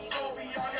Tay 0.00 0.16
Tay 0.30 0.46
East. 0.46 0.70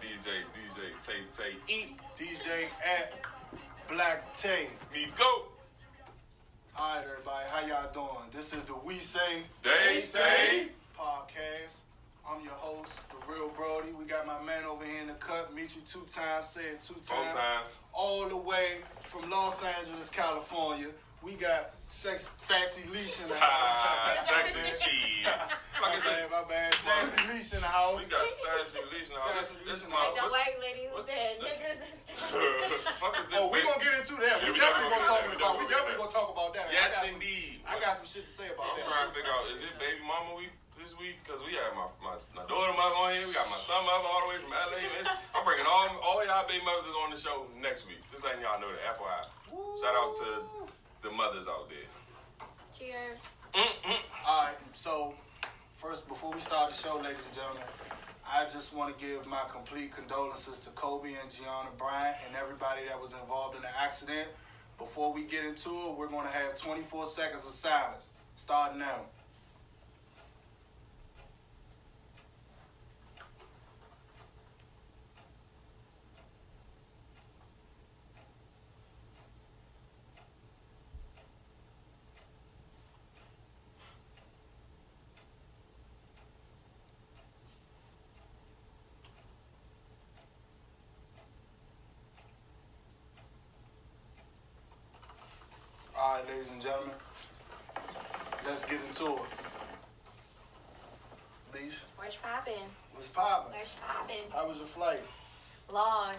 DJ 0.00 0.32
DJ 0.56 1.16
T 1.36 1.72
E 1.72 1.96
DJ 2.18 2.68
at 2.84 3.12
Black 3.88 4.34
Tay. 4.34 4.66
Me 4.92 5.06
go. 5.16 5.24
All 6.78 6.96
right, 6.96 7.04
everybody, 7.04 7.44
how 7.50 7.66
y'all 7.66 7.92
doing? 7.92 8.28
This 8.32 8.52
is 8.52 8.62
the 8.64 8.74
We 8.84 8.94
Say 8.94 9.42
They 9.62 10.00
say. 10.00 10.68
podcast. 10.98 11.85
I'm 12.28 12.42
your 12.42 12.58
host, 12.58 13.00
the 13.10 13.18
real 13.32 13.48
Brody. 13.54 13.92
We 13.98 14.04
got 14.04 14.26
my 14.26 14.42
man 14.42 14.64
over 14.64 14.84
here 14.84 15.00
in 15.00 15.06
the 15.08 15.14
cut. 15.14 15.54
Meet 15.54 15.76
you 15.76 15.82
two 15.86 16.02
times, 16.10 16.48
say 16.50 16.74
it 16.74 16.82
two 16.82 16.94
times. 17.06 17.32
times. 17.32 17.70
All 17.94 18.28
the 18.28 18.36
way 18.36 18.82
from 19.04 19.30
Los 19.30 19.62
Angeles, 19.62 20.10
California. 20.10 20.88
We 21.22 21.34
got 21.34 21.74
sex, 21.88 22.28
Sassy 22.36 22.82
Leash 22.92 23.18
in 23.22 23.26
the 23.30 23.34
Ah, 23.38 24.14
house. 24.14 24.26
sexy 24.26 24.62
shit. 24.78 25.26
my 25.82 25.94
Look 25.94 26.04
bad, 26.06 26.30
my 26.30 26.42
bad. 26.46 26.74
Sassy 26.82 27.18
Leash 27.30 27.50
in 27.54 27.62
the 27.62 27.70
house. 27.70 27.98
We 27.98 28.06
got 28.10 28.26
Sassy 28.30 28.78
Leash 28.94 29.10
now. 29.10 29.22
This, 29.34 29.50
Sassy 29.50 29.54
this 29.66 29.78
is 29.82 29.86
Leash 29.86 29.94
my. 29.94 30.02
now. 30.14 30.26
The 30.26 30.30
white 30.30 30.58
lady 30.62 30.86
who 30.90 30.98
said 31.02 31.38
niggers 31.42 31.78
and 31.82 31.94
stuff. 31.98 32.20
fuck 33.02 33.14
is 33.22 33.26
this? 33.26 33.38
Oh, 33.38 33.50
we 33.50 33.58
gonna 33.62 33.82
get 33.82 33.94
into 34.02 34.14
that. 34.22 34.38
Yeah, 34.42 34.50
We 34.50 34.54
we 34.54 34.58
definitely 34.60 34.98
definitely 34.98 34.98
gonna 34.98 35.10
talk 35.10 35.22
about. 35.30 35.54
We 35.58 35.64
we 35.66 35.70
definitely 35.70 35.70
definitely 35.70 35.98
gonna 35.98 36.14
talk 36.14 36.28
about 36.30 36.50
that. 36.58 36.66
I 36.70 36.74
Yes, 36.74 36.90
got 36.94 37.06
some- 37.06 37.14
indeed. 37.18 37.58
I 37.66 37.74
got 37.82 37.92
some 37.98 38.06
shit 38.06 38.26
to 38.26 38.34
say 38.34 38.46
about 38.54 38.66
I'm 38.70 38.82
that. 38.82 38.86
trying 38.86 39.08
to 39.10 39.14
figure 39.14 39.30
out 39.34 39.42
is 39.50 39.58
it 39.62 39.74
baby 39.82 40.02
mama 40.06 40.34
week 40.38 40.54
this 40.78 40.96
week? 40.98 41.16
Cause 41.24 41.40
we 41.44 41.56
had 41.56 41.72
my 41.72 41.88
my, 42.04 42.14
my 42.36 42.44
daughter 42.46 42.72
mother 42.76 42.98
on 43.04 43.12
here, 43.16 43.26
we 43.26 43.32
got 43.32 43.48
my 43.48 43.60
son 43.64 43.80
mother 43.84 44.06
all 44.06 44.22
the 44.24 44.36
way 44.36 44.38
from 44.40 44.52
LA. 44.52 44.80
Man. 44.84 45.04
I'm 45.34 45.44
bringing 45.44 45.66
all 45.66 45.88
all 46.04 46.20
y'all 46.24 46.46
baby 46.46 46.64
mothers 46.64 46.92
on 47.04 47.10
the 47.10 47.18
show 47.18 47.46
next 47.60 47.88
week. 47.88 48.00
Just 48.12 48.24
letting 48.24 48.42
y'all 48.44 48.60
know 48.60 48.68
that 48.68 48.96
FYI. 48.96 49.24
Shout 49.80 49.94
out 49.96 50.12
to 50.20 50.28
the 51.02 51.10
mothers 51.10 51.48
out 51.48 51.68
there. 51.68 51.88
Cheers. 52.76 53.20
Mm-mm. 53.54 53.96
All 54.26 54.44
right, 54.44 54.54
so 54.74 55.14
first, 55.74 56.06
before 56.08 56.32
we 56.32 56.40
start 56.40 56.70
the 56.70 56.76
show, 56.76 56.96
ladies 56.96 57.24
and 57.24 57.34
gentlemen, 57.34 57.62
I 58.28 58.44
just 58.44 58.74
want 58.74 58.96
to 58.96 59.04
give 59.04 59.26
my 59.26 59.42
complete 59.50 59.94
condolences 59.94 60.58
to 60.60 60.70
Kobe 60.70 61.14
and 61.14 61.30
Gianna 61.30 61.70
Bryant 61.78 62.16
and 62.26 62.36
everybody 62.36 62.82
that 62.88 63.00
was 63.00 63.12
involved 63.12 63.56
in 63.56 63.62
the 63.62 63.80
accident. 63.80 64.28
Before 64.78 65.12
we 65.12 65.22
get 65.22 65.44
into 65.44 65.70
it, 65.70 65.96
we're 65.96 66.08
going 66.08 66.26
to 66.26 66.32
have 66.32 66.54
24 66.56 67.06
seconds 67.06 67.46
of 67.46 67.52
silence. 67.52 68.10
Starting 68.34 68.78
now. 68.78 69.06
All 96.16 96.22
right, 96.22 96.30
ladies 96.30 96.50
and 96.50 96.62
gentlemen, 96.62 96.94
let's 98.46 98.64
get 98.64 98.80
into 98.88 99.04
it. 99.16 99.20
Leash, 101.52 101.80
Where's 101.98 102.14
poppin'? 102.22 102.54
what's 102.94 103.08
poppin'? 103.08 103.52
Where's 103.52 103.74
poppin'? 103.86 104.24
How 104.32 104.48
was 104.48 104.56
your 104.56 104.66
flight? 104.66 105.00
Long, 105.70 106.14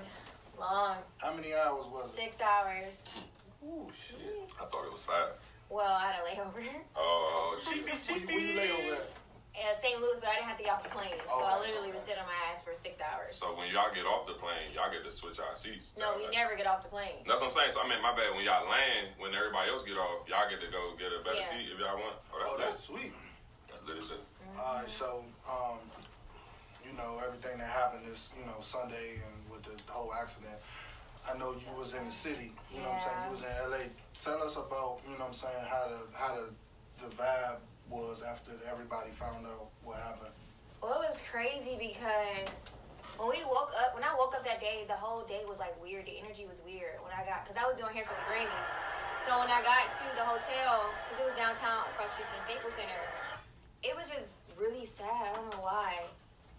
long. 0.60 0.98
How 1.18 1.34
many 1.34 1.56
hours 1.56 1.88
was 1.88 2.14
it? 2.14 2.16
Six 2.16 2.36
hours. 2.42 3.06
Hmm. 3.10 3.68
Ooh, 3.68 3.88
shit. 3.92 4.20
I 4.62 4.66
thought 4.66 4.86
it 4.86 4.94
was 4.94 5.02
five. 5.04 5.30
Well, 5.68 5.92
I 5.92 6.12
had 6.12 6.22
a 6.22 6.28
layover 6.28 6.64
Oh, 6.96 7.58
cheapy 7.68 7.82
Where 7.86 7.96
you, 7.96 8.00
cheapy. 8.00 8.26
where 8.28 8.40
you 8.40 8.54
lay 8.56 8.72
over 8.72 9.02
at? 9.02 9.10
Uh, 9.58 9.70
at 9.74 9.82
St. 9.82 9.98
Louis, 10.00 10.20
but 10.22 10.30
I 10.30 10.38
didn't 10.38 10.50
have 10.54 10.58
to 10.58 10.64
get 10.64 10.74
off 10.74 10.84
the 10.86 10.94
plane. 10.94 11.18
So 11.26 11.42
I 11.42 11.58
literally 11.58 11.90
okay. 11.90 11.98
was 11.98 12.06
sitting 12.06 12.22
on 12.22 12.30
my 12.30 12.38
ass 12.54 12.62
for 12.62 12.78
six 12.78 13.02
hours. 13.02 13.38
So 13.38 13.58
when 13.58 13.74
y'all 13.74 13.90
get 13.90 14.06
off 14.06 14.30
the 14.30 14.38
plane, 14.38 14.70
y'all 14.74 14.92
get 14.94 15.02
to 15.02 15.12
switch 15.12 15.42
our 15.42 15.56
seats. 15.58 15.98
No, 15.98 16.14
we 16.16 16.30
Like- 16.30 16.34
never 16.38 16.54
get 16.56 16.68
off 16.70 16.84
the 16.86 16.94
plane. 16.94 17.26
That's 17.26 17.42
what 17.42 17.50
I'm 17.50 17.58
saying. 17.58 17.72
So 17.74 17.82
I 17.82 17.90
mean, 17.90 18.02
my 18.02 18.14
bad. 18.14 18.36
When 18.38 18.46
y'all 18.46 18.70
land, 18.70 19.18
when 19.18 19.34
everybody 19.34 19.70
else 19.74 19.82
get 19.82 19.98
off, 19.98 20.30
y'all 20.30 20.46
get 20.50 20.62
to 20.62 20.70
go 20.70 20.94
get 20.96 21.10
a 21.12 21.20
better 21.26 21.42
Yeah. 21.42 21.50
seat 21.50 21.74
if 21.74 21.80
y'all 21.82 21.98
want. 21.98 22.16
Oh, 22.30 22.38
that's, 22.38 22.52
Oh, 22.54 22.58
that's 22.58 22.76
that's 22.78 22.80
sweet. 22.86 23.12
Mm-hmm. 23.14 23.70
that's 23.70 23.84
lit 23.84 23.98
as 23.98 24.08
shit. 24.08 24.22
Mm-hmm. 24.22 24.60
All 24.62 24.74
right, 24.78 24.90
so 24.90 25.26
um, 25.50 25.80
you 26.86 26.94
know 26.94 27.18
everything 27.26 27.58
that 27.58 27.68
happened 27.70 28.06
this 28.06 28.30
you 28.38 28.46
know 28.46 28.62
Sunday 28.62 29.20
and 29.26 29.36
with 29.50 29.64
the 29.66 29.74
whole 29.92 30.14
accident. 30.14 30.56
I 31.28 31.36
know 31.38 31.52
you 31.52 31.68
was 31.76 31.94
in 31.94 32.06
the 32.06 32.12
city. 32.12 32.54
You 32.72 32.80
know 32.80 32.90
what 32.94 33.02
I'm 33.02 33.10
saying? 33.10 33.20
You 33.26 33.32
was 33.32 33.42
in 33.42 33.72
LA. 33.72 33.84
Tell 34.14 34.42
us 34.44 34.56
about 34.56 35.02
you 35.04 35.12
know 35.18 35.28
what 35.28 35.28
I'm 35.28 35.34
saying 35.34 35.66
how 35.68 35.90
the 35.90 36.00
how 36.18 36.36
the 36.36 36.54
the 37.04 37.16
vibe 37.16 37.58
was 37.90 38.24
after 38.24 38.52
everybody 38.70 39.12
found 39.12 39.46
out 39.46 39.70
what 39.84 39.98
happened. 39.98 40.34
Well, 40.82 41.02
it 41.02 41.08
was 41.08 41.22
crazy 41.32 41.76
because 41.80 42.52
when 43.18 43.30
we 43.30 43.42
woke 43.46 43.74
up, 43.82 43.96
when 43.96 44.04
I 44.04 44.14
woke 44.14 44.36
up 44.36 44.46
that 44.46 44.62
day, 44.62 44.86
the 44.88 44.98
whole 44.98 45.26
day 45.26 45.42
was 45.48 45.58
like 45.58 45.74
weird. 45.82 46.06
The 46.06 46.20
energy 46.22 46.46
was 46.46 46.62
weird 46.62 47.02
when 47.02 47.12
I 47.16 47.26
got, 47.26 47.46
because 47.46 47.58
I 47.58 47.66
was 47.66 47.80
doing 47.80 47.94
hair 47.94 48.06
for 48.06 48.14
the 48.14 48.28
Grammys. 48.30 48.68
So 49.26 49.34
when 49.40 49.50
I 49.50 49.60
got 49.66 49.90
to 49.98 50.06
the 50.14 50.24
hotel, 50.24 50.94
because 51.10 51.26
it 51.26 51.28
was 51.34 51.38
downtown 51.38 51.90
across 51.92 52.14
street 52.14 52.30
from 52.30 52.38
the 52.40 52.46
Staples 52.46 52.76
Center, 52.78 53.04
it 53.82 53.98
was 53.98 54.08
just 54.08 54.46
really 54.54 54.86
sad. 54.86 55.34
I 55.34 55.34
don't 55.34 55.50
know 55.58 55.66
why. 55.66 56.06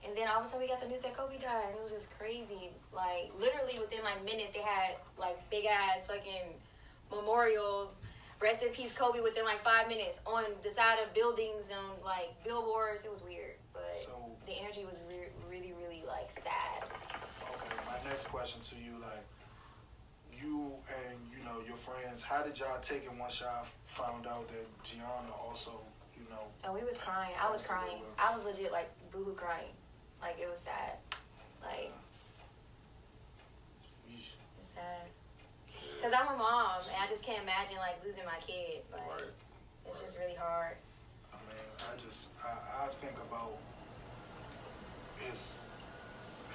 And 0.02 0.16
then 0.16 0.26
all 0.26 0.42
of 0.42 0.46
a 0.46 0.48
sudden 0.48 0.66
we 0.66 0.68
got 0.68 0.82
the 0.82 0.90
news 0.90 1.00
that 1.06 1.16
Kobe 1.16 1.38
died, 1.38 1.70
and 1.70 1.78
it 1.78 1.82
was 1.82 1.94
just 1.94 2.10
crazy. 2.18 2.74
Like 2.90 3.30
literally 3.38 3.78
within 3.78 4.02
like 4.02 4.18
minutes, 4.24 4.50
they 4.54 4.62
had 4.66 4.98
like 5.18 5.38
big 5.50 5.66
ass 5.66 6.06
fucking 6.06 6.58
memorials. 7.10 7.94
Rest 8.40 8.62
in 8.62 8.68
peace, 8.68 8.92
Kobe. 8.92 9.20
Within 9.20 9.44
like 9.44 9.62
five 9.64 9.88
minutes, 9.88 10.18
on 10.24 10.44
the 10.62 10.70
side 10.70 10.98
of 11.04 11.12
buildings 11.12 11.64
and 11.70 12.04
like 12.04 12.30
billboards, 12.44 13.04
it 13.04 13.10
was 13.10 13.22
weird. 13.24 13.56
But 13.72 14.02
So- 14.04 14.30
the 14.46 14.52
energy 14.52 14.84
was 14.84 14.96
re- 15.10 15.28
really, 15.50 15.72
really 15.72 16.04
like 16.06 16.30
sad. 16.42 16.84
Okay, 17.50 17.76
my 17.86 17.98
next 18.08 18.26
question 18.28 18.60
to 18.62 18.76
you, 18.76 18.98
like 19.00 19.24
you 20.32 20.76
and 21.08 21.18
you 21.36 21.42
know 21.44 21.60
your 21.66 21.76
friends, 21.76 22.22
how 22.22 22.42
did 22.42 22.58
y'all 22.58 22.78
take 22.80 23.04
it 23.04 23.12
once 23.18 23.40
y'all 23.40 23.66
found 23.86 24.26
out 24.28 24.48
that 24.48 24.66
Gianna 24.84 25.32
also 25.44 25.72
you 26.16 26.22
know 26.30 26.46
And 26.62 26.72
we 26.72 26.84
was 26.84 26.96
crying. 26.98 27.34
I 27.40 27.50
was 27.50 27.62
crying. 27.62 28.02
I 28.18 28.32
was 28.32 28.44
legit 28.44 28.70
like 28.70 28.88
boohoo 29.10 29.34
crying. 29.34 29.74
Like 30.20 30.38
it 30.40 30.48
was 30.48 30.60
sad. 30.60 30.98
Like 31.60 31.92
yeesh, 34.08 34.34
it's 34.62 34.74
sad. 34.74 35.08
Cause 36.02 36.12
I'm 36.14 36.28
a 36.34 36.38
mom 36.38 36.78
and 36.86 36.96
I 37.02 37.06
just 37.10 37.24
can't 37.24 37.42
imagine 37.42 37.76
like 37.78 37.98
losing 38.04 38.24
my 38.24 38.38
kid. 38.46 38.82
Like 38.92 39.02
Right. 39.10 39.32
it's 39.86 40.00
just 40.00 40.18
really 40.18 40.34
hard. 40.38 40.76
I 41.34 41.36
mean, 41.50 41.66
I 41.82 41.96
just 41.98 42.28
I, 42.38 42.86
I 42.86 42.88
think 43.02 43.14
about 43.18 43.58
his 45.18 45.58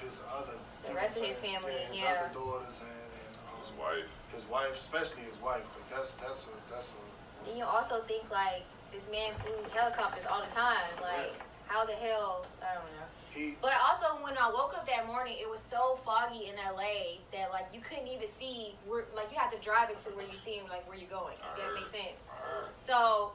his 0.00 0.20
other 0.32 0.56
The 0.88 0.94
rest 0.94 1.18
of 1.18 1.24
his 1.24 1.36
I'm 1.38 1.42
saying? 1.44 1.60
family, 1.60 1.76
his 1.92 2.00
yeah. 2.00 2.24
other 2.24 2.32
daughters 2.34 2.80
and, 2.80 2.88
and 2.88 3.32
um, 3.52 3.60
His 3.60 3.72
wife. 3.76 4.08
his 4.32 4.44
wife, 4.48 4.72
especially 4.72 5.22
his 5.28 5.36
wife, 5.44 5.62
because 5.76 5.88
that's 5.92 6.10
that's 6.24 6.40
a 6.48 6.54
that's 6.72 6.92
a 6.96 7.44
Then 7.46 7.56
you 7.60 7.64
also 7.64 8.00
think 8.08 8.30
like 8.32 8.64
this 8.92 9.08
man 9.12 9.32
flew 9.44 9.60
helicopters 9.76 10.24
all 10.24 10.40
the 10.40 10.50
time. 10.52 10.88
Like 11.04 11.36
how 11.68 11.84
the 11.84 11.94
hell? 12.00 12.46
I 12.64 12.74
don't 12.80 12.88
know. 12.96 13.08
He 13.34 13.56
But 13.60 13.72
also 13.86 14.06
when 14.22 14.38
I 14.38 14.48
woke 14.48 14.74
up 14.76 14.86
that 14.86 15.06
morning, 15.06 15.36
it 15.40 15.50
was 15.50 15.60
so 15.60 15.98
foggy 16.04 16.46
in 16.46 16.54
LA 16.56 17.18
that 17.32 17.50
like 17.50 17.66
you 17.72 17.80
couldn't 17.80 18.06
even 18.06 18.28
see 18.38 18.74
where 18.86 19.04
like 19.14 19.30
you 19.32 19.38
had 19.38 19.50
to 19.50 19.58
drive 19.58 19.90
into 19.90 20.10
where 20.10 20.26
you 20.26 20.36
see 20.36 20.52
him 20.52 20.66
like 20.70 20.86
where 20.88 20.96
you're 20.96 21.10
going. 21.10 21.34
If 21.52 21.58
that 21.58 21.74
makes 21.74 21.90
sense. 21.90 22.22
So 22.78 23.32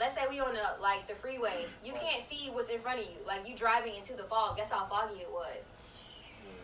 let's 0.00 0.14
say 0.14 0.22
we 0.28 0.40
on 0.40 0.54
the 0.54 0.80
like 0.80 1.06
the 1.06 1.14
freeway, 1.14 1.66
you 1.84 1.92
can't 1.92 2.28
see 2.28 2.50
what's 2.52 2.68
in 2.68 2.80
front 2.80 3.00
of 3.00 3.04
you. 3.06 3.20
Like 3.26 3.46
you 3.46 3.54
driving 3.54 3.94
into 3.96 4.14
the 4.14 4.24
fog. 4.24 4.56
That's 4.56 4.70
how 4.70 4.86
foggy 4.86 5.20
it 5.20 5.30
was. 5.30 5.68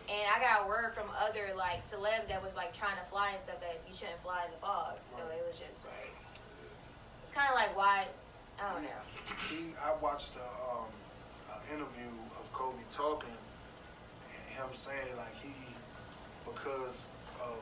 And 0.09 0.27
I 0.27 0.41
got 0.41 0.67
word 0.67 0.93
from 0.93 1.07
other 1.15 1.53
like 1.55 1.87
celebs 1.87 2.27
that 2.27 2.43
was 2.43 2.55
like 2.55 2.73
trying 2.73 2.97
to 2.97 3.05
fly 3.09 3.31
and 3.31 3.39
stuff 3.39 3.61
that 3.61 3.79
you 3.87 3.93
shouldn't 3.93 4.21
fly 4.23 4.43
in 4.45 4.51
the 4.51 4.57
fog. 4.57 4.97
So 5.07 5.21
it 5.29 5.43
was 5.45 5.55
just 5.55 5.85
like 5.85 6.11
it's 7.21 7.31
kind 7.31 7.47
of 7.47 7.55
like 7.55 7.77
why 7.77 8.07
I 8.59 8.73
don't 8.73 8.83
know. 8.83 9.01
he 9.49 9.73
I 9.81 9.93
watched 10.01 10.33
the 10.35 10.41
um 10.41 10.89
interview 11.71 12.11
of 12.39 12.51
Kobe 12.53 12.83
talking 12.91 13.29
and 14.29 14.55
him 14.55 14.69
saying 14.73 15.15
like 15.17 15.35
he 15.41 15.53
because 16.45 17.05
of 17.41 17.59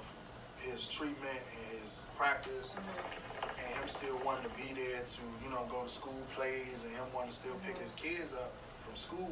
his 0.58 0.86
treatment 0.88 1.40
and 1.56 1.80
his 1.80 2.04
practice 2.18 2.76
and 3.44 3.68
him 3.78 3.88
still 3.88 4.20
wanting 4.26 4.50
to 4.50 4.56
be 4.58 4.74
there 4.74 5.02
to 5.06 5.22
you 5.44 5.50
know 5.50 5.66
go 5.70 5.84
to 5.84 5.90
school 5.90 6.22
plays 6.36 6.84
and 6.84 6.92
him 6.94 7.06
wanting 7.14 7.30
to 7.30 7.36
still 7.36 7.56
pick 7.66 7.78
his 7.78 7.94
kids 7.94 8.34
up 8.34 8.52
from 8.80 8.96
school 8.96 9.32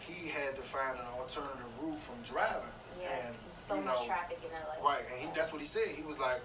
he 0.00 0.28
had 0.28 0.54
to 0.54 0.62
find 0.62 0.96
an 0.98 1.06
alternative 1.18 1.66
route 1.82 1.98
from 1.98 2.14
driving 2.24 2.70
Yeah, 3.00 3.26
and 3.26 3.34
so 3.56 3.74
you 3.74 3.82
much 3.82 4.00
know, 4.00 4.06
traffic 4.06 4.38
in 4.42 4.50
LA. 4.52 4.88
Right, 4.88 5.02
and 5.12 5.20
he, 5.20 5.28
that's 5.34 5.52
what 5.52 5.60
he 5.60 5.66
said. 5.66 5.88
He 5.94 6.02
was 6.02 6.18
like, 6.18 6.40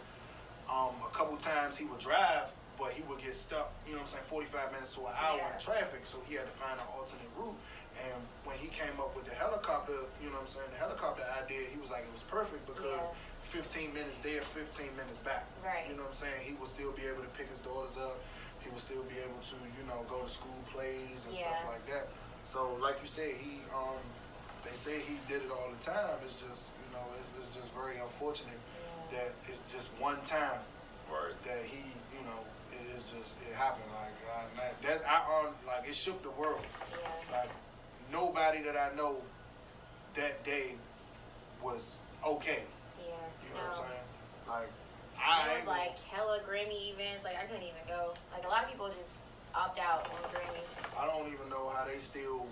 um, 0.69 0.95
a 1.05 1.09
couple 1.13 1.37
times 1.37 1.77
he 1.77 1.85
would 1.85 1.99
drive, 1.99 2.51
but 2.79 2.91
he 2.91 3.01
would 3.03 3.19
get 3.21 3.35
stuck, 3.35 3.71
you 3.85 3.93
know 3.93 3.99
what 4.01 4.13
I'm 4.13 4.23
saying, 4.23 4.27
45 4.27 4.71
minutes 4.73 4.95
to 4.95 5.01
an 5.07 5.13
hour 5.17 5.37
Yeah. 5.37 5.53
in 5.53 5.59
traffic, 5.59 6.05
so 6.05 6.17
he 6.27 6.35
had 6.35 6.45
to 6.45 6.51
find 6.55 6.79
an 6.79 6.87
alternate 6.93 7.29
route. 7.37 7.55
And 8.01 8.17
when 8.43 8.57
he 8.57 8.67
came 8.73 8.97
up 8.99 9.15
with 9.15 9.25
the 9.25 9.35
helicopter, 9.35 9.93
you 10.21 10.29
know 10.33 10.41
what 10.41 10.49
I'm 10.49 10.53
saying, 10.57 10.69
the 10.73 10.81
helicopter 10.81 11.21
idea, 11.37 11.69
he 11.69 11.77
was 11.77 11.91
like, 11.91 12.03
it 12.03 12.11
was 12.13 12.23
perfect 12.23 12.65
because 12.65 13.09
Yeah. 13.09 13.53
15 13.53 13.93
minutes 13.93 14.17
there, 14.19 14.41
15 14.41 14.95
minutes 14.97 15.17
back. 15.21 15.45
Right. 15.63 15.85
You 15.87 15.93
know 15.95 16.03
what 16.09 16.17
I'm 16.17 16.25
saying? 16.25 16.41
He 16.41 16.53
will 16.55 16.65
still 16.65 16.91
be 16.93 17.05
able 17.05 17.21
to 17.21 17.29
pick 17.37 17.49
his 17.49 17.59
daughters 17.59 17.95
up. 17.97 18.17
He 18.61 18.69
will 18.69 18.79
still 18.81 19.03
be 19.03 19.19
able 19.19 19.37
to, 19.37 19.55
you 19.77 19.83
know, 19.85 20.01
go 20.09 20.23
to 20.23 20.29
school 20.29 20.57
plays 20.73 21.25
and 21.25 21.35
stuff 21.35 21.61
like 21.69 21.85
that. 21.87 22.07
So, 22.43 22.73
like 22.81 22.97
you 23.01 23.07
said, 23.07 23.35
he, 23.35 23.61
um, 23.75 24.01
they 24.63 24.71
say 24.73 24.99
he 25.01 25.19
did 25.27 25.43
it 25.43 25.51
all 25.51 25.69
the 25.69 25.77
time. 25.83 26.17
It's 26.23 26.33
just, 26.33 26.69
you 26.81 26.89
know, 26.97 27.05
it's, 27.19 27.29
it's 27.37 27.53
just 27.55 27.69
very 27.75 27.97
unfortunate 27.99 28.57
Yeah. 29.11 29.19
that 29.19 29.31
it's 29.47 29.61
just 29.71 29.89
one 29.99 30.17
time 30.23 30.63
Right. 31.11 31.35
that 31.43 31.61
he, 31.67 31.83
you 32.17 32.23
know, 32.25 32.41
it 32.73 32.97
is 32.97 33.03
just 33.03 33.35
it 33.47 33.53
happened 33.55 33.85
like 33.93 34.13
I, 34.57 34.71
that. 34.87 35.01
I 35.07 35.17
on 35.31 35.53
like 35.67 35.87
it 35.87 35.95
shook 35.95 36.21
the 36.23 36.31
world. 36.31 36.65
Yeah. 36.91 37.37
Like 37.39 37.49
nobody 38.11 38.61
that 38.63 38.75
I 38.75 38.95
know 38.95 39.21
that 40.15 40.43
day 40.43 40.75
was 41.61 41.97
okay. 42.25 42.63
Yeah. 42.99 43.13
You 43.43 43.53
know 43.55 43.61
no. 43.61 43.67
what 43.67 43.67
I'm 43.67 43.73
saying? 43.73 44.07
Like 44.47 44.67
It 44.67 45.23
I 45.23 45.57
was 45.59 45.67
like 45.67 45.99
hella 46.11 46.39
Grammy 46.47 46.93
events. 46.93 47.23
Like 47.23 47.37
I 47.37 47.45
couldn't 47.45 47.63
even 47.63 47.83
go. 47.87 48.13
Like 48.33 48.45
a 48.45 48.49
lot 48.49 48.63
of 48.63 48.69
people 48.69 48.89
just 48.97 49.13
opt 49.55 49.79
out 49.79 50.05
on 50.09 50.29
Grammys. 50.33 50.71
I 50.97 51.05
don't 51.05 51.27
even 51.27 51.49
know 51.49 51.69
how 51.69 51.85
they 51.85 51.99
still. 51.99 52.47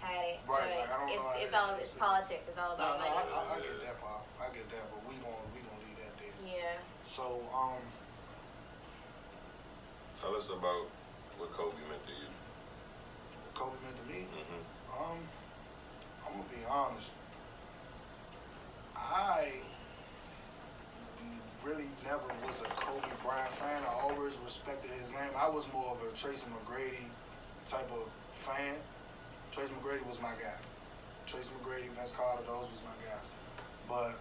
Had 0.00 0.24
it. 0.32 0.40
Right, 0.48 0.64
like, 0.80 0.88
I 0.88 0.96
don't 0.96 1.12
it's 1.12 1.20
know 1.20 1.32
it's 1.36 1.52
all 1.54 1.74
it's 1.76 1.92
politics. 1.92 2.48
It's 2.48 2.56
all 2.56 2.72
No, 2.72 2.96
about 2.96 3.00
no, 3.00 3.04
I, 3.04 3.08
money. 3.20 3.30
I, 3.36 3.52
I 3.52 3.56
get 3.60 3.76
that 3.84 4.00
part. 4.00 4.24
I 4.40 4.48
get 4.48 4.64
that, 4.72 4.84
but 4.88 5.00
we 5.04 5.12
gonna 5.20 5.44
we 5.52 5.60
gonna 5.60 5.76
leave 5.84 6.00
that 6.00 6.16
there. 6.16 6.32
Yeah. 6.40 6.80
So 7.04 7.44
um, 7.52 7.84
Tell 10.20 10.36
us 10.36 10.50
about 10.50 10.84
what 11.38 11.50
Kobe 11.52 11.76
meant 11.88 12.04
to 12.04 12.12
you. 12.12 12.28
What 13.42 13.54
Kobe 13.54 13.76
meant 13.82 13.96
to 13.96 14.12
me. 14.12 14.26
hmm 14.28 14.60
Um, 14.92 15.18
I'm 16.26 16.32
gonna 16.32 16.44
be 16.50 16.60
honest. 16.68 17.08
I 18.94 19.48
really 21.64 21.88
never 22.04 22.28
was 22.46 22.60
a 22.60 22.68
Kobe 22.76 23.08
Bryant 23.24 23.50
fan. 23.50 23.82
I 23.82 23.92
always 24.02 24.36
respected 24.44 24.90
his 24.90 25.08
game. 25.08 25.32
I 25.36 25.48
was 25.48 25.64
more 25.72 25.96
of 25.96 26.02
a 26.02 26.14
Tracy 26.14 26.44
McGrady 26.52 27.08
type 27.64 27.90
of 27.90 28.08
fan. 28.34 28.74
Tracy 29.52 29.72
McGrady 29.72 30.06
was 30.06 30.20
my 30.20 30.32
guy. 30.32 30.60
Tracy 31.26 31.50
McGrady, 31.62 31.88
Vince 31.96 32.12
Carter, 32.12 32.42
those 32.46 32.68
was 32.70 32.82
my 32.84 32.96
guys. 33.08 33.30
But 33.88 34.18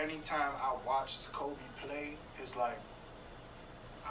anytime 0.00 0.52
I 0.60 0.74
watched 0.84 1.30
Kobe 1.32 1.56
play, 1.80 2.16
it's 2.40 2.56
like 2.56 2.78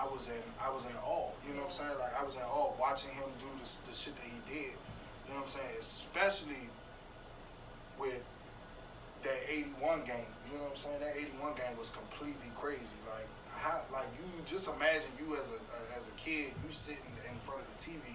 I 0.05 0.13
was 0.13 0.27
in 0.27 0.43
I 0.61 0.69
was 0.69 0.85
in 0.85 0.95
awe. 1.01 1.33
You 1.47 1.53
know 1.55 1.65
what 1.65 1.73
I'm 1.73 1.89
saying? 1.89 1.97
Like 1.97 2.13
I 2.13 2.23
was 2.23 2.35
in 2.35 2.45
awe 2.45 2.73
watching 2.79 3.11
him 3.11 3.25
do 3.41 3.49
this 3.59 3.79
the 3.87 3.93
shit 3.93 4.13
that 4.15 4.29
he 4.29 4.37
did. 4.45 4.77
You 5.25 5.33
know 5.33 5.41
what 5.41 5.49
I'm 5.49 5.57
saying? 5.57 5.73
Especially 5.79 6.69
with 7.97 8.21
that 9.23 9.41
81 9.49 10.05
game. 10.05 10.29
You 10.45 10.57
know 10.61 10.69
what 10.69 10.77
I'm 10.77 10.77
saying? 10.77 10.99
That 11.01 11.17
81 11.17 11.57
game 11.57 11.73
was 11.77 11.89
completely 11.89 12.53
crazy. 12.53 12.93
Like 13.09 13.25
how 13.49 13.81
like 13.91 14.05
you 14.21 14.29
just 14.45 14.69
imagine 14.69 15.09
you 15.17 15.33
as 15.33 15.49
a 15.49 15.57
as 15.97 16.05
a 16.05 16.15
kid, 16.21 16.53
you 16.61 16.69
sitting 16.69 17.01
in 17.25 17.37
front 17.41 17.65
of 17.65 17.67
the 17.73 17.77
TV 17.81 18.05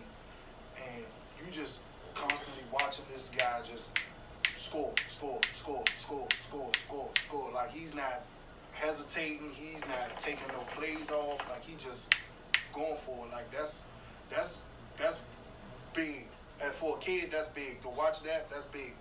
and 0.78 1.02
you 1.42 1.50
just 1.50 1.81
constantly 2.14 2.62
watching 2.70 3.04
this 3.10 3.31
guy 3.34 3.60
just 3.66 3.90
score, 4.54 4.94
score, 5.08 5.40
score, 5.52 5.82
score, 5.98 6.26
score, 6.38 6.70
score, 6.87 7.10
score. 7.19 7.50
Like 7.50 7.72
he's 7.72 7.94
not 7.94 8.22
hesitating, 8.81 9.50
he's 9.55 9.87
not 9.87 10.19
taking 10.19 10.49
no 10.49 10.61
plays 10.75 11.11
off, 11.11 11.38
like 11.49 11.65
he 11.65 11.75
just 11.77 12.15
going 12.73 12.97
for 12.97 13.27
it. 13.27 13.32
Like 13.32 13.50
that's 13.50 13.85
that's 14.31 14.59
that's 14.97 15.19
big. 15.94 16.27
And 16.62 16.73
for 16.73 16.97
a 16.97 17.00
kid, 17.00 17.31
that's 17.31 17.49
big. 17.49 17.81
To 17.82 17.88
watch 17.88 18.23
that, 18.23 18.50
that's 18.50 18.67
big. 18.67 18.93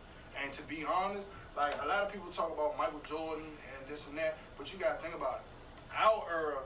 And 0.42 0.52
to 0.54 0.62
be 0.64 0.86
honest, 0.86 1.30
like 1.58 1.74
a 1.84 1.88
lot 1.88 2.04
of 2.04 2.12
people 2.12 2.30
talk 2.30 2.54
about 2.54 2.78
Michael 2.78 3.02
Jordan 3.06 3.46
and 3.46 3.88
this 3.90 4.08
and 4.08 4.18
that, 4.18 4.38
but 4.58 4.72
you 4.72 4.80
gotta 4.80 5.02
think 5.02 5.16
about 5.16 5.42
it. 5.42 5.96
Our 5.98 6.24
era 6.32 6.58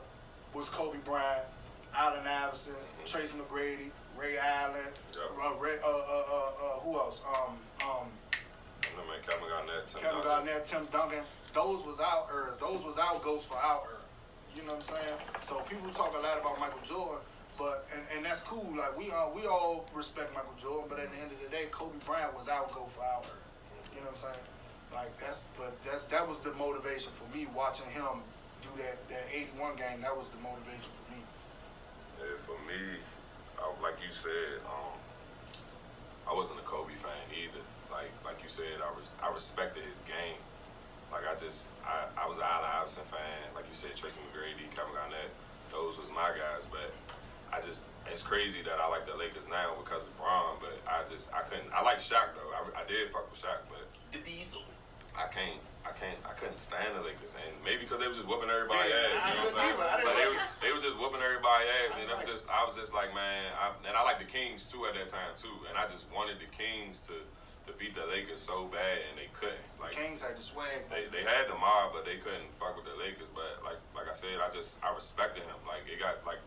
was 0.53 0.69
Kobe 0.69 0.97
Bryant, 1.05 1.45
Allen 1.95 2.27
Iverson, 2.27 2.73
Tracy 3.05 3.35
McGrady, 3.37 3.89
Ray 4.17 4.37
Allen, 4.37 4.81
Yep. 5.13 5.21
uh, 5.43 5.53
Ray, 5.59 5.77
uh, 5.83 5.87
uh, 5.87 5.91
uh, 5.91 6.33
uh, 6.35 6.79
who 6.81 6.93
else? 6.95 7.21
Um, 7.27 7.53
um, 7.89 8.07
I 8.83 8.97
know, 8.97 9.07
man, 9.07 9.17
Kevin 9.27 9.47
Garnett, 9.49 9.87
Tim 9.87 10.01
Kevin 10.01 10.21
Duncan. 10.21 10.45
Garnett, 10.45 10.65
Tim 10.65 10.85
Duncan. 10.91 11.23
Those 11.53 11.85
was 11.85 11.99
our 11.99 12.25
eras. 12.33 12.57
Those 12.57 12.83
was 12.83 12.97
our 12.97 13.19
goats 13.19 13.45
for 13.45 13.55
our 13.57 13.81
era. 13.85 14.01
You 14.55 14.61
know 14.63 14.73
what 14.73 14.89
I'm 14.89 14.97
saying? 14.97 15.17
So 15.41 15.61
people 15.69 15.89
talk 15.89 16.13
a 16.17 16.21
lot 16.21 16.37
about 16.37 16.59
Michael 16.59 16.81
Jordan, 16.81 17.21
but 17.57 17.87
and, 17.93 18.01
and 18.15 18.25
that's 18.25 18.41
cool. 18.41 18.73
Like 18.75 18.97
we 18.97 19.09
all 19.11 19.33
we 19.33 19.45
all 19.45 19.85
respect 19.93 20.33
Michael 20.33 20.57
Jordan, 20.61 20.85
but 20.89 20.99
at 20.99 21.09
the 21.11 21.17
end 21.17 21.31
of 21.31 21.39
the 21.41 21.49
day, 21.49 21.69
Kobe 21.71 21.97
Bryant 22.05 22.33
was 22.37 22.49
our 22.49 22.65
goat 22.73 22.91
for 22.91 23.01
our. 23.01 23.21
You 23.93 24.01
know 24.01 24.09
what 24.09 24.17
I'm 24.25 24.33
saying? 24.33 24.45
Like 24.93 25.13
that's 25.19 25.47
but 25.57 25.73
that's 25.85 26.05
that 26.13 26.27
was 26.27 26.37
the 26.39 26.53
motivation 26.53 27.11
for 27.13 27.25
me 27.35 27.47
watching 27.53 27.89
him 27.89 28.21
do 28.61 28.69
that 28.77 28.97
that 29.09 29.25
81 29.33 29.77
game. 29.77 30.01
That 30.01 30.15
was 30.17 30.29
the 30.29 30.41
motivation 30.41 30.89
for 30.89 31.05
me. 31.13 31.21
Yeah, 32.21 32.37
for 32.45 32.57
me, 32.65 33.01
I, 33.57 33.65
like 33.81 33.97
you 34.01 34.13
said, 34.13 34.61
um, 34.69 34.93
I 36.29 36.33
wasn't 36.33 36.59
a 36.59 36.65
Kobe 36.65 36.93
fan 37.01 37.25
either. 37.33 37.61
Like 37.89 38.13
like 38.25 38.41
you 38.41 38.49
said, 38.49 38.81
I 38.81 38.89
was 38.93 39.05
I 39.21 39.33
respected 39.33 39.85
his 39.85 39.97
game. 40.05 40.37
Like 41.13 41.29
I 41.29 41.37
just 41.37 41.77
I, 41.85 42.09
I 42.17 42.25
was 42.25 42.41
an 42.41 42.49
Allen 42.49 42.65
Iverson 42.73 43.05
fan. 43.05 43.53
Like 43.53 43.69
you 43.69 43.77
said, 43.77 43.93
Tracy 43.93 44.17
McGrady, 44.33 44.65
Kevin 44.73 44.97
Garnett, 44.97 45.29
those 45.69 46.01
was 46.01 46.09
my 46.09 46.33
guys. 46.33 46.65
But 46.65 46.89
I 47.53 47.61
just 47.61 47.85
it's 48.09 48.25
crazy 48.25 48.65
that 48.65 48.81
I 48.81 48.89
like 48.89 49.05
the 49.05 49.13
Lakers 49.13 49.45
now 49.45 49.77
because 49.77 50.09
of 50.09 50.13
Bron. 50.17 50.57
But 50.57 50.81
I 50.89 51.05
just 51.05 51.29
I 51.29 51.45
couldn't. 51.45 51.69
I 51.69 51.85
like 51.85 52.01
Shaq 52.01 52.33
though. 52.33 52.49
I, 52.49 52.81
I 52.81 52.83
did 52.89 53.13
fuck 53.13 53.29
with 53.29 53.37
Shaq, 53.37 53.61
but 53.69 53.85
The 54.09 54.25
Diesel. 54.25 54.65
I 55.13 55.29
can't. 55.29 55.61
I 55.85 55.93
can't. 55.93 56.17
I 56.25 56.33
couldn't 56.33 56.57
stand 56.57 56.97
the 56.97 57.05
Lakers, 57.05 57.37
and 57.37 57.53
maybe 57.61 57.85
because 57.85 58.01
they 58.01 58.09
was 58.09 58.17
just 58.17 58.25
whooping 58.25 58.49
everybody 58.49 58.89
Yeah, 58.89 59.13
ass. 59.13 59.29
You 59.29 59.35
know 59.37 59.45
what 59.53 59.61
I'm 59.61 59.77
saying? 59.77 59.77
Like, 59.77 60.17
they, 60.17 60.29
was, 60.31 60.39
they 60.63 60.71
was 60.73 60.81
just 60.81 60.97
whooping 60.97 61.21
everybody 61.21 61.69
ass, 61.69 61.93
and 62.01 62.09
it 62.09 62.15
was 62.17 62.25
just. 62.25 62.49
I 62.49 62.65
was 62.65 62.73
just 62.73 62.95
like, 62.97 63.13
man, 63.13 63.53
I, 63.53 63.69
and 63.85 63.93
I 63.93 64.01
like 64.01 64.17
the 64.17 64.25
Kings 64.25 64.65
too 64.65 64.89
at 64.89 64.97
that 64.97 65.13
time 65.13 65.35
too, 65.37 65.53
and 65.69 65.77
I 65.77 65.85
just 65.85 66.09
wanted 66.09 66.41
the 66.41 66.49
Kings 66.49 67.05
to 67.11 67.19
to 67.67 67.73
beat 67.73 67.95
the 67.95 68.05
Lakers 68.07 68.41
so 68.41 68.65
bad, 68.67 68.99
and 69.09 69.17
they 69.17 69.29
couldn't. 69.33 69.63
Like 69.79 69.91
Kings 69.91 70.21
had 70.21 70.37
the 70.37 70.41
swag. 70.41 70.89
they, 70.89 71.07
they 71.11 71.23
had 71.23 71.47
the 71.47 71.55
mob, 71.55 71.91
but 71.93 72.05
they 72.05 72.17
couldn't 72.17 72.51
fuck 72.59 72.75
with 72.75 72.85
the 72.85 72.97
Lakers. 72.99 73.31
But 73.33 73.63
like 73.63 73.79
like 73.95 74.09
I 74.09 74.13
said, 74.13 74.43
I 74.43 74.51
just 74.53 74.75
I 74.83 74.93
respected 74.93 75.43
him. 75.43 75.59
Like 75.67 75.87
it 75.87 75.99
got 75.99 76.25
like 76.25 76.39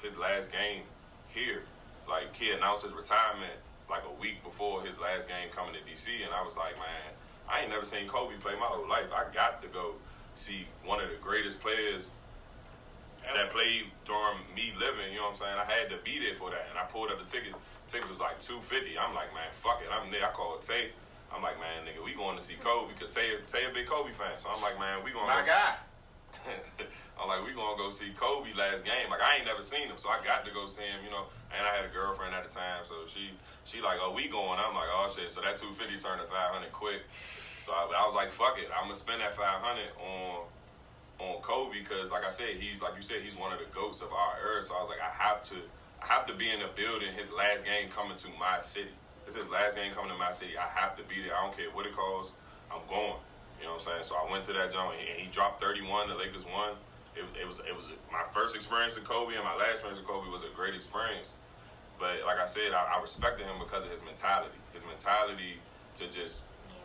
his 0.00 0.16
last 0.16 0.52
game 0.52 0.84
here, 1.28 1.62
like 2.08 2.34
he 2.36 2.52
announced 2.52 2.84
his 2.84 2.92
retirement 2.92 3.56
like 3.90 4.02
a 4.08 4.20
week 4.20 4.42
before 4.42 4.82
his 4.82 4.98
last 4.98 5.28
game 5.28 5.48
coming 5.52 5.74
to 5.74 5.82
DC, 5.84 6.08
and 6.24 6.32
I 6.32 6.42
was 6.42 6.56
like, 6.56 6.76
man, 6.76 7.12
I 7.48 7.60
ain't 7.60 7.70
never 7.70 7.84
seen 7.84 8.08
Kobe 8.08 8.36
play 8.36 8.54
my 8.54 8.66
whole 8.66 8.88
life. 8.88 9.12
I 9.12 9.32
got 9.32 9.60
to 9.62 9.68
go 9.68 9.94
see 10.34 10.66
one 10.84 11.00
of 11.00 11.08
the 11.10 11.16
greatest 11.20 11.60
players 11.60 12.12
that 13.32 13.50
played 13.50 13.84
during 14.04 14.38
me 14.54 14.72
living. 14.78 15.12
You 15.12 15.18
know 15.18 15.32
what 15.32 15.40
I'm 15.40 15.56
saying? 15.56 15.58
I 15.58 15.64
had 15.64 15.90
to 15.90 15.96
be 16.04 16.18
there 16.18 16.34
for 16.34 16.50
that, 16.50 16.66
and 16.70 16.78
I 16.78 16.84
pulled 16.84 17.10
up 17.10 17.18
the 17.22 17.28
tickets. 17.28 17.56
Tickets 17.94 18.10
was 18.10 18.18
like 18.18 18.42
two 18.42 18.58
fifty. 18.58 18.98
I'm 18.98 19.14
like, 19.14 19.30
man, 19.30 19.46
fuck 19.54 19.78
it. 19.78 19.86
I'm 19.86 20.10
there. 20.10 20.26
I 20.26 20.34
called 20.34 20.62
Tay. 20.66 20.90
I'm 21.30 21.42
like, 21.46 21.62
man, 21.62 21.86
nigga, 21.86 22.02
we 22.02 22.10
going 22.14 22.34
to 22.34 22.42
see 22.42 22.58
Kobe 22.58 22.90
because 22.90 23.14
Tay, 23.14 23.38
Tay 23.46 23.70
a 23.70 23.72
big 23.72 23.86
Kobe 23.86 24.10
fan. 24.10 24.34
So 24.38 24.50
I'm 24.50 24.62
like, 24.62 24.78
man, 24.82 25.06
we 25.06 25.14
going. 25.14 25.30
My 25.30 25.46
go 25.46 25.54
guy. 25.54 25.78
I'm 27.14 27.30
like, 27.30 27.46
we 27.46 27.54
gonna 27.54 27.78
go 27.78 27.94
see 27.94 28.10
Kobe 28.18 28.50
last 28.58 28.82
game. 28.82 29.06
Like 29.06 29.22
I 29.22 29.38
ain't 29.38 29.46
never 29.46 29.62
seen 29.62 29.86
him, 29.86 29.94
so 29.94 30.10
I 30.10 30.18
got 30.26 30.42
to 30.42 30.50
go 30.50 30.66
see 30.66 30.82
him. 30.82 31.06
You 31.06 31.14
know, 31.14 31.30
and 31.54 31.62
I 31.62 31.70
had 31.70 31.86
a 31.86 31.92
girlfriend 31.94 32.34
at 32.34 32.42
the 32.42 32.50
time, 32.50 32.82
so 32.82 33.06
she 33.06 33.30
she 33.62 33.78
like, 33.78 34.02
oh, 34.02 34.10
we 34.10 34.26
going. 34.26 34.58
I'm 34.58 34.74
like, 34.74 34.90
oh 34.90 35.06
shit. 35.06 35.30
So 35.30 35.38
that 35.46 35.54
250 35.54 36.02
turned 36.02 36.18
to 36.18 36.26
500 36.26 36.74
quick. 36.74 37.06
So 37.62 37.70
I, 37.70 37.86
I 37.86 38.02
was 38.10 38.18
like, 38.18 38.34
fuck 38.34 38.58
it. 38.58 38.66
I'm 38.74 38.90
gonna 38.90 38.98
spend 38.98 39.22
that 39.22 39.38
500 39.38 39.62
on 40.02 40.50
on 41.22 41.40
Kobe 41.42 41.78
because, 41.78 42.10
like 42.10 42.26
I 42.26 42.30
said, 42.30 42.58
he's 42.58 42.82
like 42.82 42.98
you 42.98 43.02
said, 43.06 43.22
he's 43.22 43.38
one 43.38 43.54
of 43.54 43.62
the 43.62 43.70
goats 43.70 44.02
of 44.02 44.10
our 44.10 44.34
era. 44.42 44.62
So 44.66 44.74
I 44.74 44.82
was 44.82 44.90
like, 44.90 44.98
I 44.98 45.14
have 45.14 45.42
to, 45.54 45.62
have 46.04 46.26
to 46.26 46.34
be 46.34 46.50
in 46.50 46.60
the 46.60 46.68
building. 46.76 47.08
His 47.16 47.32
last 47.32 47.64
game 47.64 47.88
coming 47.88 48.16
to 48.16 48.28
my 48.38 48.60
city. 48.60 48.92
This 49.24 49.36
is 49.36 49.44
his 49.44 49.50
last 49.50 49.76
game 49.76 49.92
coming 49.92 50.12
to 50.12 50.18
my 50.18 50.30
city. 50.30 50.56
I 50.58 50.68
have 50.68 50.96
to 50.96 51.02
be 51.04 51.24
there. 51.24 51.36
I 51.36 51.42
don't 51.44 51.56
care 51.56 51.70
what 51.72 51.86
it 51.86 51.96
costs. 51.96 52.32
I'm 52.70 52.84
going. 52.88 53.16
You 53.58 53.66
know 53.66 53.80
what 53.80 53.88
I'm 53.88 54.02
saying? 54.02 54.04
So 54.04 54.16
I 54.16 54.30
went 54.30 54.44
to 54.44 54.52
that 54.52 54.72
joint 54.72 55.00
and 55.00 55.16
he 55.16 55.30
dropped 55.32 55.62
31. 55.62 56.08
The 56.08 56.14
Lakers 56.14 56.44
won. 56.44 56.76
It, 57.16 57.24
it 57.40 57.46
was 57.46 57.60
it 57.60 57.74
was 57.74 57.92
my 58.10 58.26
first 58.32 58.54
experience 58.56 58.96
with 58.96 59.06
Kobe 59.06 59.34
and 59.34 59.44
my 59.44 59.54
last 59.54 59.80
experience 59.80 59.98
with 60.02 60.08
Kobe 60.08 60.28
was 60.28 60.42
a 60.42 60.50
great 60.54 60.74
experience. 60.74 61.32
But 61.98 62.26
like 62.26 62.42
I 62.42 62.46
said, 62.46 62.74
I, 62.74 62.98
I 62.98 63.00
respected 63.00 63.46
him 63.46 63.56
because 63.62 63.84
of 63.84 63.90
his 63.90 64.02
mentality. 64.02 64.58
His 64.74 64.82
mentality 64.84 65.62
to 65.94 66.10
just 66.10 66.42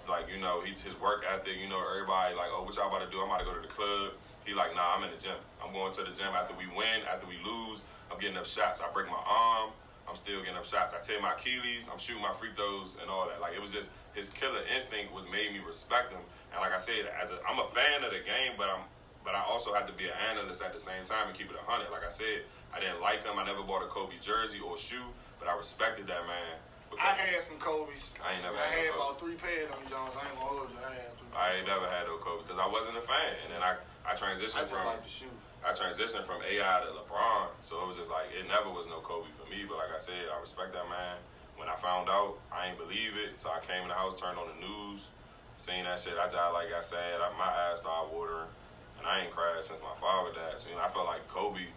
like 0.08 0.30
you 0.30 0.40
know 0.40 0.62
he, 0.62 0.72
his 0.72 0.94
work 1.02 1.26
ethic. 1.26 1.58
You 1.58 1.68
know 1.68 1.82
everybody 1.82 2.36
like 2.36 2.54
oh 2.54 2.64
what 2.64 2.78
y'all 2.78 2.88
about 2.88 3.04
to 3.04 3.10
do? 3.10 3.20
I'm 3.20 3.28
about 3.28 3.42
to 3.42 3.46
go 3.46 3.54
to 3.58 3.62
the 3.62 3.74
club. 3.74 4.14
He 4.46 4.54
like 4.54 4.78
nah 4.78 4.96
I'm 4.96 5.04
in 5.04 5.12
the 5.12 5.18
gym. 5.18 5.36
I'm 5.60 5.74
going 5.74 5.92
to 5.98 6.04
the 6.06 6.14
gym 6.14 6.32
after 6.38 6.54
we 6.54 6.70
win. 6.72 7.02
After 7.10 7.26
we 7.26 7.42
lose, 7.42 7.82
I'm 8.12 8.20
getting 8.20 8.38
up 8.38 8.46
shots. 8.46 8.82
I 8.82 8.92
break 8.92 9.08
my 9.08 9.24
arm. 9.26 9.72
I'm 10.08 10.16
still 10.16 10.42
getting 10.42 10.58
up 10.58 10.66
shots. 10.66 10.94
I 10.94 11.00
tear 11.00 11.22
my 11.22 11.34
Achilles. 11.34 11.88
I'm 11.92 12.00
shooting 12.00 12.22
my 12.22 12.34
free 12.34 12.50
throws 12.56 12.98
and 13.02 13.10
all 13.10 13.28
that. 13.30 13.42
Like 13.42 13.54
it 13.54 13.62
was 13.62 13.72
just 13.72 13.90
his 14.14 14.30
killer 14.30 14.62
instinct 14.74 15.14
was 15.14 15.26
made 15.32 15.54
me 15.54 15.62
respect 15.66 16.12
him. 16.12 16.22
And 16.52 16.62
like 16.62 16.74
I 16.74 16.80
said, 16.80 17.06
as 17.22 17.30
a, 17.30 17.38
I'm 17.46 17.60
a 17.60 17.70
fan 17.70 18.04
of 18.04 18.12
the 18.12 18.26
game, 18.26 18.58
but 18.58 18.70
I'm 18.70 18.82
but 19.24 19.36
I 19.36 19.44
also 19.46 19.74
had 19.74 19.86
to 19.86 19.94
be 19.94 20.06
an 20.06 20.18
analyst 20.32 20.64
at 20.64 20.74
the 20.74 20.80
same 20.80 21.04
time 21.06 21.28
and 21.28 21.38
keep 21.38 21.52
it 21.52 21.56
a 21.60 21.64
100. 21.68 21.92
Like 21.92 22.08
I 22.08 22.10
said, 22.10 22.48
I 22.74 22.80
didn't 22.80 23.02
like 23.02 23.22
him. 23.22 23.38
I 23.38 23.46
never 23.46 23.62
bought 23.62 23.84
a 23.84 23.92
Kobe 23.92 24.18
jersey 24.18 24.58
or 24.58 24.78
shoe, 24.78 25.06
but 25.38 25.48
I 25.48 25.56
respected 25.58 26.08
that 26.08 26.26
man 26.26 26.58
I 26.98 27.14
had 27.14 27.44
some 27.44 27.58
Kobe's. 27.58 28.10
I 28.24 28.34
ain't 28.34 28.42
never 28.42 28.58
I 28.58 28.66
had 28.66 28.90
had 28.90 28.96
no 28.98 29.14
about 29.14 29.20
three 29.20 29.38
pairs 29.38 29.70
of 29.70 29.78
them 29.78 29.86
Jones. 29.92 30.14
I 30.18 30.26
ain't 30.26 30.34
gonna 30.34 30.50
hold 30.50 30.70
you. 30.74 30.80
I 30.82 30.94
had 30.98 31.12
three. 31.20 31.30
I 31.38 31.46
ain't 31.60 31.68
never 31.68 31.86
had 31.86 32.10
no 32.10 32.18
Kobe 32.18 32.42
because 32.48 32.58
I 32.58 32.66
wasn't 32.66 32.98
a 32.98 33.06
fan, 33.06 33.34
and 33.46 33.50
then 33.54 33.62
I 33.62 33.78
I 34.08 34.12
I 34.12 34.18
transitioned 34.18 34.66
just 34.66 34.74
from 34.74 34.86
like 34.90 35.04
the 35.04 35.10
shoe. 35.10 35.30
I 35.66 35.72
transitioned 35.72 36.24
from 36.24 36.42
AI 36.42 36.82
to 36.84 36.90
LeBron, 36.96 37.52
so 37.62 37.84
it 37.84 37.88
was 37.88 37.98
just 37.98 38.10
like 38.10 38.32
it 38.32 38.48
never 38.48 38.72
was 38.72 38.88
no 38.88 39.00
Kobe 39.04 39.28
for 39.36 39.50
me. 39.50 39.66
But 39.68 39.78
like 39.78 39.92
I 39.96 40.00
said, 40.00 40.32
I 40.32 40.40
respect 40.40 40.74
that 40.74 40.88
man. 40.88 41.20
When 41.58 41.68
I 41.68 41.76
found 41.76 42.08
out, 42.08 42.40
I 42.52 42.72
ain't 42.72 42.80
believe 42.80 43.20
it. 43.20 43.42
So 43.42 43.52
I 43.52 43.60
came 43.60 43.84
in 43.84 43.90
the 43.92 44.00
house, 44.00 44.16
turned 44.16 44.40
on 44.40 44.48
the 44.48 44.60
news, 44.64 45.12
seen 45.58 45.84
that 45.84 46.00
shit. 46.00 46.16
I 46.16 46.32
just 46.32 46.40
like 46.56 46.72
I 46.72 46.80
said, 46.80 47.20
I, 47.20 47.28
my 47.36 47.52
eyes 47.52 47.84
started 47.84 48.16
watering, 48.16 48.48
and 48.98 49.04
I 49.04 49.28
ain't 49.28 49.32
cried 49.36 49.60
since 49.60 49.84
my 49.84 49.96
father 50.00 50.32
died. 50.32 50.56
So 50.56 50.72
you 50.72 50.76
know, 50.80 50.84
I 50.84 50.88
felt 50.88 51.06
like 51.06 51.28
Kobe 51.28 51.68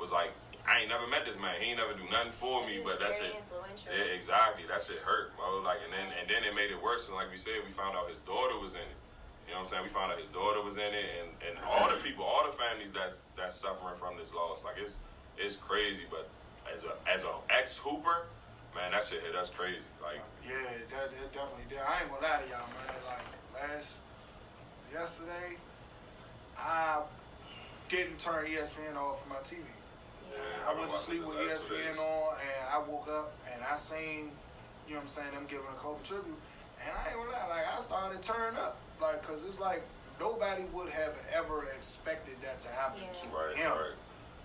was 0.00 0.12
like 0.12 0.32
I 0.66 0.80
ain't 0.82 0.90
never 0.90 1.06
met 1.06 1.24
this 1.24 1.38
man. 1.38 1.60
He 1.60 1.70
ain't 1.70 1.78
never 1.78 1.94
do 1.94 2.02
nothing 2.10 2.32
for 2.34 2.66
me, 2.66 2.82
but 2.82 2.98
that 2.98 3.14
very 3.14 3.30
shit. 3.30 3.38
Yeah, 3.86 4.16
exactly. 4.16 4.64
That 4.66 4.82
shit 4.82 4.98
hurt, 4.98 5.30
bro. 5.38 5.62
Like, 5.62 5.78
and 5.84 5.92
then 5.94 6.08
and 6.18 6.26
then 6.26 6.42
it 6.42 6.56
made 6.56 6.74
it 6.74 6.80
worse. 6.82 7.06
And 7.06 7.14
like 7.14 7.30
we 7.30 7.38
said, 7.38 7.62
we 7.62 7.70
found 7.70 7.94
out 7.94 8.10
his 8.10 8.18
daughter 8.26 8.58
was 8.58 8.74
in 8.74 8.82
it. 8.82 8.98
You 9.46 9.54
know 9.54 9.62
what 9.62 9.66
I'm 9.66 9.66
saying? 9.66 9.82
We 9.84 9.90
found 9.90 10.12
out 10.12 10.18
his 10.18 10.28
daughter 10.28 10.60
was 10.62 10.76
in 10.76 10.90
it, 10.90 11.06
and, 11.22 11.30
and 11.46 11.64
all 11.64 11.88
the 11.88 11.96
people, 12.02 12.24
all 12.24 12.44
the 12.44 12.52
families 12.52 12.90
that's 12.92 13.22
that's 13.36 13.54
suffering 13.54 13.96
from 13.96 14.18
this 14.18 14.34
loss. 14.34 14.64
Like 14.64 14.76
it's 14.82 14.98
it's 15.38 15.56
crazy. 15.56 16.04
But 16.10 16.28
as 16.72 16.84
a 16.84 16.94
as 17.08 17.24
a 17.24 17.32
ex 17.50 17.78
hooper, 17.78 18.26
man, 18.74 18.92
that 18.92 19.04
shit 19.04 19.22
hit 19.22 19.36
us 19.36 19.50
crazy. 19.50 19.86
Like 20.02 20.20
Yeah, 20.42 20.54
that, 20.90 21.10
that 21.14 21.32
definitely 21.32 21.66
did. 21.68 21.78
I 21.78 22.02
ain't 22.02 22.10
gonna 22.10 22.22
lie 22.22 22.42
to 22.42 22.48
y'all, 22.50 22.66
man. 22.74 22.98
Like 23.06 23.26
last 23.54 23.98
yesterday, 24.92 25.56
I 26.58 27.02
didn't 27.88 28.18
turn 28.18 28.46
ESPN 28.46 28.96
off 28.96 29.22
from 29.22 29.30
my 29.30 29.42
TV. 29.46 29.62
Yeah, 30.32 30.68
I 30.68 30.78
went 30.78 30.90
to 30.90 30.98
sleep 30.98 31.24
with 31.24 31.36
ESPN 31.38 31.98
on, 31.98 32.34
and 32.34 32.68
I 32.72 32.78
woke 32.78 33.08
up 33.08 33.32
and 33.52 33.62
I 33.62 33.76
seen, 33.76 34.30
you 34.86 34.94
know 34.94 35.00
what 35.00 35.02
I'm 35.02 35.08
saying, 35.08 35.32
them 35.32 35.46
giving 35.48 35.66
a 35.70 35.78
Kobe 35.78 36.02
tribute, 36.02 36.36
and 36.82 36.90
I 36.90 37.10
ain't 37.10 37.16
gonna 37.16 37.30
lie, 37.30 37.48
like 37.48 37.66
I 37.66 37.80
started 37.80 38.22
turning 38.22 38.58
up, 38.58 38.76
like, 39.00 39.22
cause 39.22 39.42
it's 39.46 39.60
like 39.60 39.82
nobody 40.20 40.64
would 40.72 40.88
have 40.88 41.14
ever 41.34 41.68
expected 41.76 42.36
that 42.42 42.60
to 42.60 42.68
happen 42.70 43.02
Yeah. 43.02 43.12
to 43.12 43.26
right, 43.36 43.56
him. 43.56 43.70
right. 43.72 43.96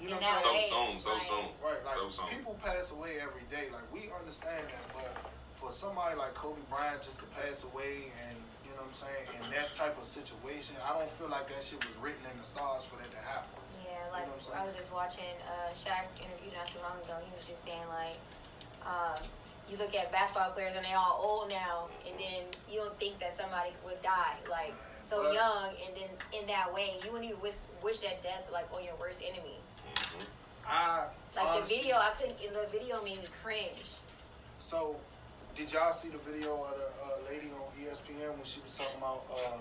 You 0.01 0.09
know 0.09 0.15
what 0.17 0.25
I'm 0.25 0.37
saying? 0.37 0.65
So 0.67 0.75
soon, 0.89 0.99
so 0.99 1.11
Right. 1.13 1.21
soon, 1.21 1.45
Right, 1.61 1.85
like 1.85 1.95
so 1.95 2.09
soon. 2.09 2.27
people 2.27 2.57
pass 2.63 2.91
away 2.91 3.19
every 3.21 3.43
day. 3.53 3.69
Like 3.71 3.85
we 3.93 4.09
understand 4.11 4.65
that, 4.67 4.85
but 4.93 5.13
for 5.53 5.69
somebody 5.69 6.15
like 6.15 6.33
Kobe 6.33 6.61
Bryant 6.69 7.01
just 7.03 7.19
to 7.19 7.25
pass 7.37 7.63
away 7.63 8.11
and 8.27 8.37
you 8.65 8.71
know 8.73 8.81
what 8.81 8.87
I'm 8.89 8.93
saying, 9.05 9.25
in 9.37 9.49
that 9.51 9.73
type 9.73 9.97
of 9.99 10.05
situation, 10.05 10.75
I 10.83 10.97
don't 10.97 11.09
feel 11.09 11.29
like 11.29 11.47
that 11.53 11.61
shit 11.63 11.77
was 11.85 11.95
written 12.01 12.25
in 12.31 12.37
the 12.39 12.43
stars 12.43 12.83
for 12.83 12.95
that 12.97 13.11
to 13.11 13.17
happen. 13.21 13.51
Yeah, 13.85 13.93
like 14.11 14.25
know 14.25 14.33
what 14.33 14.49
I'm? 14.57 14.63
I 14.63 14.65
was 14.65 14.75
just 14.75 14.91
watching 14.91 15.37
uh 15.45 15.69
Shaq 15.75 16.09
interview 16.17 16.49
not 16.57 16.65
too 16.67 16.79
long 16.81 16.97
ago. 17.05 17.21
He 17.21 17.29
was 17.35 17.45
just 17.45 17.61
saying 17.63 17.85
like, 17.93 18.17
um, 18.87 19.21
you 19.71 19.77
look 19.77 19.95
at 19.95 20.11
basketball 20.11 20.51
players 20.51 20.75
and 20.75 20.85
they 20.85 20.93
all 20.93 21.19
old 21.23 21.49
now, 21.49 21.87
and 22.05 22.19
then 22.19 22.43
you 22.69 22.79
don't 22.79 22.97
think 22.99 23.17
that 23.19 23.35
somebody 23.35 23.71
would 23.85 24.01
die 24.03 24.35
like 24.49 24.73
so 25.07 25.23
But- 25.23 25.33
young, 25.33 25.69
and 25.85 25.95
then 25.95 26.09
in 26.41 26.47
that 26.47 26.73
way, 26.73 26.99
you 27.03 27.11
wouldn't 27.11 27.29
even 27.29 27.41
wish, 27.41 27.55
wish 27.81 27.99
that 27.99 28.21
death 28.21 28.43
like 28.51 28.71
on 28.75 28.83
your 28.83 28.95
worst 28.95 29.21
enemy. 29.21 29.57
Mhm. 29.95 30.25
I 30.67 31.07
Like 31.35 31.45
honestly- 31.47 31.75
the 31.77 31.81
video, 31.81 31.95
I 31.97 32.09
couldn't. 32.11 32.53
The 32.53 32.67
video 32.67 33.01
made 33.01 33.19
me 33.21 33.27
cringe. 33.41 33.95
So, 34.59 34.95
did 35.55 35.71
y'all 35.71 35.91
see 35.93 36.09
the 36.09 36.17
video 36.19 36.63
of 36.63 36.77
the 36.77 36.85
uh, 36.87 37.29
lady 37.29 37.49
on 37.51 37.71
ESPN 37.79 38.29
when 38.35 38.43
she 38.43 38.59
was 38.61 38.77
talking 38.77 38.97
about? 38.97 39.23
Uh, 39.29 39.57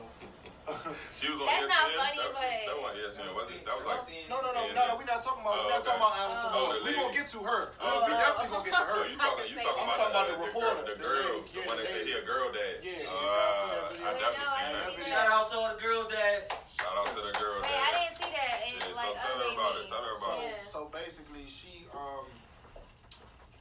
She 1.17 1.27
was 1.29 1.41
on 1.41 1.47
That's 1.51 1.67
ESPN. 1.67 1.73
not 1.73 1.87
funny, 1.99 2.17
that 2.21 2.29
was, 2.31 2.39
but- 2.39 2.67
that 2.71 2.79
wasn't 2.79 2.99
ESPN, 3.01 3.31
was 3.35 3.49
it? 3.51 3.61
That 3.67 3.75
was 3.77 3.87
like. 3.91 4.03
no, 4.31 4.37
no, 4.41 4.49
no, 4.55 4.61
CNN. 4.71 4.75
no, 4.77 4.83
no. 4.87 4.93
We're 5.01 5.11
not 5.11 5.21
talking 5.25 5.43
about. 5.43 5.55
Oh, 5.57 5.65
we're 5.67 5.75
not 5.75 5.81
okay. 5.83 5.89
talking 5.91 6.03
about 6.05 6.15
Allison 6.21 6.49
Oh. 6.51 6.55
Rose. 6.55 6.79
Oh, 6.81 6.85
we 6.87 6.91
gonna 6.95 7.17
get 7.17 7.27
to 7.35 7.41
her. 7.43 7.61
Oh. 7.81 8.07
we 8.07 8.11
definitely 8.15 8.51
gonna 8.55 8.67
get 8.71 8.77
to 8.79 8.85
her. 8.87 9.01
you 9.11 9.17
talking? 9.19 9.47
You 9.51 9.57
talking 9.59 9.83
I'm 9.83 9.91
about, 9.91 9.99
talking 9.99 10.15
about 10.15 10.27
the, 10.31 10.37
the 10.37 10.41
the, 10.41 10.47
reporter, 10.47 10.83
the 10.87 10.95
the 10.95 11.03
girl, 11.03 11.27
lady, 11.27 11.51
the 11.51 11.61
yeah, 11.61 11.67
one 11.71 11.77
the 11.77 11.83
that 11.83 11.91
said 11.91 12.03
lady. 12.07 12.13
he 12.15 12.21
a 12.21 12.25
girl 12.29 12.47
dad. 12.55 12.75
Yeah, 12.81 12.91
uh, 12.91 13.19
y'all 13.21 13.51
see 13.51 13.69
that 13.71 13.85
video? 13.91 14.07
I 14.07 14.13
definitely 14.21 14.41
no, 14.41 14.53
seen 14.55 14.71
didn't 14.71 14.81
that. 14.81 14.95
video. 15.01 15.11
Shout 15.11 15.29
out 15.33 15.45
to 15.51 15.55
all 15.59 15.69
the 15.75 15.81
girl 15.81 16.03
dads. 16.07 16.49
Shout 16.79 16.95
out 16.95 17.09
to 17.11 17.21
the 17.27 17.35
girl 17.41 17.57
Wait, 17.61 17.73
dad. 17.73 17.83
I 17.83 17.91
didn't 17.99 18.15
see 18.21 18.31
that. 18.31 18.55
And 18.61 18.75
Yeah, 18.79 18.87
so 18.87 19.01
like 19.01 19.15
tell 19.19 19.35
her 19.35 19.43
ugly 19.43 19.57
about 19.59 19.75
it. 19.81 19.85
Tell 19.91 20.05
her 20.07 20.15
So, 20.17 20.27
about 20.31 20.45
it. 20.47 20.55
So 20.71 20.79
basically, 20.95 21.45
she, 21.51 21.73
um, 21.97 22.25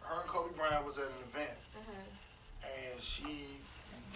her 0.06 0.20
and 0.22 0.30
Kobe 0.30 0.52
Bryant 0.54 0.84
was 0.86 0.98
at 1.02 1.10
an 1.10 1.20
event, 1.26 1.58
Mhm. 1.74 2.06
and 2.70 2.96
she 3.02 3.58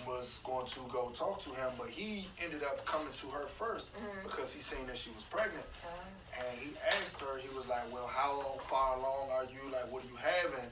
was 0.07 0.39
going 0.43 0.65
to 0.65 0.79
go 0.91 1.09
talk 1.09 1.39
to 1.41 1.49
him, 1.51 1.71
but 1.77 1.89
he 1.89 2.27
ended 2.41 2.63
up 2.63 2.85
coming 2.85 3.11
to 3.13 3.27
her 3.29 3.47
1st 3.47 3.93
Mhm. 3.95 4.23
because 4.23 4.51
he 4.53 4.61
seen 4.61 4.85
that 4.87 4.97
she 4.97 5.11
was 5.11 5.23
pregnant, 5.23 5.65
Uh, 5.83 6.39
and 6.39 6.59
he 6.59 6.75
asked 6.87 7.19
her. 7.21 7.37
He 7.37 7.49
was 7.49 7.67
like, 7.67 7.91
"Well, 7.91 8.07
how 8.07 8.57
far 8.67 8.97
along 8.97 9.29
are 9.31 9.45
you? 9.45 9.69
Like, 9.71 9.91
what 9.91 10.03
are 10.03 10.07
you 10.07 10.15
having?" 10.15 10.69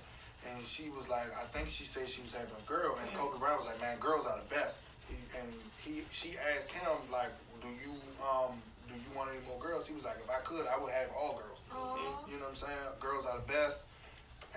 And 0.47 0.65
she 0.65 0.89
was 0.89 1.07
like, 1.07 1.29
"I 1.37 1.45
think 1.53 1.69
she 1.69 1.85
said 1.85 2.09
she 2.09 2.21
was 2.21 2.33
having 2.33 2.55
a 2.57 2.61
girl." 2.67 2.95
And 2.97 3.13
Kobe 3.13 3.37
Bryant 3.37 3.59
was 3.59 3.67
like, 3.67 3.79
"Man, 3.79 3.97
girls 3.99 4.25
are 4.25 4.37
the 4.37 4.45
best." 4.55 4.79
He, 5.07 5.15
and 5.37 5.53
he, 5.77 6.05
she 6.09 6.37
asked 6.55 6.71
him 6.71 6.97
like, 7.11 7.29
"Do 7.61 7.67
you, 7.69 7.93
um, 8.25 8.61
do 8.87 8.95
you 8.95 9.11
want 9.15 9.29
any 9.29 9.39
more 9.45 9.59
girls?" 9.59 9.85
He 9.87 9.93
was 9.93 10.03
like, 10.05 10.17
"If 10.17 10.29
I 10.29 10.39
could, 10.39 10.65
I 10.67 10.77
would 10.77 10.91
have 10.93 11.09
all 11.11 11.33
girls." 11.37 11.59
aw. 11.71 11.95
You 12.27 12.37
know 12.37 12.43
what 12.45 12.49
I'm 12.49 12.55
saying? 12.55 12.77
Girls 12.99 13.25
are 13.25 13.37
the 13.37 13.43
best. 13.43 13.85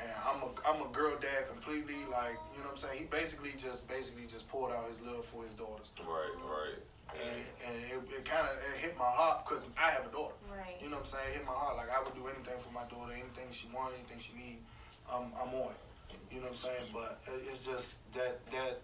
And 0.00 0.10
I'm 0.26 0.42
a 0.42 0.50
I'm 0.66 0.82
a 0.82 0.90
girl 0.92 1.14
dad 1.20 1.48
completely. 1.48 2.02
Like, 2.10 2.38
you 2.54 2.60
know 2.60 2.72
what 2.72 2.72
I'm 2.72 2.76
saying? 2.76 2.98
He 2.98 3.04
basically 3.04 3.52
just 3.56 3.86
basically 3.88 4.26
just 4.26 4.48
poured 4.48 4.72
out 4.72 4.88
his 4.88 5.00
love 5.02 5.24
for 5.24 5.44
his 5.44 5.54
daughters. 5.54 5.90
Right, 6.00 6.34
right. 6.42 6.80
And, 7.14 7.70
and 7.70 7.76
it, 7.78 8.18
it 8.18 8.24
kind 8.24 8.48
of 8.48 8.58
it 8.58 8.78
hit 8.78 8.98
my 8.98 9.06
heart 9.06 9.46
because 9.46 9.66
I 9.78 9.90
have 9.90 10.06
a 10.06 10.10
daughter. 10.10 10.34
Right. 10.50 10.74
You 10.82 10.90
know 10.90 10.96
what 10.96 11.06
I'm 11.06 11.14
saying? 11.14 11.24
It 11.30 11.34
hit 11.38 11.46
my 11.46 11.54
heart. 11.54 11.76
Like 11.76 11.90
I 11.94 12.02
would 12.02 12.14
do 12.14 12.26
anything 12.26 12.58
for 12.58 12.72
my 12.74 12.82
daughter, 12.90 13.12
anything 13.12 13.52
she 13.52 13.68
wants, 13.72 13.94
anything 13.94 14.18
she 14.18 14.34
needs. 14.34 14.62
I'm 15.06 15.30
I'm 15.38 15.54
on 15.54 15.70
it. 15.70 15.84
You 16.30 16.40
know 16.42 16.50
what 16.50 16.58
I'm 16.58 16.66
saying? 16.66 16.90
But 16.92 17.22
it's 17.46 17.64
just 17.64 17.98
that 18.14 18.44
that 18.50 18.80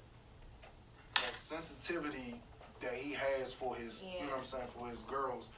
that 1.15 1.35
sensitivity 1.35 2.39
that 2.81 2.95
he 2.95 3.13
has 3.13 3.53
for 3.53 3.75
his 3.75 4.05
you 4.05 4.25
know 4.25 4.33
what 4.33 4.39
I'm 4.39 4.45
saying 4.45 4.69
for 4.77 4.89
his 4.89 5.03
girls 5.03 5.49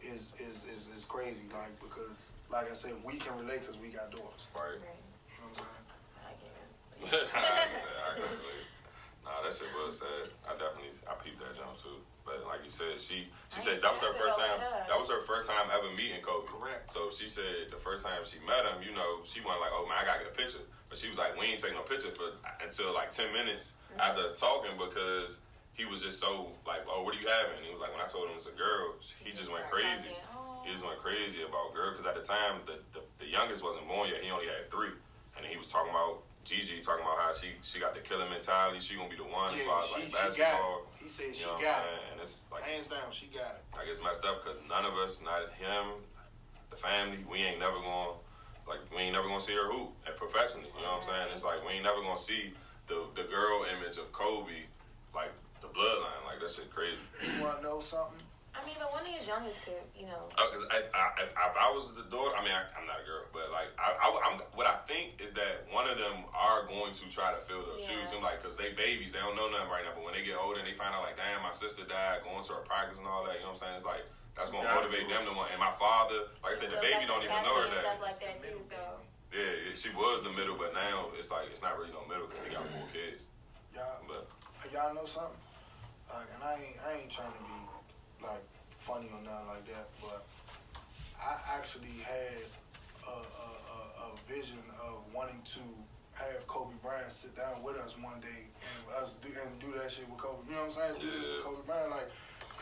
is 0.00 0.34
is 0.38 0.66
is, 0.72 0.88
is 0.94 1.04
crazy. 1.04 1.42
Like 1.52 1.74
because 1.80 2.32
like 2.52 2.70
I 2.70 2.74
said, 2.74 2.92
we 3.04 3.16
can 3.16 3.36
relate 3.38 3.60
because 3.60 3.78
we 3.78 3.88
got 3.88 4.10
daughters. 4.12 4.46
Right. 4.54 4.76
Right. 4.78 5.02
You 5.32 5.40
know 5.40 5.56
what 5.56 5.64
I'm 5.64 7.08
saying? 7.08 7.10
I 7.10 7.10
get 7.10 7.18
it. 7.18 7.28
I 7.32 8.10
can 8.20 8.28
relate. 8.28 8.66
Nah, 9.24 9.38
that 9.46 9.54
shit 9.54 9.70
was 9.78 9.98
sad. 10.02 10.34
I 10.44 10.52
definitely 10.58 10.92
I 11.06 11.14
peeped 11.22 11.38
that 11.40 11.54
jump 11.56 11.78
too. 11.78 12.02
But 12.26 12.42
like 12.46 12.62
you 12.66 12.70
said, 12.70 12.98
she 13.00 13.26
she 13.50 13.58
I 13.58 13.60
said 13.62 13.76
that 13.82 13.90
was 13.94 14.02
her 14.02 14.14
first 14.14 14.38
time. 14.38 14.58
like 14.58 14.86
that. 14.86 14.86
That 14.90 14.98
was 14.98 15.08
her 15.10 15.22
first 15.26 15.46
time 15.50 15.66
ever 15.72 15.90
meeting 15.94 16.20
Kobe. 16.22 16.46
Correct. 16.46 16.90
So 16.92 17.10
she 17.10 17.26
said 17.30 17.70
the 17.70 17.78
first 17.78 18.02
time 18.04 18.22
she 18.26 18.38
met 18.46 18.66
him, 18.66 18.82
you 18.82 18.94
know, 18.94 19.22
she 19.26 19.38
wasn't 19.42 19.62
like, 19.62 19.74
oh 19.74 19.86
man, 19.88 19.98
I 19.98 20.04
gotta 20.06 20.26
get 20.26 20.34
a 20.34 20.36
picture. 20.36 20.62
But 20.90 20.98
she 20.98 21.08
was 21.08 21.16
like, 21.18 21.38
we 21.38 21.46
ain't 21.50 21.58
taking 21.62 21.78
no 21.78 21.86
picture 21.86 22.10
for 22.14 22.34
until 22.62 22.92
like 22.94 23.10
ten 23.10 23.32
minutes 23.32 23.72
Mm-hmm. 23.92 24.08
after 24.08 24.24
us 24.24 24.32
talking 24.40 24.72
because 24.80 25.36
he 25.76 25.84
was 25.84 26.00
just 26.00 26.16
so 26.18 26.48
like, 26.66 26.80
oh, 26.88 27.04
what 27.04 27.12
are 27.12 27.20
you 27.20 27.28
having? 27.28 27.60
And 27.60 27.64
he 27.64 27.68
was 27.70 27.76
like, 27.84 27.92
when 27.92 28.00
I 28.00 28.08
told 28.08 28.24
him 28.24 28.40
it's 28.40 28.48
a 28.48 28.56
girl, 28.56 28.96
he 29.20 29.36
just 29.36 29.52
went 29.52 29.68
crazy. 29.68 30.08
He 30.64 30.72
just 30.72 30.84
went 30.84 30.98
crazy 31.00 31.42
about 31.42 31.74
girl 31.74 31.90
because 31.90 32.06
at 32.06 32.14
the 32.14 32.22
time 32.22 32.60
the, 32.66 32.78
the 32.94 33.00
the 33.18 33.26
youngest 33.26 33.62
wasn't 33.64 33.86
born 33.88 34.08
yet. 34.08 34.22
He 34.22 34.30
only 34.30 34.46
had 34.46 34.70
three, 34.70 34.94
and 35.36 35.44
he 35.46 35.56
was 35.56 35.68
talking 35.68 35.90
about 35.90 36.22
Gigi, 36.44 36.80
talking 36.80 37.02
about 37.04 37.18
how 37.18 37.32
she 37.32 37.54
she 37.62 37.78
got 37.78 37.94
the 37.94 38.00
killer 38.00 38.28
mentality. 38.30 38.78
She 38.80 38.94
gonna 38.96 39.08
be 39.10 39.16
the 39.16 39.26
one 39.26 39.50
as 39.52 39.58
Yeah, 39.58 39.66
far 39.66 39.78
as 39.82 39.86
she, 39.86 40.02
like 40.02 40.12
basketball. 40.12 40.86
He 40.98 41.08
said 41.08 41.26
You 41.28 41.34
she 41.34 41.44
know 41.46 41.58
what 41.58 41.66
I'm 41.66 41.70
got 41.70 41.82
it. 41.86 42.02
And 42.12 42.20
it's 42.20 42.46
like 42.50 42.62
Hands 42.62 42.86
down, 42.86 43.08
she 43.10 43.26
got 43.26 43.58
it. 43.58 43.62
like 43.74 43.86
it's 43.90 44.02
messed 44.02 44.24
up 44.24 44.42
because 44.42 44.60
none 44.68 44.84
of 44.86 44.94
us, 44.98 45.22
not 45.22 45.50
him, 45.58 45.98
the 46.70 46.76
family, 46.76 47.18
we 47.30 47.38
ain't 47.42 47.58
never 47.58 47.78
gonna 47.78 48.18
like 48.66 48.78
we 48.94 49.02
ain't 49.06 49.14
never 49.14 49.26
gonna 49.26 49.42
see 49.42 49.54
her 49.54 49.70
hoop 49.70 49.94
and 50.06 50.14
professionally. 50.16 50.70
You 50.78 50.82
know 50.86 50.98
what 50.98 51.06
I'm 51.06 51.10
saying? 51.10 51.28
It's 51.34 51.42
like 51.46 51.58
we 51.66 51.74
ain't 51.78 51.84
never 51.86 52.02
gonna 52.02 52.18
see 52.18 52.54
the 52.86 53.06
the 53.14 53.26
girl 53.30 53.66
image 53.66 53.98
of 53.98 54.10
Kobe, 54.12 54.66
like 55.14 55.30
the 55.60 55.68
bloodline. 55.70 56.22
Like 56.26 56.38
that 56.42 56.50
shit 56.50 56.70
crazy. 56.70 57.02
You 57.22 57.42
want 57.42 57.58
to 57.58 57.62
know 57.66 57.78
something? 57.78 58.18
I 58.62 58.64
mean, 58.64 58.78
but 58.78 58.94
one 58.94 59.02
of 59.02 59.10
his 59.10 59.26
youngest 59.26 59.58
could, 59.66 59.82
you 59.98 60.06
know. 60.06 60.30
Oh, 60.38 60.46
Because 60.46 60.70
I, 60.70 60.86
I, 60.94 61.04
if, 61.26 61.34
if 61.34 61.54
I 61.58 61.66
was 61.74 61.90
the 61.98 62.06
daughter, 62.06 62.30
I 62.38 62.46
mean, 62.46 62.54
I, 62.54 62.62
I'm 62.78 62.86
not 62.86 63.02
a 63.02 63.06
girl, 63.06 63.26
but 63.34 63.50
like, 63.50 63.74
I, 63.74 63.90
I, 63.98 64.06
am 64.30 64.38
what 64.54 64.70
I 64.70 64.78
think 64.86 65.18
is 65.18 65.34
that 65.34 65.66
one 65.74 65.90
of 65.90 65.98
them 65.98 66.22
are 66.30 66.62
going 66.70 66.94
to 66.94 67.04
try 67.10 67.34
to 67.34 67.42
fill 67.42 67.66
those 67.66 67.82
Yeah. 67.82 67.98
shoes. 68.06 68.14
I'm 68.14 68.22
like, 68.22 68.38
because 68.38 68.54
they 68.54 68.70
babies, 68.70 69.10
they 69.10 69.18
don't 69.18 69.34
know 69.34 69.50
nothing 69.50 69.66
right 69.66 69.82
now. 69.82 69.98
But 69.98 70.06
when 70.06 70.14
they 70.14 70.22
get 70.22 70.38
older 70.38 70.62
and 70.62 70.66
they 70.70 70.78
find 70.78 70.94
out, 70.94 71.02
like, 71.02 71.18
damn, 71.18 71.42
my 71.42 71.50
sister 71.50 71.82
died, 71.82 72.22
going 72.22 72.38
to 72.46 72.52
her 72.54 72.62
practice 72.62 73.02
and 73.02 73.04
all 73.10 73.26
that, 73.26 73.42
you 73.42 73.44
know 73.44 73.50
what 73.50 73.66
I'm 73.66 73.74
saying? 73.74 73.82
It's 73.82 73.88
like 73.88 74.06
that's 74.38 74.48
gonna 74.48 74.64
Yeah. 74.64 74.78
motivate 74.78 75.10
them 75.10 75.26
to 75.26 75.34
want. 75.34 75.50
And 75.50 75.60
my 75.60 75.74
father, 75.74 76.30
like 76.40 76.54
I 76.54 76.58
said, 76.58 76.70
the 76.70 76.80
baby 76.80 77.02
don't 77.04 77.20
even 77.26 77.34
know 77.42 77.58
her 77.58 77.66
and 77.66 77.74
that. 77.76 77.98
Stuff 77.98 78.00
like 78.06 78.18
that 78.22 78.36
too. 78.38 78.56
So 78.62 78.78
Yeah, 79.34 79.42
yeah, 79.42 79.74
she 79.74 79.90
was 79.92 80.22
the 80.22 80.32
middle, 80.32 80.54
but 80.56 80.72
now 80.72 81.10
it's 81.18 81.28
like 81.34 81.50
it's 81.50 81.60
not 81.60 81.76
really 81.76 81.92
no 81.92 82.06
middle 82.08 82.30
because 82.30 82.46
he 82.46 82.54
got 82.54 82.64
four 82.72 82.86
kids. 82.94 83.26
Y'all, 83.74 84.00
But 84.06 84.28
uh, 84.60 84.68
y'all 84.72 84.94
know 84.94 85.04
something? 85.04 85.36
Like, 86.08 86.28
and 86.36 86.44
I 86.44 86.52
ain't, 86.60 86.76
I 86.84 86.88
ain't 87.04 87.10
trying 87.10 87.32
to 87.32 87.40
be 87.44 87.56
like 88.22 88.42
funny 88.78 89.06
or 89.12 89.22
nothing 89.22 89.48
like 89.48 89.66
that, 89.66 89.88
but 90.00 90.24
I 91.20 91.38
actually 91.56 91.94
had 92.02 92.42
a, 93.06 93.14
a, 93.14 93.48
a, 93.50 93.78
a 94.06 94.08
vision 94.26 94.58
of 94.82 95.02
wanting 95.14 95.40
to 95.54 95.60
have 96.14 96.46
Kobe 96.46 96.74
Bryant 96.82 97.10
sit 97.10 97.36
down 97.36 97.62
with 97.62 97.76
us 97.78 97.94
one 97.98 98.20
day 98.20 98.46
and 98.62 99.02
us 99.02 99.14
do 99.22 99.28
and 99.30 99.58
do 99.60 99.72
that 99.78 99.90
shit 99.90 100.08
with 100.10 100.18
Kobe. 100.18 100.42
You 100.48 100.54
know 100.56 100.66
what 100.66 100.76
I'm 100.76 100.98
saying? 100.98 101.00
Do 101.00 101.06
this 101.10 101.26
with 101.26 101.36
Yeah. 101.38 101.44
Kobe 101.44 101.62
Bryant, 101.66 101.90
like, 101.90 102.10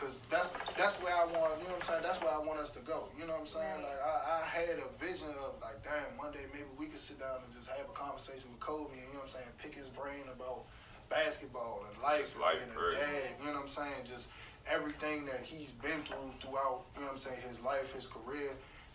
Cause 0.01 0.17
that's 0.33 0.49
that's 0.81 0.97
where 0.97 1.13
I 1.13 1.29
want, 1.29 1.61
you 1.61 1.69
know 1.69 1.77
what 1.77 1.85
I'm 1.85 1.89
saying. 1.93 2.01
That's 2.01 2.17
where 2.25 2.33
I 2.33 2.41
want 2.41 2.57
us 2.57 2.73
to 2.73 2.81
go. 2.81 3.13
You 3.13 3.29
know 3.29 3.37
what 3.37 3.45
I'm 3.45 3.53
saying. 3.53 3.85
Like 3.85 4.01
I, 4.01 4.41
I 4.41 4.45
had 4.49 4.81
a 4.81 4.89
vision 4.97 5.29
of 5.45 5.61
like, 5.61 5.77
damn, 5.85 6.17
one 6.17 6.33
day 6.33 6.49
maybe 6.49 6.65
we 6.73 6.89
could 6.89 6.97
sit 6.97 7.21
down 7.21 7.37
and 7.45 7.53
just 7.53 7.69
have 7.69 7.85
a 7.85 7.93
conversation 7.93 8.49
with 8.49 8.57
Kobe, 8.57 8.89
and 8.97 8.97
you 8.97 9.13
know 9.13 9.21
what 9.21 9.29
I'm 9.29 9.45
saying, 9.45 9.53
pick 9.61 9.77
his 9.77 9.93
brain 9.93 10.25
about 10.25 10.65
basketball 11.05 11.85
and 11.85 11.93
life, 12.01 12.33
life, 12.41 12.57
and 12.65 12.73
dad. 12.73 13.37
You 13.45 13.53
know 13.53 13.61
what 13.61 13.69
I'm 13.69 13.69
saying? 13.69 14.01
Just 14.09 14.33
everything 14.69 15.25
that 15.25 15.41
he's 15.43 15.71
been 15.71 16.01
through 16.03 16.31
throughout, 16.39 16.83
you 16.95 17.01
know 17.01 17.07
what 17.07 17.11
I'm 17.11 17.17
saying, 17.17 17.41
his 17.47 17.61
life, 17.61 17.93
his 17.93 18.07
career, 18.07 18.51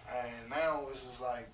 and 0.07 0.51
now 0.51 0.83
it's 0.91 1.03
just 1.03 1.21
like 1.21 1.49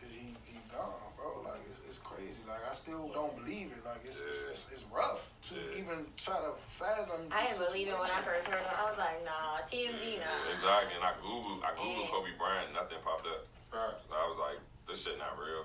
he 0.00 0.34
he 0.44 0.58
gone, 0.74 0.90
bro. 1.16 1.42
Like 1.46 1.62
it's, 1.70 1.78
it's 1.86 1.98
crazy. 1.98 2.42
Like 2.48 2.62
I 2.68 2.72
still 2.74 3.10
don't 3.14 3.36
believe 3.38 3.70
it. 3.70 3.84
Like 3.86 4.02
it's 4.04 4.18
it's, 4.20 4.42
Yeah. 4.44 4.50
it's, 4.50 4.66
it's 4.72 4.84
rough 4.90 5.30
to 5.50 5.54
Yeah. 5.54 5.78
even 5.82 6.06
try 6.16 6.38
to 6.42 6.52
fathom. 6.58 7.30
I 7.30 7.46
didn't 7.46 7.62
believe 7.62 7.88
it 7.88 7.94
when 7.98 8.10
I 8.10 8.20
first 8.26 8.48
heard 8.48 8.60
it. 8.60 8.74
I 8.74 8.88
was 8.88 8.98
like, 8.98 9.22
nah, 9.24 9.62
TMZ, 9.62 10.18
Yeah, 10.18 10.26
nah. 10.26 10.50
exactly. 10.52 10.94
And 10.98 11.04
I 11.06 11.14
googled, 11.22 11.62
I 11.62 11.70
googled 11.78 12.10
Yeah. 12.10 12.10
Kobe 12.10 12.34
Bryant, 12.38 12.74
nothing 12.74 12.98
popped 13.04 13.26
up. 13.26 13.46
Right. 13.72 13.94
So 14.08 14.12
I 14.18 14.26
was 14.26 14.38
like, 14.38 14.58
this 14.88 15.04
shit 15.06 15.16
not 15.18 15.38
real. 15.38 15.64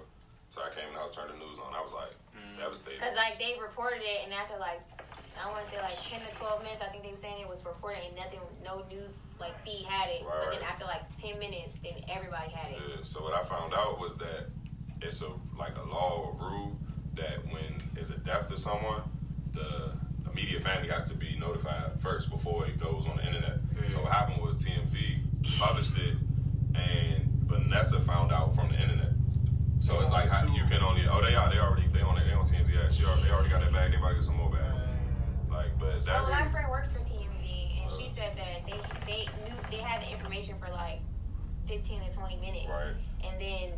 So 0.49 0.61
I 0.63 0.69
came 0.71 0.87
and 0.87 0.97
I 0.97 1.03
was 1.03 1.11
turned 1.13 1.27
the 1.33 1.35
news 1.35 1.59
on. 1.59 1.75
I 1.75 1.81
was 1.83 1.91
like, 1.91 2.15
mm. 2.31 2.55
devastated. 2.55 2.99
Because, 3.03 3.15
like, 3.19 3.35
they 3.35 3.59
reported 3.59 3.99
it, 3.99 4.23
and 4.23 4.31
after, 4.31 4.55
like, 4.57 4.79
I 5.43 5.51
want 5.51 5.65
to 5.65 5.71
say, 5.71 5.77
like, 5.81 5.93
10 5.93 6.21
to 6.27 6.35
12 6.35 6.63
minutes, 6.63 6.81
I 6.81 6.87
think 6.87 7.03
they 7.03 7.11
were 7.11 7.15
saying 7.15 7.41
it 7.41 7.47
was 7.49 7.63
reported, 7.65 8.03
and 8.05 8.15
nothing, 8.15 8.39
no 8.63 8.83
news, 8.89 9.27
like, 9.39 9.53
feed 9.63 9.85
had 9.85 10.09
it. 10.09 10.23
Right, 10.25 10.33
but 10.43 10.51
then 10.53 10.63
after, 10.63 10.85
like, 10.85 11.03
10 11.21 11.39
minutes, 11.39 11.75
then 11.83 11.93
everybody 12.09 12.49
had 12.51 12.71
it. 12.71 12.77
Yeah, 12.81 13.03
so 13.03 13.21
what 13.21 13.33
I 13.33 13.43
found 13.43 13.73
out 13.73 13.99
was 13.99 14.15
that 14.17 14.49
it's 15.01 15.21
a 15.21 15.29
like 15.57 15.75
a 15.77 15.87
law 15.89 16.33
or 16.39 16.49
rule 16.49 16.77
that 17.15 17.45
when 17.51 17.77
it's 17.95 18.09
a 18.09 18.17
death 18.17 18.47
to 18.47 18.57
someone, 18.57 19.01
the 19.53 19.91
immediate 20.31 20.61
family 20.63 20.89
has 20.89 21.07
to 21.07 21.15
be 21.15 21.37
notified 21.39 21.91
first 21.99 22.29
before 22.29 22.65
it 22.65 22.79
goes 22.79 23.05
on 23.07 23.17
the 23.17 23.25
internet. 23.25 23.59
So 23.89 24.01
what 24.01 24.11
happened 24.11 24.41
was 24.41 24.55
TMZ 24.55 25.19
published 25.59 25.97
it, 25.97 26.15
and 26.75 27.23
Vanessa 27.45 27.99
found 28.01 28.31
out 28.31 28.55
from 28.55 28.69
the 28.69 28.81
internet. 28.81 29.13
So 29.79 29.99
it's 30.01 30.11
like 30.11 30.29
how, 30.29 30.45
you 30.47 30.63
can 30.69 30.81
only 30.81 31.07
oh 31.07 31.21
they 31.21 31.35
are 31.35 31.49
they 31.49 31.59
already 31.59 31.87
they 31.93 32.01
on 32.01 32.17
it 32.17 32.25
they 32.25 32.33
on 32.33 32.45
TMZ 32.45 32.73
yeah 32.73 32.89
she 32.89 33.05
already, 33.05 33.23
they 33.23 33.31
already 33.31 33.49
got 33.49 33.61
that 33.61 33.71
bag 33.71 33.91
they 33.91 33.97
about 33.97 34.09
to 34.09 34.15
get 34.15 34.23
some 34.23 34.35
more 34.35 34.49
bag 34.49 34.61
Man, 34.61 35.49
like 35.49 35.79
but 35.79 36.03
Well, 36.05 36.23
my 36.23 36.29
that's 36.29 36.51
friend 36.51 36.67
works 36.69 36.91
for 36.91 36.99
TMZ, 36.99 37.81
and 37.81 37.91
she 37.91 38.09
said 38.09 38.35
that 38.35 38.65
they 38.65 38.79
they 39.05 39.29
knew 39.45 39.55
they 39.69 39.77
had 39.77 40.01
the 40.01 40.11
information 40.11 40.55
for 40.59 40.71
like 40.71 40.99
fifteen 41.67 42.01
to 42.01 42.09
twenty 42.15 42.36
minutes, 42.51 42.69
Right. 42.69 42.95
and 43.23 43.41
then 43.41 43.73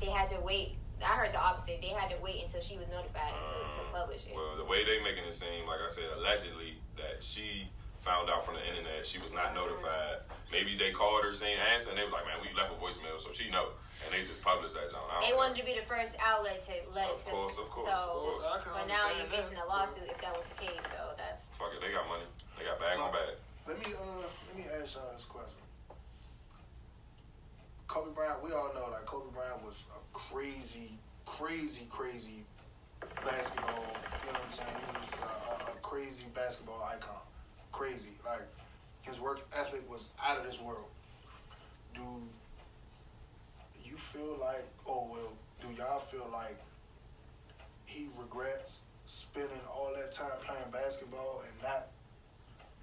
they 0.00 0.10
had 0.10 0.26
to 0.28 0.40
wait. 0.40 0.76
I 1.02 1.12
heard 1.16 1.32
the 1.32 1.40
opposite. 1.40 1.80
They 1.82 1.92
had 1.92 2.08
to 2.10 2.16
wait 2.24 2.42
until 2.42 2.60
she 2.64 2.76
was 2.80 2.88
notified 2.88 3.32
to, 3.44 3.52
to 3.76 3.80
Um, 3.84 3.92
publish 3.92 4.24
it. 4.26 4.34
Well, 4.34 4.56
the 4.56 4.64
way 4.64 4.84
they 4.84 5.02
making 5.04 5.24
it 5.24 5.34
seem, 5.34 5.66
like 5.68 5.80
I 5.84 5.88
said, 5.88 6.08
allegedly 6.16 6.78
that 6.96 7.20
she 7.22 7.68
found 8.00 8.30
out 8.30 8.44
from 8.46 8.54
the 8.54 8.62
internet 8.64 9.04
she 9.04 9.18
was 9.18 9.32
not 9.32 9.52
notified. 9.52 10.22
Maybe 10.52 10.78
they 10.78 10.92
called 10.92 11.24
her 11.24 11.34
saying 11.34 11.58
answer, 11.74 11.90
and 11.90 11.98
they 11.98 12.04
was 12.04 12.12
like, 12.14 12.24
"Man, 12.24 12.38
we 12.40 12.48
left 12.54 12.70
a 12.72 12.78
voicemail, 12.80 13.18
so 13.20 13.32
she 13.32 13.50
know." 13.50 13.74
And 14.04 14.14
they 14.14 14.22
just 14.24 14.40
published 14.42 14.72
that, 14.74 14.88
John. 14.90 15.02
They 15.20 15.30
know. 15.30 15.36
wanted 15.36 15.58
to 15.58 15.64
be 15.66 15.74
the 15.74 15.84
first 15.84 16.14
outlet 16.22 16.62
to 16.70 16.72
let 16.94 17.10
Of 17.10 17.20
it. 17.20 17.24
to- 17.24 17.30
course, 17.30 17.58
of 17.58 17.68
course, 17.68 17.90
So, 17.90 17.98
of 17.98 18.64
course. 18.64 18.64
But 18.72 18.86
now 18.88 19.10
you're 19.18 19.26
that. 19.26 19.36
facing 19.42 19.58
a 19.58 19.66
lawsuit 19.66 20.06
if 20.08 20.16
that 20.22 20.32
was 20.32 20.46
the 20.54 20.66
case. 20.66 20.80
So 20.86 21.12
that's 21.18 21.42
Fuck 21.58 21.74
it, 21.74 21.80
they 21.82 21.90
got 21.92 22.06
money. 22.08 22.24
They 22.56 22.64
got 22.64 22.78
bag 22.80 22.98
on 22.98 23.10
bag. 23.12 23.34
Let 23.66 23.78
me 23.84 23.92
uh 23.92 24.22
let 24.48 24.54
me 24.56 24.64
ask 24.70 24.94
y'all 24.96 25.12
this 25.12 25.24
question. 25.26 25.58
Kobe 27.88 28.10
Bryant, 28.12 28.42
we 28.42 28.52
all 28.52 28.72
know 28.74 28.90
that 28.90 29.06
Kobe 29.06 29.32
Bryant 29.32 29.64
was 29.64 29.84
a 29.94 30.16
crazy, 30.16 30.98
crazy, 31.24 31.86
crazy 31.88 32.44
basketball. 33.24 33.84
You 34.24 34.32
know 34.32 34.38
what 34.38 34.44
I'm 34.44 34.50
saying? 34.50 34.68
He 34.92 34.98
was 34.98 35.12
a, 35.14 35.70
a, 35.70 35.74
crazy 35.82 36.24
basketball 36.34 36.82
icon. 36.92 37.20
Crazy, 37.70 38.10
like 38.24 38.42
his 39.02 39.20
work 39.20 39.46
ethic 39.56 39.88
was 39.90 40.10
out 40.24 40.36
of 40.36 40.44
this 40.44 40.60
world. 40.60 40.88
Do 41.94 42.02
you 43.84 43.96
feel 43.96 44.36
like, 44.40 44.66
oh 44.86 45.08
well, 45.10 45.32
do 45.60 45.68
y'all 45.80 46.00
feel 46.00 46.28
like 46.32 46.58
he 47.84 48.08
regrets 48.18 48.80
spending 49.04 49.60
all 49.70 49.92
that 49.96 50.10
time 50.10 50.32
playing 50.40 50.70
basketball 50.72 51.44
and 51.44 51.62
not 51.62 51.86